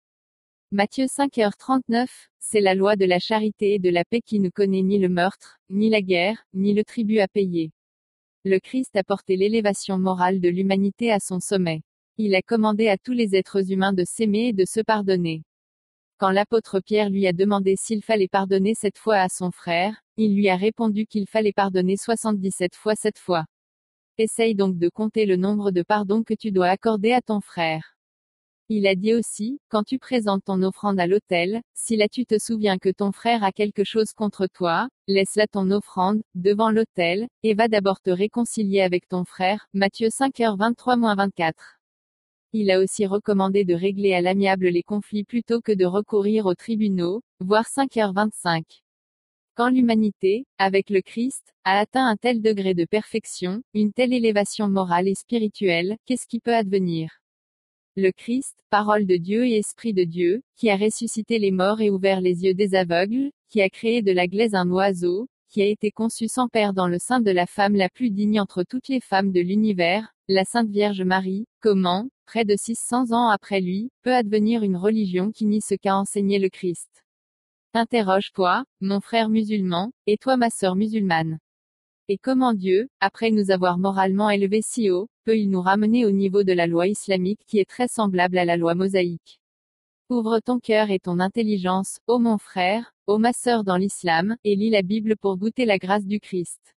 Matthieu 0.72 1.06
5h39, 1.06 2.08
c'est 2.40 2.60
la 2.60 2.74
loi 2.74 2.96
de 2.96 3.06
la 3.06 3.20
charité 3.20 3.76
et 3.76 3.80
de 3.80 3.92
la 3.92 4.04
paix 4.04 4.22
qui 4.22 4.40
ne 4.40 4.50
connaît 4.50 4.82
ni 4.82 4.98
le 4.98 5.10
meurtre, 5.10 5.60
ni 5.70 5.92
la 5.92 6.02
guerre, 6.02 6.44
ni 6.56 6.74
le 6.74 6.84
tribut 6.84 7.20
à 7.20 7.28
payer. 7.28 7.70
Le 8.46 8.58
Christ 8.58 8.96
a 8.96 9.04
porté 9.04 9.36
l'élévation 9.36 10.00
morale 10.00 10.40
de 10.40 10.48
l'humanité 10.48 11.12
à 11.12 11.20
son 11.20 11.42
sommet. 11.42 11.82
Il 12.18 12.34
a 12.36 12.42
commandé 12.42 12.88
à 12.88 12.98
tous 12.98 13.12
les 13.12 13.36
êtres 13.36 13.70
humains 13.70 13.92
de 13.92 14.06
s'aimer 14.06 14.48
et 14.48 14.54
de 14.54 14.64
se 14.64 14.80
pardonner. 14.80 15.44
Quand 16.18 16.32
l'apôtre 16.32 16.80
Pierre 16.80 17.10
lui 17.10 17.28
a 17.28 17.34
demandé 17.34 17.76
s'il 17.78 18.02
fallait 18.02 18.30
pardonner 18.30 18.76
cette 18.76 18.98
fois 18.98 19.18
à 19.18 19.28
son 19.28 19.52
frère, 19.52 20.02
il 20.16 20.38
lui 20.38 20.48
a 20.48 20.56
répondu 20.56 21.06
qu'il 21.06 21.28
fallait 21.28 21.52
pardonner 21.52 21.98
77 21.98 22.76
fois 22.76 22.96
cette 22.96 23.20
fois. 23.20 23.44
Essaye 24.18 24.56
donc 24.56 24.78
de 24.78 24.88
compter 24.88 25.26
le 25.26 25.36
nombre 25.36 25.72
de 25.72 25.82
pardons 25.82 26.24
que 26.24 26.34
tu 26.34 26.54
dois 26.54 26.70
accorder 26.70 27.12
à 27.12 27.22
ton 27.22 27.42
frère. 27.42 27.99
Il 28.72 28.86
a 28.86 28.94
dit 28.94 29.16
aussi, 29.16 29.60
quand 29.70 29.82
tu 29.82 29.98
présentes 29.98 30.44
ton 30.46 30.62
offrande 30.62 31.00
à 31.00 31.08
l'autel, 31.08 31.62
si 31.74 31.96
là 31.96 32.08
tu 32.08 32.28
te 32.28 32.38
souviens 32.38 32.78
que 32.78 32.90
ton 32.90 33.12
frère 33.12 33.44
a 33.44 33.52
quelque 33.52 33.84
chose 33.84 34.14
contre 34.14 34.46
toi, 34.46 34.90
laisse 35.08 35.36
là 35.36 35.48
ton 35.48 35.72
offrande, 35.72 36.22
devant 36.36 36.70
l'autel, 36.70 37.28
et 37.42 37.56
va 37.56 37.68
d'abord 37.68 38.00
te 38.00 38.12
réconcilier 38.12 38.82
avec 38.82 39.08
ton 39.08 39.26
frère. 39.26 39.66
Matthieu 39.74 40.10
5h23-24. 40.10 41.80
Il 42.54 42.70
a 42.70 42.80
aussi 42.80 43.08
recommandé 43.08 43.66
de 43.66 43.74
régler 43.74 44.14
à 44.14 44.22
l'amiable 44.22 44.68
les 44.68 44.84
conflits 44.84 45.24
plutôt 45.24 45.62
que 45.62 45.72
de 45.72 45.86
recourir 45.86 46.46
aux 46.46 46.54
tribunaux, 46.54 47.24
voire 47.40 47.66
5h25. 47.66 48.84
Quand 49.56 49.70
l'humanité, 49.70 50.46
avec 50.60 50.92
le 50.92 51.02
Christ, 51.02 51.56
a 51.64 51.80
atteint 51.80 52.06
un 52.06 52.18
tel 52.18 52.40
degré 52.40 52.76
de 52.76 52.86
perfection, 52.86 53.64
une 53.74 53.94
telle 53.94 54.14
élévation 54.14 54.70
morale 54.70 55.08
et 55.08 55.16
spirituelle, 55.16 55.98
qu'est-ce 56.06 56.28
qui 56.28 56.40
peut 56.40 56.56
advenir? 56.56 57.20
Le 58.00 58.12
Christ, 58.12 58.56
parole 58.70 59.06
de 59.06 59.18
Dieu 59.18 59.46
et 59.46 59.58
esprit 59.58 59.94
de 59.94 60.04
Dieu, 60.04 60.42
qui 60.56 60.70
a 60.70 60.78
ressuscité 60.78 61.38
les 61.38 61.52
morts 61.52 61.82
et 61.82 61.90
ouvert 61.90 62.22
les 62.22 62.46
yeux 62.46 62.54
des 62.54 62.74
aveugles, 62.74 63.32
qui 63.50 63.62
a 63.62 63.70
créé 63.70 64.02
de 64.02 64.12
la 64.12 64.28
glaise 64.28 64.56
un 64.56 64.70
oiseau, 64.72 65.28
qui 65.50 65.62
a 65.62 65.66
été 65.66 65.92
conçu 65.92 66.28
sans 66.28 66.48
père 66.48 66.74
dans 66.74 66.88
le 66.88 67.00
sein 67.00 67.22
de 67.22 67.32
la 67.32 67.46
femme 67.46 67.76
la 67.76 67.90
plus 67.90 68.12
digne 68.12 68.40
entre 68.40 68.64
toutes 68.64 68.88
les 68.88 69.02
femmes 69.02 69.32
de 69.32 69.42
l'univers, 69.42 70.14
la 70.28 70.46
Sainte 70.46 70.70
Vierge 70.70 71.02
Marie, 71.02 71.46
comment, 71.60 72.08
près 72.26 72.46
de 72.46 72.56
600 72.56 73.12
ans 73.12 73.30
après 73.30 73.60
lui, 73.60 73.90
peut 74.04 74.14
advenir 74.14 74.64
une 74.64 74.78
religion 74.78 75.32
qui 75.32 75.46
nie 75.46 75.62
ce 75.62 75.76
qu'a 75.76 75.96
enseigné 75.96 76.40
le 76.40 76.50
Christ? 76.50 77.04
Interroge-toi, 77.74 78.64
mon 78.80 79.02
frère 79.02 79.30
musulman, 79.30 79.92
et 80.06 80.18
toi 80.18 80.38
ma 80.38 80.50
sœur 80.50 80.76
musulmane. 80.76 81.40
Et 82.08 82.18
comment 82.18 82.54
Dieu, 82.54 82.88
après 83.00 83.30
nous 83.32 83.52
avoir 83.52 83.78
moralement 83.78 84.30
élevés 84.30 84.64
si 84.64 84.90
haut, 84.90 85.08
peut-il 85.30 85.52
nous 85.52 85.62
ramener 85.62 86.08
au 86.08 86.12
niveau 86.12 86.42
de 86.42 86.54
la 86.54 86.66
loi 86.66 86.88
islamique 86.88 87.42
qui 87.46 87.60
est 87.60 87.70
très 87.70 87.88
semblable 87.88 88.40
à 88.40 88.46
la 88.46 88.58
loi 88.58 88.74
mosaïque. 88.74 89.40
Ouvre 90.10 90.40
ton 90.40 90.58
cœur 90.58 90.90
et 90.90 90.98
ton 90.98 91.20
intelligence, 91.20 92.00
ô 92.08 92.18
mon 92.18 92.40
frère, 92.40 92.96
ô 93.06 93.20
ma 93.20 93.32
sœur 93.32 93.64
dans 93.64 93.78
l'islam, 93.78 94.38
et 94.44 94.56
lis 94.56 94.72
la 94.72 94.82
Bible 94.82 95.16
pour 95.18 95.38
goûter 95.38 95.66
la 95.66 95.78
grâce 95.78 96.08
du 96.08 96.20
Christ. 96.20 96.74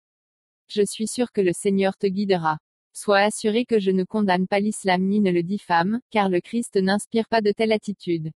Je 0.69 0.83
suis 0.83 1.07
sûr 1.07 1.33
que 1.33 1.41
le 1.41 1.53
Seigneur 1.55 1.97
te 1.97 2.07
guidera. 2.07 2.59
Sois 2.93 3.21
assuré 3.21 3.65
que 3.65 3.81
je 3.81 3.91
ne 3.91 4.05
condamne 4.05 4.47
pas 4.47 4.61
l'islam 4.61 5.03
ni 5.09 5.21
ne 5.21 5.31
le 5.31 5.43
diffame, 5.43 6.01
car 6.11 6.29
le 6.29 6.43
Christ 6.43 6.77
n'inspire 6.77 7.29
pas 7.29 7.41
de 7.41 7.53
telle 7.53 7.73
attitude. 7.73 8.33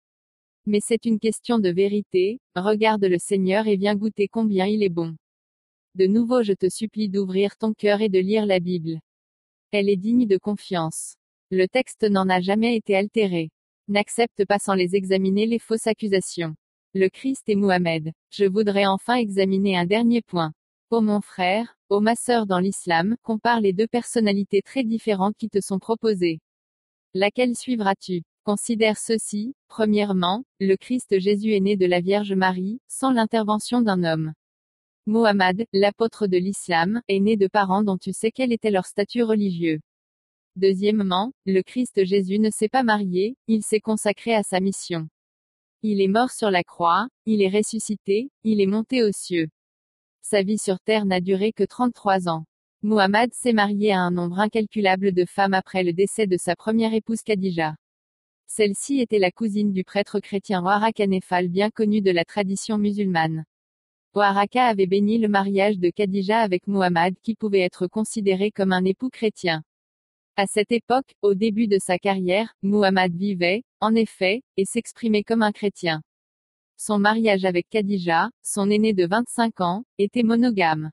Mais 0.64 0.80
c'est 0.80 1.04
une 1.04 1.18
question 1.18 1.58
de 1.58 1.68
vérité, 1.68 2.40
regarde 2.54 3.04
le 3.04 3.18
Seigneur 3.18 3.66
et 3.66 3.76
viens 3.76 3.94
goûter 3.94 4.28
combien 4.28 4.64
il 4.64 4.82
est 4.82 4.88
bon. 4.88 5.14
De 5.94 6.06
nouveau 6.06 6.42
je 6.42 6.54
te 6.54 6.70
supplie 6.70 7.10
d'ouvrir 7.10 7.58
ton 7.58 7.74
cœur 7.74 8.00
et 8.00 8.08
de 8.08 8.18
lire 8.18 8.46
la 8.46 8.60
Bible. 8.60 8.98
Elle 9.72 9.88
est 9.88 9.96
digne 9.96 10.26
de 10.26 10.38
confiance. 10.38 11.16
Le 11.50 11.66
texte 11.66 12.04
n'en 12.04 12.28
a 12.28 12.40
jamais 12.40 12.76
été 12.76 12.96
altéré. 12.96 13.50
N'accepte 13.88 14.44
pas 14.44 14.58
sans 14.58 14.74
les 14.74 14.94
examiner 14.94 15.46
les 15.46 15.58
fausses 15.58 15.86
accusations. 15.86 16.54
Le 16.94 17.08
Christ 17.08 17.48
et 17.48 17.56
Mohamed. 17.56 18.12
Je 18.30 18.44
voudrais 18.44 18.86
enfin 18.86 19.16
examiner 19.16 19.76
un 19.76 19.84
dernier 19.84 20.22
point. 20.22 20.52
Ô 20.90 21.00
mon 21.00 21.20
frère, 21.20 21.76
ô 21.88 22.00
ma 22.00 22.14
sœur 22.14 22.46
dans 22.46 22.60
l'islam, 22.60 23.16
compare 23.22 23.60
les 23.60 23.72
deux 23.72 23.88
personnalités 23.88 24.62
très 24.62 24.84
différentes 24.84 25.36
qui 25.36 25.48
te 25.48 25.60
sont 25.60 25.80
proposées. 25.80 26.38
Laquelle 27.12 27.56
suivras-tu? 27.56 28.22
Considère 28.44 28.98
ceci, 28.98 29.56
premièrement, 29.66 30.44
le 30.60 30.76
Christ 30.76 31.18
Jésus 31.18 31.54
est 31.54 31.60
né 31.60 31.76
de 31.76 31.86
la 31.86 32.00
Vierge 32.00 32.32
Marie, 32.32 32.80
sans 32.86 33.10
l'intervention 33.10 33.80
d'un 33.82 34.04
homme. 34.04 34.32
Mohammed, 35.08 35.66
l'apôtre 35.72 36.26
de 36.26 36.36
l'islam, 36.36 37.00
est 37.06 37.20
né 37.20 37.36
de 37.36 37.46
parents 37.46 37.84
dont 37.84 37.96
tu 37.96 38.12
sais 38.12 38.32
quel 38.32 38.52
était 38.52 38.72
leur 38.72 38.86
statut 38.86 39.22
religieux. 39.22 39.78
Deuxièmement, 40.56 41.32
le 41.44 41.62
Christ 41.62 42.04
Jésus 42.04 42.40
ne 42.40 42.50
s'est 42.50 42.68
pas 42.68 42.82
marié, 42.82 43.36
il 43.46 43.62
s'est 43.62 43.78
consacré 43.78 44.34
à 44.34 44.42
sa 44.42 44.58
mission. 44.58 45.08
Il 45.82 46.00
est 46.00 46.08
mort 46.08 46.32
sur 46.32 46.50
la 46.50 46.64
croix, 46.64 47.06
il 47.24 47.40
est 47.40 47.56
ressuscité, 47.56 48.30
il 48.42 48.60
est 48.60 48.66
monté 48.66 49.04
aux 49.04 49.12
cieux. 49.12 49.46
Sa 50.22 50.42
vie 50.42 50.58
sur 50.58 50.80
terre 50.80 51.04
n'a 51.04 51.20
duré 51.20 51.52
que 51.52 51.62
33 51.62 52.28
ans. 52.28 52.44
Muhammad 52.82 53.32
s'est 53.32 53.52
marié 53.52 53.92
à 53.92 54.00
un 54.00 54.10
nombre 54.10 54.40
incalculable 54.40 55.12
de 55.12 55.24
femmes 55.24 55.54
après 55.54 55.84
le 55.84 55.92
décès 55.92 56.26
de 56.26 56.36
sa 56.36 56.56
première 56.56 56.94
épouse 56.94 57.22
Khadija. 57.22 57.76
Celle-ci 58.48 58.98
était 58.98 59.20
la 59.20 59.30
cousine 59.30 59.72
du 59.72 59.84
prêtre 59.84 60.18
chrétien 60.18 60.64
Waraka 60.64 61.06
Nefal 61.06 61.46
bien 61.46 61.70
connu 61.70 62.00
de 62.00 62.10
la 62.10 62.24
tradition 62.24 62.76
musulmane. 62.76 63.44
Waraka 64.16 64.64
avait 64.64 64.86
béni 64.86 65.18
le 65.18 65.28
mariage 65.28 65.78
de 65.78 65.90
Khadija 65.90 66.40
avec 66.40 66.66
Muhammad 66.66 67.12
qui 67.22 67.34
pouvait 67.34 67.60
être 67.60 67.86
considéré 67.86 68.50
comme 68.50 68.72
un 68.72 68.82
époux 68.86 69.10
chrétien. 69.10 69.62
À 70.36 70.46
cette 70.46 70.72
époque, 70.72 71.14
au 71.20 71.34
début 71.34 71.66
de 71.68 71.76
sa 71.78 71.98
carrière, 71.98 72.54
Muhammad 72.62 73.14
vivait, 73.14 73.62
en 73.78 73.94
effet, 73.94 74.42
et 74.56 74.64
s'exprimait 74.64 75.22
comme 75.22 75.42
un 75.42 75.52
chrétien. 75.52 76.00
Son 76.78 76.98
mariage 76.98 77.44
avec 77.44 77.68
Khadija, 77.68 78.30
son 78.42 78.70
aîné 78.70 78.94
de 78.94 79.06
25 79.06 79.60
ans, 79.60 79.84
était 79.98 80.22
monogame. 80.22 80.92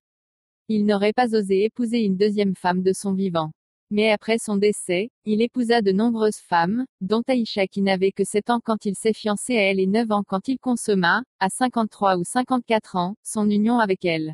Il 0.67 0.85
n'aurait 0.85 1.13
pas 1.13 1.33
osé 1.33 1.63
épouser 1.63 1.99
une 1.99 2.17
deuxième 2.17 2.55
femme 2.57 2.83
de 2.83 2.91
son 2.91 3.13
vivant. 3.13 3.53
Mais 3.95 4.09
après 4.09 4.39
son 4.39 4.57
décès, 4.57 5.11
il 5.23 5.43
épousa 5.43 5.83
de 5.83 5.91
nombreuses 5.91 6.39
femmes, 6.39 6.83
dont 6.99 7.21
Aïcha 7.27 7.67
qui 7.67 7.83
n'avait 7.83 8.11
que 8.11 8.23
7 8.23 8.49
ans 8.49 8.59
quand 8.59 8.85
il 8.85 8.95
s'est 8.95 9.13
fiancé 9.13 9.55
à 9.55 9.61
elle 9.61 9.79
et 9.79 9.85
9 9.85 10.11
ans 10.11 10.23
quand 10.27 10.47
il 10.47 10.57
consomma, 10.57 11.21
à 11.39 11.49
53 11.49 12.17
ou 12.17 12.23
54 12.23 12.95
ans, 12.95 13.13
son 13.21 13.47
union 13.47 13.77
avec 13.77 14.03
elle. 14.03 14.33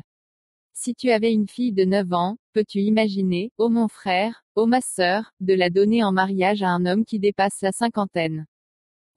Si 0.72 0.94
tu 0.94 1.10
avais 1.10 1.30
une 1.30 1.46
fille 1.46 1.74
de 1.74 1.84
9 1.84 2.10
ans, 2.14 2.38
peux-tu 2.54 2.78
imaginer, 2.78 3.52
ô 3.58 3.68
mon 3.68 3.86
frère, 3.88 4.44
ô 4.54 4.64
ma 4.64 4.80
sœur, 4.80 5.30
de 5.40 5.52
la 5.52 5.68
donner 5.68 6.02
en 6.02 6.12
mariage 6.12 6.62
à 6.62 6.70
un 6.70 6.86
homme 6.86 7.04
qui 7.04 7.18
dépasse 7.18 7.60
la 7.60 7.72
cinquantaine? 7.72 8.46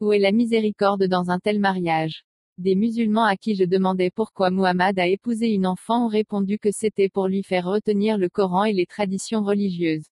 Où 0.02 0.12
est 0.12 0.20
la 0.20 0.34
miséricorde 0.34 1.06
dans 1.06 1.30
un 1.30 1.39
tel 1.39 1.62
mariage? 1.62 2.26
Des 2.58 2.76
musulmans 2.76 3.24
à 3.24 3.38
qui 3.38 3.56
je 3.56 3.64
demandais 3.64 4.12
pourquoi 4.14 4.50
Muhammad 4.50 5.00
a 5.00 5.08
épousé 5.08 5.52
une 5.52 5.68
enfant 5.68 6.08
ont 6.08 6.10
répondu 6.10 6.60
que 6.60 6.74
c'était 6.74 7.08
pour 7.08 7.30
lui 7.30 7.44
faire 7.44 7.64
retenir 7.64 8.18
le 8.18 8.28
Coran 8.28 8.66
et 8.66 8.74
les 8.74 8.86
traditions 8.86 9.41
religieuses. 9.41 10.12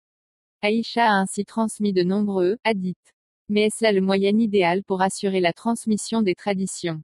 Aïcha 0.62 1.06
a 1.06 1.20
ainsi 1.20 1.44
transmis 1.44 1.92
de 1.92 2.02
nombreux 2.02 2.56
hadiths. 2.64 3.14
Mais 3.48 3.66
est-ce 3.66 3.84
là 3.84 3.92
le 3.92 4.00
moyen 4.00 4.38
idéal 4.38 4.82
pour 4.82 5.02
assurer 5.02 5.40
la 5.40 5.52
transmission 5.52 6.22
des 6.22 6.34
traditions? 6.34 7.02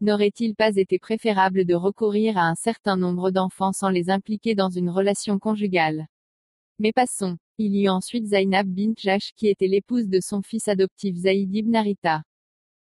N'aurait-il 0.00 0.54
pas 0.54 0.74
été 0.76 0.98
préférable 0.98 1.66
de 1.66 1.74
recourir 1.74 2.38
à 2.38 2.48
un 2.48 2.54
certain 2.54 2.96
nombre 2.96 3.30
d'enfants 3.30 3.72
sans 3.72 3.90
les 3.90 4.08
impliquer 4.08 4.54
dans 4.54 4.70
une 4.70 4.88
relation 4.88 5.38
conjugale? 5.38 6.06
Mais 6.78 6.92
passons. 6.92 7.36
Il 7.58 7.76
y 7.76 7.84
eut 7.84 7.90
ensuite 7.90 8.26
Zainab 8.26 8.66
bint 8.66 8.94
Jash 8.96 9.32
qui 9.36 9.48
était 9.48 9.66
l'épouse 9.66 10.08
de 10.08 10.18
son 10.20 10.40
fils 10.40 10.66
adoptif 10.66 11.14
Zaïd 11.14 11.54
ibn 11.54 11.76
Arita. 11.76 12.22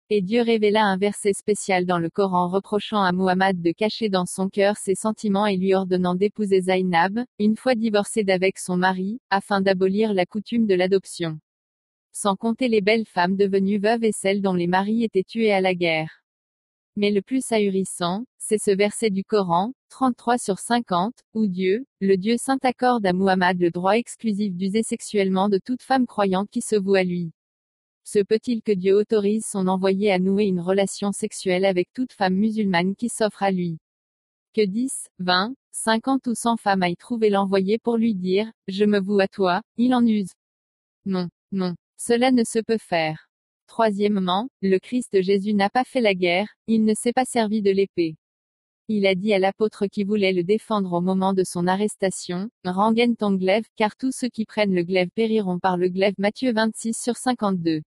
Et 0.08 0.22
Dieu 0.22 0.42
révéla 0.42 0.84
un 0.84 0.96
verset 0.98 1.32
spécial 1.32 1.84
dans 1.84 1.98
le 1.98 2.10
Coran 2.10 2.48
reprochant 2.48 3.02
à 3.02 3.10
Muhammad 3.10 3.60
de 3.60 3.72
cacher 3.72 4.08
dans 4.08 4.24
son 4.24 4.48
cœur 4.48 4.76
ses 4.76 4.94
sentiments 4.94 5.46
et 5.46 5.56
lui 5.56 5.74
ordonnant 5.74 6.14
d'épouser 6.14 6.60
Zainab, 6.60 7.18
une 7.40 7.56
fois 7.56 7.74
divorcée 7.74 8.22
d'avec 8.22 8.56
son 8.60 8.76
mari, 8.76 9.18
afin 9.30 9.60
d'abolir 9.60 10.14
la 10.14 10.24
coutume 10.24 10.68
de 10.68 10.76
l'adoption. 10.76 11.40
Sans 12.12 12.36
compter 12.36 12.68
les 12.68 12.82
belles 12.82 13.04
femmes 13.04 13.34
devenues 13.34 13.80
veuves 13.80 14.04
et 14.04 14.12
celles 14.12 14.42
dont 14.42 14.54
les 14.54 14.68
maris 14.68 15.02
étaient 15.02 15.24
tués 15.24 15.52
à 15.52 15.60
la 15.60 15.74
guerre. 15.74 16.22
Mais 16.94 17.10
le 17.10 17.20
plus 17.20 17.42
ahurissant, 17.50 18.26
c'est 18.38 18.62
ce 18.62 18.70
verset 18.70 19.10
du 19.10 19.24
Coran, 19.24 19.72
33 19.88 20.38
sur 20.38 20.60
50, 20.60 21.14
où 21.34 21.48
Dieu, 21.48 21.84
le 22.00 22.16
Dieu 22.16 22.36
saint 22.38 22.58
accorde 22.62 23.04
à 23.06 23.12
Muhammad 23.12 23.58
le 23.58 23.72
droit 23.72 23.96
exclusif 23.96 24.54
d'user 24.54 24.84
sexuellement 24.84 25.48
de 25.48 25.58
toute 25.58 25.82
femme 25.82 26.06
croyante 26.06 26.48
qui 26.48 26.62
se 26.62 26.76
voue 26.76 26.94
à 26.94 27.02
lui. 27.02 27.32
Se 28.08 28.20
peut-il 28.20 28.62
que 28.62 28.70
Dieu 28.70 28.94
autorise 28.94 29.44
son 29.50 29.66
envoyé 29.66 30.12
à 30.12 30.20
nouer 30.20 30.44
une 30.44 30.60
relation 30.60 31.10
sexuelle 31.10 31.64
avec 31.64 31.92
toute 31.92 32.12
femme 32.12 32.36
musulmane 32.36 32.94
qui 32.94 33.08
s'offre 33.08 33.42
à 33.42 33.50
lui? 33.50 33.78
Que 34.54 34.64
10, 34.64 35.08
20, 35.18 35.56
50 35.72 36.28
ou 36.28 36.36
100 36.36 36.56
femmes 36.56 36.84
aillent 36.84 36.96
trouver 36.96 37.30
l'envoyé 37.30 37.78
pour 37.78 37.96
lui 37.96 38.14
dire, 38.14 38.48
je 38.68 38.84
me 38.84 39.00
voue 39.00 39.18
à 39.18 39.26
toi, 39.26 39.60
il 39.76 39.92
en 39.92 40.06
use. 40.06 40.30
Non, 41.04 41.28
non, 41.50 41.74
cela 41.98 42.30
ne 42.30 42.44
se 42.44 42.60
peut 42.60 42.78
faire. 42.78 43.28
Troisièmement, 43.66 44.48
le 44.62 44.78
Christ 44.78 45.20
Jésus 45.20 45.54
n'a 45.54 45.68
pas 45.68 45.82
fait 45.82 46.00
la 46.00 46.14
guerre, 46.14 46.48
il 46.68 46.84
ne 46.84 46.94
s'est 46.94 47.12
pas 47.12 47.24
servi 47.24 47.60
de 47.60 47.72
l'épée. 47.72 48.14
Il 48.86 49.04
a 49.08 49.16
dit 49.16 49.34
à 49.34 49.40
l'apôtre 49.40 49.88
qui 49.88 50.04
voulait 50.04 50.32
le 50.32 50.44
défendre 50.44 50.92
au 50.92 51.00
moment 51.00 51.32
de 51.32 51.42
son 51.42 51.66
arrestation, 51.66 52.50
Rengaine 52.64 53.16
ton 53.16 53.32
glaive, 53.32 53.66
car 53.74 53.96
tous 53.96 54.12
ceux 54.12 54.28
qui 54.28 54.44
prennent 54.44 54.76
le 54.76 54.84
glaive 54.84 55.10
périront 55.12 55.58
par 55.58 55.76
le 55.76 55.88
glaive 55.88 56.14
Matthieu 56.18 56.52
26 56.52 56.96
sur 56.96 57.16
52. 57.16 57.82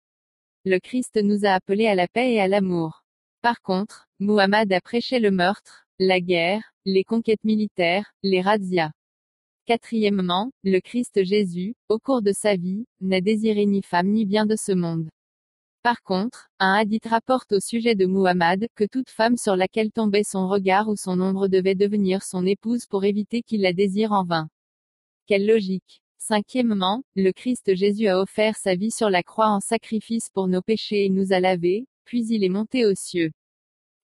Le 0.67 0.79
Christ 0.79 1.19
nous 1.21 1.45
a 1.45 1.51
appelés 1.51 1.85
à 1.85 1.93
la 1.93 2.07
paix 2.07 2.33
et 2.33 2.41
à 2.41 2.47
l'amour. 2.47 3.03
Par 3.43 3.61
contre, 3.61 4.07
Muhammad 4.19 4.73
a 4.73 4.81
prêché 4.81 5.19
le 5.19 5.29
meurtre, 5.29 5.85
la 5.99 6.19
guerre, 6.19 6.73
les 6.85 7.03
conquêtes 7.03 7.43
militaires, 7.43 8.11
les 8.23 8.41
razzias. 8.41 8.89
Quatrièmement, 9.67 10.49
le 10.63 10.79
Christ 10.79 11.23
Jésus, 11.23 11.75
au 11.87 11.99
cours 11.99 12.23
de 12.23 12.31
sa 12.31 12.55
vie, 12.55 12.87
n'a 12.99 13.21
désiré 13.21 13.67
ni 13.67 13.83
femme 13.83 14.07
ni 14.07 14.25
bien 14.25 14.47
de 14.47 14.55
ce 14.55 14.71
monde. 14.71 15.07
Par 15.83 16.01
contre, 16.01 16.49
un 16.57 16.73
hadith 16.73 17.05
rapporte 17.05 17.51
au 17.51 17.59
sujet 17.59 17.93
de 17.93 18.07
Muhammad, 18.07 18.65
que 18.73 18.85
toute 18.85 19.11
femme 19.11 19.37
sur 19.37 19.55
laquelle 19.55 19.91
tombait 19.91 20.23
son 20.23 20.47
regard 20.47 20.89
ou 20.89 20.95
son 20.95 21.21
ombre 21.21 21.47
devait 21.47 21.75
devenir 21.75 22.23
son 22.23 22.43
épouse 22.43 22.87
pour 22.87 23.03
éviter 23.03 23.43
qu'il 23.43 23.61
la 23.61 23.71
désire 23.71 24.13
en 24.13 24.23
vain. 24.23 24.49
Quelle 25.27 25.45
logique. 25.45 26.01
Cinquièmement, 26.27 27.03
le 27.15 27.31
Christ 27.31 27.75
Jésus 27.75 28.07
a 28.07 28.19
offert 28.19 28.55
sa 28.57 28.73
vie 28.73 28.89
sur 28.89 29.11
la 29.11 29.21
croix 29.21 29.49
en 29.49 29.59
sacrifice 29.59 30.31
pour 30.33 30.47
nos 30.47 30.63
péchés 30.63 31.05
et 31.05 31.09
nous 31.09 31.33
a 31.33 31.39
lavés, 31.39 31.85
puis 32.03 32.25
il 32.25 32.43
est 32.43 32.49
monté 32.49 32.83
aux 32.83 32.95
cieux. 32.95 33.29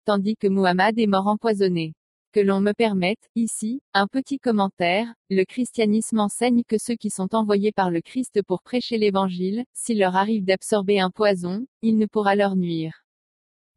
Tandis 0.05 0.35
que 0.35 0.47
Muhammad 0.47 0.99
est 0.99 1.07
mort 1.07 1.25
empoisonné. 1.25 1.95
Que 2.31 2.39
l'on 2.39 2.61
me 2.61 2.73
permette, 2.73 3.27
ici, 3.33 3.81
un 3.95 4.05
petit 4.05 4.37
commentaire, 4.37 5.11
le 5.31 5.45
christianisme 5.45 6.19
enseigne 6.19 6.61
que 6.63 6.77
ceux 6.77 6.93
qui 6.93 7.09
sont 7.09 7.33
envoyés 7.33 7.71
par 7.71 7.89
le 7.89 8.01
Christ 8.01 8.43
pour 8.43 8.61
prêcher 8.61 8.99
l'évangile, 8.99 9.63
s'il 9.73 9.97
leur 9.97 10.15
arrive 10.15 10.45
d'absorber 10.45 10.99
un 10.99 11.09
poison, 11.09 11.65
il 11.81 11.97
ne 11.97 12.05
pourra 12.05 12.35
leur 12.35 12.55
nuire. 12.55 13.03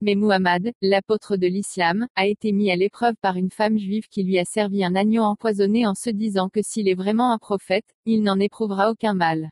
Mais 0.06 0.16
Muhammad, 0.16 0.70
l'apôtre 0.82 1.38
de 1.38 1.46
l'islam, 1.46 2.06
a 2.14 2.26
été 2.26 2.52
mis 2.52 2.70
à 2.70 2.76
l'épreuve 2.76 3.14
par 3.22 3.36
une 3.36 3.50
femme 3.50 3.78
juive 3.78 4.06
qui 4.10 4.22
lui 4.22 4.38
a 4.38 4.44
servi 4.44 4.84
un 4.84 4.94
agneau 4.94 5.22
empoisonné 5.22 5.86
en 5.86 5.94
se 5.94 6.10
disant 6.10 6.50
que 6.50 6.60
s'il 6.62 6.88
est 6.88 6.94
vraiment 6.94 7.32
un 7.32 7.38
prophète, 7.38 7.86
il 8.04 8.22
n'en 8.22 8.38
éprouvera 8.38 8.90
aucun 8.90 9.14
mal. 9.14 9.48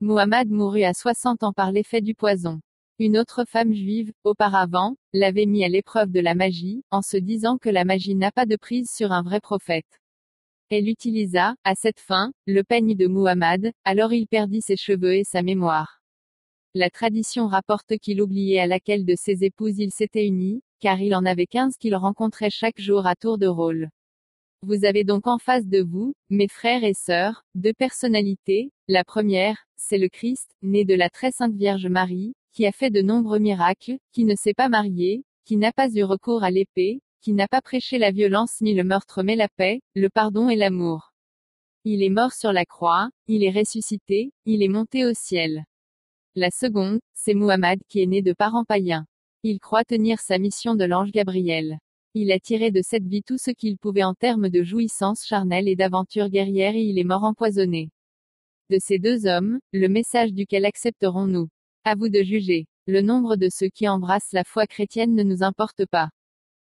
Muhammad 0.00 0.48
mourut 0.48 0.84
à 0.84 0.94
60 0.94 1.42
ans 1.42 1.52
par 1.52 1.72
l'effet 1.72 2.00
du 2.00 2.14
poison. 2.14 2.60
Une 3.00 3.18
autre 3.18 3.44
femme 3.44 3.72
juive, 3.74 4.12
auparavant, 4.22 4.94
l'avait 5.12 5.46
mis 5.46 5.64
à 5.64 5.68
l'épreuve 5.68 6.12
de 6.12 6.20
la 6.20 6.36
magie, 6.36 6.84
en 6.92 7.02
se 7.02 7.16
disant 7.16 7.58
que 7.58 7.68
la 7.68 7.84
magie 7.84 8.14
n'a 8.14 8.30
pas 8.30 8.46
de 8.46 8.54
prise 8.54 8.88
sur 8.88 9.10
un 9.10 9.24
vrai 9.24 9.40
prophète. 9.40 10.00
Elle 10.70 10.88
utilisa, 10.88 11.56
à 11.64 11.74
cette 11.74 11.98
fin, 11.98 12.30
le 12.46 12.62
peigne 12.62 12.94
de 12.94 13.08
Muhammad, 13.08 13.72
alors 13.84 14.12
il 14.12 14.28
perdit 14.28 14.62
ses 14.62 14.76
cheveux 14.76 15.16
et 15.16 15.24
sa 15.24 15.42
mémoire. 15.42 16.01
La 16.74 16.88
tradition 16.88 17.48
rapporte 17.48 17.98
qu'il 17.98 18.22
oubliait 18.22 18.58
à 18.58 18.66
laquelle 18.66 19.04
de 19.04 19.14
ses 19.14 19.44
épouses 19.44 19.78
il 19.78 19.90
s'était 19.90 20.26
uni, 20.26 20.62
car 20.80 20.98
il 21.02 21.14
en 21.14 21.26
avait 21.26 21.46
quinze 21.46 21.76
qu'il 21.76 21.94
rencontrait 21.94 22.48
chaque 22.48 22.80
jour 22.80 23.06
à 23.06 23.14
tour 23.14 23.36
de 23.36 23.46
rôle. 23.46 23.90
Vous 24.62 24.86
avez 24.86 25.04
donc 25.04 25.26
en 25.26 25.36
face 25.36 25.66
de 25.66 25.82
vous, 25.82 26.14
mes 26.30 26.48
frères 26.48 26.82
et 26.82 26.94
sœurs, 26.94 27.44
deux 27.54 27.74
personnalités. 27.74 28.70
La 28.88 29.04
première, 29.04 29.66
c'est 29.76 29.98
le 29.98 30.08
Christ, 30.08 30.50
né 30.62 30.86
de 30.86 30.94
la 30.94 31.10
très 31.10 31.30
sainte 31.30 31.54
Vierge 31.54 31.88
Marie, 31.88 32.32
qui 32.52 32.64
a 32.64 32.72
fait 32.72 32.90
de 32.90 33.02
nombreux 33.02 33.38
miracles, 33.38 33.98
qui 34.12 34.24
ne 34.24 34.34
s'est 34.34 34.54
pas 34.54 34.70
marié, 34.70 35.24
qui 35.44 35.58
n'a 35.58 35.72
pas 35.72 35.90
eu 35.90 36.04
recours 36.04 36.42
à 36.42 36.50
l'épée, 36.50 37.02
qui 37.20 37.34
n'a 37.34 37.48
pas 37.48 37.60
prêché 37.60 37.98
la 37.98 38.12
violence 38.12 38.62
ni 38.62 38.72
le 38.72 38.84
meurtre 38.84 39.22
mais 39.22 39.36
la 39.36 39.48
paix, 39.48 39.82
le 39.94 40.08
pardon 40.08 40.48
et 40.48 40.56
l'amour. 40.56 41.12
Il 41.84 42.02
est 42.02 42.08
mort 42.08 42.32
sur 42.32 42.52
la 42.52 42.64
croix, 42.64 43.10
il 43.26 43.44
est 43.44 43.50
ressuscité, 43.50 44.32
il 44.46 44.62
est 44.62 44.68
monté 44.68 45.04
au 45.04 45.12
ciel. 45.12 45.64
La 46.34 46.50
seconde, 46.50 47.00
c'est 47.12 47.34
Muhammad 47.34 47.78
qui 47.90 48.00
est 48.00 48.06
né 48.06 48.22
de 48.22 48.32
parents 48.32 48.64
païens. 48.64 49.04
Il 49.42 49.60
croit 49.60 49.84
tenir 49.84 50.18
sa 50.18 50.38
mission 50.38 50.74
de 50.74 50.84
l'ange 50.86 51.12
Gabriel. 51.12 51.76
Il 52.14 52.32
a 52.32 52.38
tiré 52.38 52.70
de 52.70 52.80
cette 52.82 53.06
vie 53.06 53.22
tout 53.22 53.36
ce 53.36 53.50
qu'il 53.50 53.76
pouvait 53.76 54.02
en 54.02 54.14
termes 54.14 54.48
de 54.48 54.62
jouissance 54.62 55.26
charnelle 55.26 55.68
et 55.68 55.76
d'aventure 55.76 56.30
guerrière 56.30 56.74
et 56.74 56.84
il 56.84 56.98
est 56.98 57.04
mort 57.04 57.24
empoisonné. 57.24 57.90
De 58.70 58.78
ces 58.80 58.98
deux 58.98 59.26
hommes, 59.26 59.58
le 59.74 59.88
message 59.88 60.32
duquel 60.32 60.64
accepterons-nous? 60.64 61.50
À 61.84 61.96
vous 61.96 62.08
de 62.08 62.22
juger. 62.22 62.66
Le 62.86 63.02
nombre 63.02 63.36
de 63.36 63.50
ceux 63.50 63.68
qui 63.68 63.86
embrassent 63.86 64.32
la 64.32 64.44
foi 64.44 64.66
chrétienne 64.66 65.14
ne 65.14 65.24
nous 65.24 65.42
importe 65.42 65.84
pas. 65.84 66.08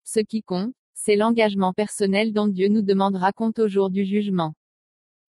Ce 0.03 0.19
qui 0.19 0.41
compte, 0.43 0.73
c'est 0.95 1.15
l'engagement 1.15 1.71
personnel 1.71 2.33
dont 2.33 2.49
Dieu 2.49 2.67
nous 2.67 2.81
demandera 2.81 3.31
compte 3.31 3.59
au 3.59 3.69
jour 3.69 3.89
du 3.89 4.03
jugement. 4.03 4.53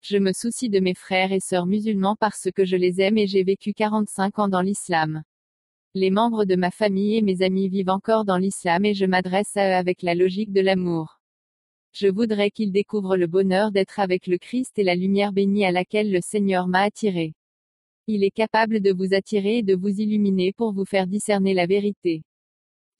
Je 0.01 0.17
me 0.17 0.31
soucie 0.31 0.69
de 0.69 0.79
mes 0.79 0.93
frères 0.93 1.31
et 1.31 1.39
sœurs 1.39 1.65
musulmans 1.65 2.15
parce 2.19 2.49
que 2.55 2.65
je 2.65 2.75
les 2.75 3.01
aime 3.01 3.17
et 3.17 3.27
j'ai 3.27 3.43
vécu 3.43 3.73
45 3.73 4.39
ans 4.39 4.47
dans 4.47 4.61
l'islam. 4.61 5.23
Les 5.93 6.11
membres 6.11 6.45
de 6.45 6.55
ma 6.55 6.71
famille 6.71 7.17
et 7.17 7.21
mes 7.21 7.41
amis 7.41 7.69
vivent 7.69 7.89
encore 7.89 8.23
dans 8.23 8.37
l'islam 8.37 8.85
et 8.85 8.93
je 8.93 9.05
m'adresse 9.05 9.57
à 9.57 9.69
eux 9.69 9.73
avec 9.73 10.03
la 10.03 10.15
logique 10.15 10.53
de 10.53 10.61
l'amour. 10.61 11.19
Je 11.93 12.07
voudrais 12.07 12.51
qu'ils 12.51 12.71
découvrent 12.71 13.17
le 13.17 13.27
bonheur 13.27 13.71
d'être 13.71 13.99
avec 13.99 14.27
le 14.27 14.37
Christ 14.37 14.77
et 14.77 14.83
la 14.83 14.95
lumière 14.95 15.33
bénie 15.33 15.65
à 15.65 15.71
laquelle 15.71 16.11
le 16.11 16.21
Seigneur 16.21 16.67
m'a 16.67 16.81
attiré. 16.81 17.33
Il 18.05 18.23
est 18.23 18.31
capable 18.31 18.79
de 18.79 18.93
vous 18.93 19.13
attirer 19.13 19.57
et 19.57 19.63
de 19.63 19.75
vous 19.75 19.89
illuminer 19.89 20.53
pour 20.53 20.73
vous 20.73 20.85
faire 20.85 21.07
discerner 21.07 21.53
la 21.53 21.65
vérité. 21.65 22.23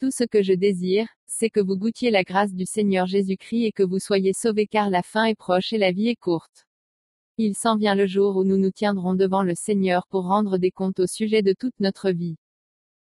Tout 0.02 0.12
ce 0.12 0.24
que 0.24 0.42
je 0.44 0.54
désire, 0.54 1.08
c'est 1.26 1.50
que 1.50 1.60
vous 1.60 1.78
goûtiez 1.78 2.12
la 2.12 2.24
grâce 2.24 2.54
du 2.54 2.66
Seigneur 2.66 3.08
Jésus-Christ 3.08 3.66
et 3.66 3.72
que 3.72 3.84
vous 3.84 4.00
soyez 4.00 4.34
sauvés 4.34 4.68
car 4.68 4.90
la 4.90 5.04
fin 5.04 5.26
est 5.26 5.36
proche 5.36 5.72
et 5.74 5.78
la 5.78 5.92
vie 5.92 6.10
est 6.10 6.20
courte. 6.20 6.67
Il 7.40 7.54
s'en 7.56 7.78
vient 7.78 7.94
le 7.94 8.08
jour 8.08 8.36
où 8.36 8.44
nous 8.44 8.58
nous 8.58 8.72
tiendrons 8.72 9.14
devant 9.14 9.44
le 9.44 9.54
Seigneur 9.54 10.08
pour 10.08 10.24
rendre 10.24 10.58
des 10.58 10.72
comptes 10.72 11.00
au 11.00 11.06
sujet 11.06 11.44
de 11.44 11.54
toute 11.54 11.80
notre 11.80 12.10
vie. 12.10 12.36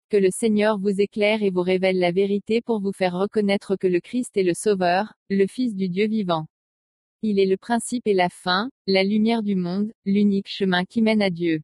Que 0.09 0.17
le 0.17 0.29
Seigneur 0.29 0.77
vous 0.77 0.99
éclaire 0.99 1.41
et 1.41 1.49
vous 1.49 1.61
révèle 1.61 1.99
la 1.99 2.11
vérité 2.11 2.61
pour 2.61 2.81
vous 2.81 2.91
faire 2.91 3.17
reconnaître 3.17 3.77
que 3.77 3.87
le 3.87 4.01
Christ 4.01 4.35
est 4.35 4.43
le 4.43 4.53
Sauveur, 4.53 5.13
le 5.29 5.47
Fils 5.47 5.73
du 5.73 5.87
Dieu 5.87 6.07
vivant. 6.07 6.47
Il 7.21 7.39
est 7.39 7.45
le 7.45 7.55
principe 7.55 8.07
et 8.07 8.13
la 8.13 8.27
fin, 8.27 8.69
la 8.87 9.05
lumière 9.05 9.41
du 9.41 9.55
monde, 9.55 9.93
l'unique 10.03 10.49
chemin 10.49 10.83
qui 10.83 11.01
mène 11.01 11.21
à 11.21 11.29
Dieu. 11.29 11.61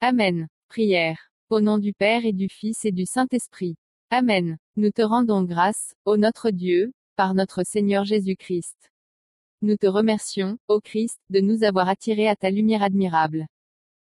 Amen. 0.00 0.48
Prière. 0.68 1.30
Au 1.50 1.60
nom 1.60 1.78
du 1.78 1.92
Père 1.92 2.26
et 2.26 2.32
du 2.32 2.48
Fils 2.48 2.84
et 2.84 2.90
du 2.92 3.06
Saint-Esprit. 3.06 3.76
Amen. 4.10 4.58
Nous 4.74 4.90
te 4.90 5.02
rendons 5.02 5.44
grâce, 5.44 5.94
ô 6.04 6.16
notre 6.16 6.50
Dieu, 6.50 6.92
par 7.14 7.34
notre 7.34 7.62
Seigneur 7.64 8.04
Jésus-Christ. 8.04 8.91
Nous 9.64 9.76
te 9.76 9.86
remercions, 9.86 10.58
ô 10.66 10.80
Christ, 10.80 11.20
de 11.30 11.38
nous 11.38 11.62
avoir 11.62 11.88
attirés 11.88 12.26
à 12.26 12.34
ta 12.34 12.50
lumière 12.50 12.82
admirable. 12.82 13.46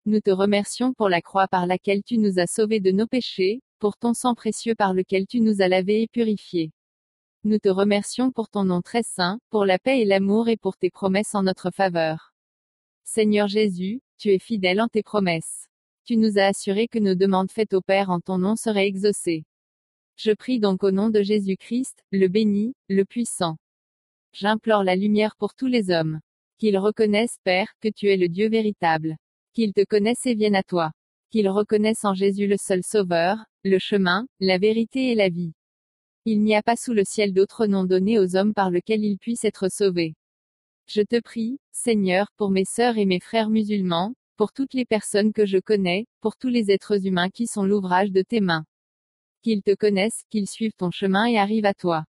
Nous 0.05 0.21
te 0.21 0.31
remercions 0.31 0.93
pour 0.93 1.09
la 1.09 1.23
croix 1.23 1.49
par 1.49 1.67
laquelle 1.67 2.03
tu 2.03 2.19
nous 2.19 2.39
as 2.39 2.47
sauvés 2.47 2.81
de 2.81 2.91
nos 2.91 3.07
péchés, 3.07 3.63
pour 3.79 3.97
ton 3.97 4.13
sang 4.13 4.35
précieux 4.35 4.75
par 4.75 4.93
lequel 4.93 5.27
tu 5.27 5.41
nous 5.41 5.63
as 5.63 5.69
lavés 5.69 6.03
et 6.03 6.07
purifiés. 6.07 6.71
Nous 7.45 7.59
te 7.59 7.71
remercions 7.71 8.31
pour 8.31 8.51
ton 8.51 8.65
nom 8.65 8.83
très 8.83 9.03
saint, 9.03 9.39
pour 9.49 9.65
la 9.65 9.79
paix 9.79 10.01
et 10.01 10.05
l'amour 10.05 10.51
et 10.51 10.59
pour 10.59 10.77
tes 10.77 10.91
promesses 10.91 11.35
en 11.35 11.45
notre 11.45 11.71
faveur. 11.71 12.35
Seigneur 13.05 13.49
Jésus, 13.49 14.03
tu 14.19 14.29
es 14.29 14.39
fidèle 14.39 14.83
en 14.83 14.89
tes 14.89 15.03
promesses. 15.03 15.67
Tu 16.05 16.19
nous 16.19 16.39
as 16.39 16.49
assuré 16.49 16.89
que 16.89 16.99
nos 16.99 17.15
demandes 17.15 17.51
faites 17.51 17.73
au 17.73 17.81
Père 17.81 18.11
en 18.11 18.21
ton 18.21 18.37
nom 18.37 18.55
seraient 18.55 18.87
exaucées. 18.87 19.47
Je 20.17 20.33
prie 20.33 20.61
donc 20.61 20.85
au 20.85 20.91
nom 20.91 21.09
de 21.09 21.23
Jésus-Christ, 21.23 22.05
le 22.11 22.29
béni, 22.29 22.75
le 22.91 23.07
puissant. 23.07 23.57
J'implore 24.41 24.85
la 24.85 24.95
lumière 24.95 25.35
pour 25.35 25.53
tous 25.53 25.67
les 25.67 25.91
hommes. 25.91 26.21
Qu'ils 26.59 26.79
reconnaissent, 26.79 27.41
Père, 27.43 27.73
que 27.81 27.89
tu 27.89 28.07
es 28.07 28.17
le 28.17 28.29
Dieu 28.29 28.49
véritable 28.49 29.17
qu'ils 29.53 29.73
te 29.73 29.85
connaissent 29.85 30.27
et 30.27 30.37
viennent 30.37 30.55
à 30.55 30.63
toi. 30.63 30.93
Qu'ils 31.33 31.49
reconnaissent 31.49 32.05
en 32.05 32.15
Jésus 32.15 32.47
le 32.47 32.57
seul 32.57 32.85
Sauveur, 32.85 33.39
le 33.65 33.81
chemin, 33.81 34.29
la 34.39 34.59
vérité 34.59 35.11
et 35.11 35.17
la 35.17 35.29
vie. 35.29 35.55
Il 36.25 36.45
n'y 36.45 36.55
a 36.55 36.63
pas 36.63 36.77
sous 36.77 36.93
le 36.93 37.03
ciel 37.03 37.33
d'autre 37.33 37.67
nom 37.67 37.83
donné 37.83 38.21
aux 38.21 38.37
hommes 38.37 38.55
par 38.55 38.71
lequel 38.71 39.05
ils 39.05 39.19
puissent 39.19 39.45
être 39.45 39.69
sauvés. 39.73 40.15
Je 40.87 41.03
te 41.03 41.19
prie, 41.19 41.59
Seigneur, 41.73 42.29
pour 42.37 42.51
mes 42.51 42.65
sœurs 42.65 42.97
et 42.97 43.07
mes 43.07 43.19
frères 43.19 43.51
musulmans, 43.51 44.15
pour 44.37 44.53
toutes 44.53 44.73
les 44.73 44.85
personnes 44.85 45.33
que 45.33 45.47
je 45.47 45.59
connais, 45.59 46.07
pour 46.21 46.37
tous 46.37 46.49
les 46.49 46.71
êtres 46.71 47.05
humains 47.09 47.31
qui 47.31 47.49
sont 47.49 47.65
l'ouvrage 47.65 48.13
de 48.13 48.23
tes 48.23 48.41
mains. 48.41 48.65
Qu'ils 49.43 49.65
te 49.65 49.75
connaissent, 49.75 50.23
qu'ils 50.31 50.49
suivent 50.49 50.77
ton 50.79 50.93
chemin 50.93 51.27
et 51.27 51.39
arrivent 51.39 51.67
à 51.67 51.75
toi. 51.75 52.05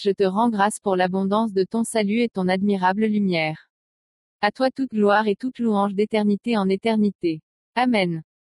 Je 0.00 0.12
te 0.12 0.22
rends 0.22 0.48
grâce 0.48 0.78
pour 0.78 0.94
l'abondance 0.94 1.52
de 1.52 1.64
ton 1.64 1.82
salut 1.82 2.20
et 2.20 2.28
ton 2.28 2.46
admirable 2.46 3.04
lumière. 3.06 3.68
À 4.40 4.52
toi 4.52 4.70
toute 4.70 4.90
gloire 4.90 5.26
et 5.26 5.34
toute 5.34 5.58
louange 5.58 5.94
d'éternité 5.94 6.56
en 6.56 6.68
éternité. 6.68 7.40
Amen. 7.74 8.22